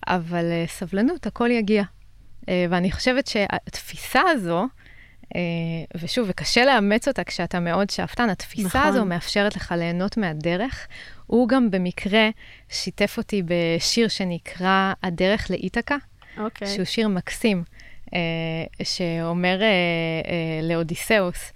אבל 0.06 0.44
אה, 0.50 0.64
סבלנות, 0.68 1.26
הכל 1.26 1.50
יגיע. 1.50 1.82
אה, 2.48 2.66
ואני 2.70 2.92
חושבת 2.92 3.26
שהתפיסה 3.26 4.20
הזו, 4.30 4.66
ושוב, 5.96 6.26
וקשה 6.30 6.64
לאמץ 6.64 7.08
אותה 7.08 7.24
כשאתה 7.24 7.60
מאוד 7.60 7.90
שאפתן, 7.90 8.30
התפיסה 8.30 8.78
נכון. 8.78 8.82
הזו 8.82 9.04
מאפשרת 9.04 9.56
לך 9.56 9.74
ליהנות 9.78 10.16
מהדרך. 10.16 10.86
הוא 11.26 11.48
גם 11.48 11.70
במקרה 11.70 12.28
שיתף 12.68 13.14
אותי 13.18 13.42
בשיר 13.44 14.08
שנקרא 14.08 14.92
הדרך 15.02 15.50
לאיתקה, 15.50 15.96
okay. 15.96 16.40
אוקיי. 16.40 16.68
שהוא 16.68 16.84
שיר 16.84 17.08
מקסים, 17.08 17.64
שאומר 18.82 19.60
לאודיסאוס, 20.62 21.52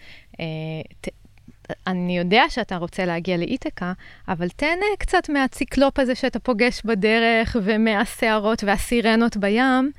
אני 1.87 2.19
יודע 2.19 2.43
שאתה 2.49 2.77
רוצה 2.77 3.05
להגיע 3.05 3.37
לאיתקה, 3.37 3.93
אבל 4.29 4.49
תהנה 4.49 4.87
קצת 4.99 5.29
מהציקלופ 5.29 5.99
הזה 5.99 6.15
שאתה 6.15 6.39
פוגש 6.39 6.83
בדרך, 6.85 7.57
ומהסערות 7.63 8.65
והסירנות 8.65 9.37
בים, 9.37 9.93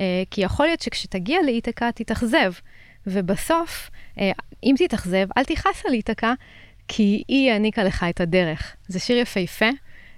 אה, 0.00 0.22
כי 0.30 0.40
יכול 0.40 0.66
להיות 0.66 0.80
שכשתגיע 0.80 1.38
לאיתקה 1.44 1.92
תתאכזב. 1.94 2.52
ובסוף, 3.06 3.90
אה, 4.20 4.30
אם 4.64 4.74
תתאכזב, 4.78 5.26
אל 5.36 5.44
תכעס 5.44 5.86
על 5.86 5.92
איתקה, 5.92 6.34
כי 6.88 7.22
היא 7.28 7.50
העניקה 7.52 7.84
לך 7.84 8.06
את 8.10 8.20
הדרך. 8.20 8.76
זה 8.88 8.98
שיר 8.98 9.16
יפהפה. 9.16 9.68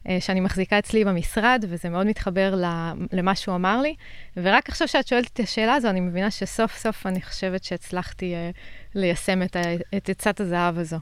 אה, 0.09 0.19
שאני 0.21 0.41
מחזיקה 0.41 0.79
אצלי 0.79 1.05
במשרד, 1.05 1.65
וזה 1.69 1.89
מאוד 1.89 2.07
מתחבר 2.07 2.55
למה 3.13 3.35
שהוא 3.35 3.55
אמר 3.55 3.81
לי. 3.81 3.95
ורק 4.37 4.69
עכשיו 4.69 4.89
שאת 4.89 5.07
שואלת 5.09 5.31
את 5.33 5.41
השאלה 5.41 5.75
הזו, 5.75 5.89
אני 5.89 6.01
מבינה 6.01 6.31
שסוף 6.31 6.77
סוף 6.79 7.07
אני 7.07 7.23
חושבת 7.23 7.65
שהצלחתי 7.65 8.35
uh, 8.35 8.57
ליישם 8.95 9.43
את 9.97 10.09
עצת 10.09 10.41
הזהב 10.41 10.79
הזו. 10.79 10.97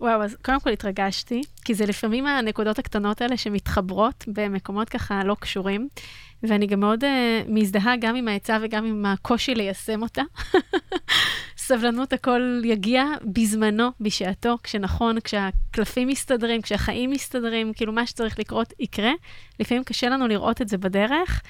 וואו, 0.00 0.22
אז 0.22 0.36
קודם 0.42 0.60
כל 0.60 0.70
התרגשתי, 0.70 1.42
כי 1.64 1.74
זה 1.74 1.86
לפעמים 1.86 2.26
הנקודות 2.26 2.78
הקטנות 2.78 3.22
האלה 3.22 3.36
שמתחברות 3.36 4.24
במקומות 4.28 4.88
ככה 4.88 5.24
לא 5.24 5.36
קשורים, 5.40 5.88
ואני 6.42 6.66
גם 6.66 6.80
מאוד 6.80 7.04
uh, 7.04 7.06
מזדהה 7.48 7.96
גם 7.96 8.16
עם 8.16 8.28
העצה 8.28 8.58
וגם 8.62 8.84
עם 8.84 9.06
הקושי 9.06 9.54
ליישם 9.54 10.02
אותה. 10.02 10.22
סבלנות 11.68 12.12
הכל 12.12 12.60
יגיע 12.64 13.04
בזמנו, 13.24 13.88
בשעתו, 14.00 14.56
כשנכון, 14.62 15.20
כשהקלפים 15.20 16.08
מסתדרים, 16.08 16.62
כשהחיים 16.62 17.10
מסתדרים, 17.10 17.72
כאילו 17.72 17.92
מה 17.92 18.06
שצריך 18.06 18.38
לקרות 18.38 18.72
יקרה. 18.78 19.12
לפעמים 19.60 19.84
קשה 19.84 20.08
לנו 20.08 20.28
לראות 20.28 20.62
את 20.62 20.68
זה 20.68 20.78
בדרך. 20.78 21.42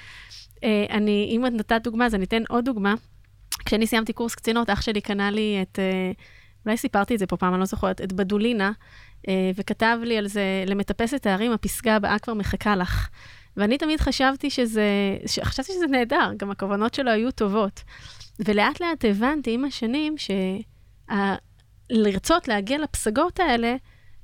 Uh, 0.55 0.61
אני, 0.89 1.29
אם 1.31 1.45
את 1.45 1.51
נתת 1.51 1.81
דוגמה, 1.83 2.05
אז 2.05 2.15
אני 2.15 2.25
אתן 2.25 2.43
עוד 2.49 2.65
דוגמה. 2.65 2.93
כשאני 3.65 3.87
סיימתי 3.87 4.13
קורס 4.13 4.35
קצינות, 4.35 4.69
אח 4.69 4.81
שלי 4.81 5.01
קנה 5.01 5.31
לי 5.31 5.59
את, 5.61 5.79
uh, 5.79 6.21
אולי 6.65 6.77
סיפרתי 6.77 7.13
את 7.13 7.19
זה 7.19 7.27
פה 7.27 7.37
פעם, 7.37 7.53
אני 7.53 7.59
לא 7.59 7.65
זוכרת, 7.65 8.01
את 8.01 8.13
בדולינה, 8.13 8.71
uh, 9.17 9.29
וכתב 9.55 9.97
לי 10.03 10.17
על 10.17 10.27
זה, 10.27 10.63
למטפס 10.67 11.13
את 11.13 11.25
הערים, 11.25 11.51
הפסגה 11.51 11.95
הבאה 11.95 12.19
כבר 12.19 12.33
מחכה 12.33 12.75
לך. 12.75 13.09
ואני 13.59 13.77
תמיד 13.77 13.99
חשבתי 13.99 14.49
שזה, 14.49 14.83
חשבתי 15.43 15.71
שזה 15.73 15.87
נהדר, 15.87 16.31
גם 16.37 16.51
הכוונות 16.51 16.93
שלו 16.93 17.11
היו 17.11 17.31
טובות. 17.31 17.83
ולאט 18.39 18.81
לאט 18.81 19.05
הבנתי 19.05 19.53
עם 19.53 19.65
השנים 19.65 20.15
שלרצות 21.89 22.47
להגיע 22.47 22.77
לפסגות 22.77 23.39
האלה, 23.39 23.75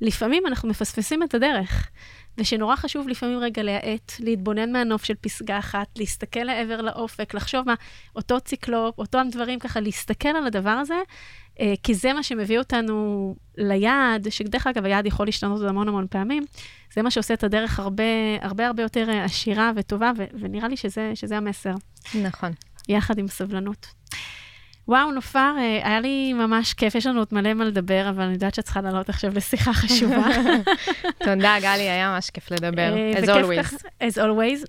לפעמים 0.01 0.47
אנחנו 0.47 0.69
מפספסים 0.69 1.23
את 1.23 1.33
הדרך. 1.33 1.89
ושנורא 2.37 2.75
חשוב 2.75 3.07
לפעמים 3.07 3.39
רגע 3.39 3.63
להאט, 3.63 4.11
להתבונן 4.19 4.71
מהנוף 4.71 5.03
של 5.03 5.13
פסגה 5.21 5.59
אחת, 5.59 5.87
להסתכל 5.97 6.39
לעבר 6.39 6.81
לאופק, 6.81 7.33
לחשוב 7.33 7.65
מה, 7.65 7.73
אותו 8.15 8.39
ציקלופ, 8.39 8.99
אותם 8.99 9.27
דברים 9.31 9.59
ככה, 9.59 9.79
להסתכל 9.79 10.29
על 10.29 10.47
הדבר 10.47 10.69
הזה, 10.69 10.97
כי 11.83 11.93
זה 11.93 12.13
מה 12.13 12.23
שמביא 12.23 12.59
אותנו 12.59 13.35
ליעד, 13.57 14.29
שדרך 14.29 14.67
אגב, 14.67 14.85
היעד 14.85 15.05
יכול 15.05 15.25
להשתנות 15.25 15.59
עוד 15.59 15.69
המון 15.69 15.87
המון 15.87 16.07
פעמים, 16.09 16.43
זה 16.93 17.01
מה 17.01 17.11
שעושה 17.11 17.33
את 17.33 17.43
הדרך 17.43 17.79
הרבה 17.79 18.03
הרבה 18.41 18.67
הרבה 18.67 18.83
יותר 18.83 19.09
אה, 19.09 19.23
עשירה 19.23 19.71
וטובה, 19.75 20.11
ו- 20.17 20.25
ונראה 20.39 20.67
לי 20.67 20.77
שזה, 20.77 21.11
שזה 21.15 21.37
המסר. 21.37 21.73
נכון. 22.21 22.51
יחד 22.89 23.17
עם 23.17 23.27
סבלנות. 23.27 23.87
וואו, 24.87 25.11
נופר, 25.11 25.53
אה, 25.57 25.87
היה 25.87 25.99
לי 25.99 26.33
ממש 26.33 26.73
כיף, 26.73 26.95
יש 26.95 27.05
לנו 27.05 27.19
עוד 27.19 27.27
מלא 27.31 27.53
מה 27.53 27.65
לדבר, 27.65 28.09
אבל 28.09 28.23
אני 28.23 28.33
יודעת 28.33 28.55
שאת 28.55 28.63
צריכה 28.63 28.81
לעלות 28.81 29.09
עכשיו 29.09 29.31
לשיחה 29.35 29.73
חשובה. 29.73 30.27
תודה, 31.25 31.55
גלי, 31.59 31.89
היה 31.89 32.13
ממש 32.13 32.29
כיף 32.29 32.51
לדבר, 32.51 32.95
אה, 32.97 33.11
as 33.13 33.27
always. 33.27 33.73
as 34.01 34.17
always. 34.17 34.65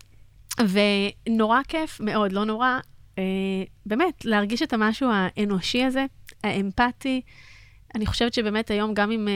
ונורא 1.28 1.60
כיף, 1.68 2.00
מאוד, 2.00 2.32
לא 2.32 2.44
נורא, 2.44 2.78
אה, 3.18 3.24
באמת, 3.86 4.24
להרגיש 4.24 4.62
את 4.62 4.72
המשהו 4.72 5.10
האנושי 5.12 5.84
הזה, 5.84 6.06
האמפתי. 6.46 7.20
אני 7.94 8.06
חושבת 8.06 8.34
שבאמת 8.34 8.70
היום, 8.70 8.94
גם 8.94 9.10
עם, 9.10 9.28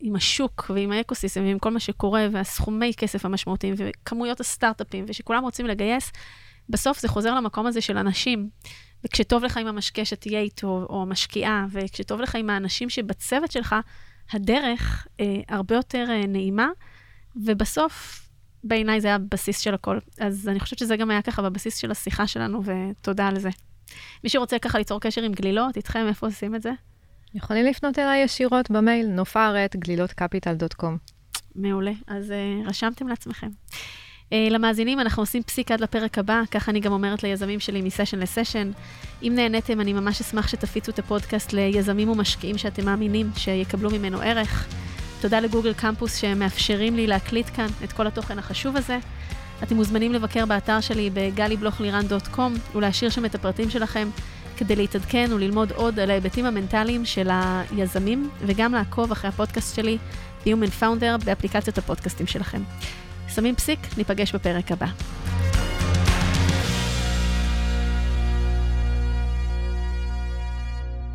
עם 0.00 0.16
השוק 0.16 0.70
ועם 0.74 0.92
האקוסיסטם 0.92 1.44
ועם 1.44 1.58
כל 1.58 1.70
מה 1.70 1.80
שקורה, 1.80 2.26
והסכומי 2.32 2.92
כסף 2.96 3.24
המשמעותיים, 3.24 3.74
וכמויות 3.76 4.40
הסטארט-אפים, 4.40 5.04
ושכולם 5.08 5.42
רוצים 5.42 5.66
לגייס, 5.66 6.12
בסוף 6.68 7.00
זה 7.00 7.08
חוזר 7.08 7.34
למקום 7.34 7.66
הזה 7.66 7.80
של 7.80 7.98
אנשים. 7.98 8.48
וכשטוב 9.04 9.44
לך 9.44 9.56
עם 9.56 9.66
המשקה 9.66 10.04
שתהיה 10.04 10.40
איתו, 10.40 10.86
או 10.90 11.02
המשקיעה, 11.02 11.66
וכשטוב 11.70 12.20
לך 12.20 12.34
עם 12.34 12.50
האנשים 12.50 12.90
שבצוות 12.90 13.52
שלך, 13.52 13.74
הדרך 14.32 15.06
אה, 15.20 15.40
הרבה 15.48 15.74
יותר 15.74 16.04
אה, 16.10 16.26
נעימה, 16.26 16.68
ובסוף, 17.36 18.24
בעיניי 18.64 19.00
זה 19.00 19.08
היה 19.08 19.14
הבסיס 19.14 19.60
של 19.60 19.74
הכל. 19.74 19.98
אז 20.20 20.48
אני 20.48 20.60
חושבת 20.60 20.78
שזה 20.78 20.96
גם 20.96 21.10
היה 21.10 21.22
ככה 21.22 21.42
בבסיס 21.42 21.76
של 21.76 21.90
השיחה 21.90 22.26
שלנו, 22.26 22.62
ותודה 22.64 23.28
על 23.28 23.38
זה. 23.38 23.50
מי 24.24 24.30
שרוצה 24.30 24.58
ככה 24.58 24.78
ליצור 24.78 25.00
קשר 25.00 25.22
עם 25.22 25.32
גלילות, 25.32 25.76
איתכם, 25.76 26.06
איפה 26.08 26.26
עושים 26.26 26.54
את 26.54 26.62
זה? 26.62 26.70
יכולים 27.34 27.66
לפנות 27.66 27.98
אליי 27.98 28.22
ישירות 28.22 28.70
במייל, 28.70 29.06
נופרת, 29.06 29.76
גלילותקפיטל.קום. 29.76 30.96
מעולה, 31.54 31.92
אז 32.06 32.30
uh, 32.30 32.68
רשמתם 32.68 33.08
לעצמכם. 33.08 33.46
Uh, 33.46 34.34
למאזינים, 34.50 35.00
אנחנו 35.00 35.22
עושים 35.22 35.42
פסיק 35.42 35.70
עד 35.70 35.80
לפרק 35.80 36.18
הבא, 36.18 36.42
ככה 36.50 36.70
אני 36.70 36.80
גם 36.80 36.92
אומרת 36.92 37.22
ליזמים 37.22 37.60
שלי 37.60 37.82
מסשן 37.82 38.18
לסשן. 38.18 38.70
אם 39.22 39.32
נהניתם, 39.36 39.80
אני 39.80 39.92
ממש 39.92 40.20
אשמח 40.20 40.48
שתפיצו 40.48 40.92
את 40.92 40.98
הפודקאסט 40.98 41.52
ליזמים 41.52 42.08
ומשקיעים 42.08 42.58
שאתם 42.58 42.84
מאמינים 42.84 43.30
שיקבלו 43.36 43.90
ממנו 43.90 44.20
ערך. 44.20 44.68
תודה 45.20 45.40
לגוגל 45.40 45.72
קמפוס 45.72 46.16
שמאפשרים 46.16 46.96
לי 46.96 47.06
להקליט 47.06 47.46
כאן 47.56 47.66
את 47.84 47.92
כל 47.92 48.06
התוכן 48.06 48.38
החשוב 48.38 48.76
הזה. 48.76 48.98
אתם 49.62 49.76
מוזמנים 49.76 50.12
לבקר 50.12 50.46
באתר 50.46 50.80
שלי 50.80 51.10
בגלי-בלוך-לירן.קום 51.14 52.54
ולהשאיר 52.74 53.10
שם 53.10 53.24
את 53.24 53.34
הפרטים 53.34 53.70
שלכם 53.70 54.08
כדי 54.56 54.76
להתעדכן 54.76 55.30
וללמוד 55.32 55.72
עוד 55.72 55.98
על 55.98 56.10
ההיבטים 56.10 56.44
המנטליים 56.44 57.04
של 57.04 57.28
היזמים, 57.30 58.30
וגם 58.46 58.72
לעקוב 58.72 59.12
אחרי 59.12 59.28
הפודקאסט 59.28 59.76
שלי, 59.76 59.98
The 60.44 60.48
Human 60.48 60.82
Founder, 60.82 61.24
באפליקציות 61.24 61.78
הפודקאסטים 61.78 62.26
שלכם. 62.26 62.62
שמים 63.28 63.54
פסיק, 63.54 63.78
ניפגש 63.96 64.34
בפרק 64.34 64.72
הבא. 64.72 64.86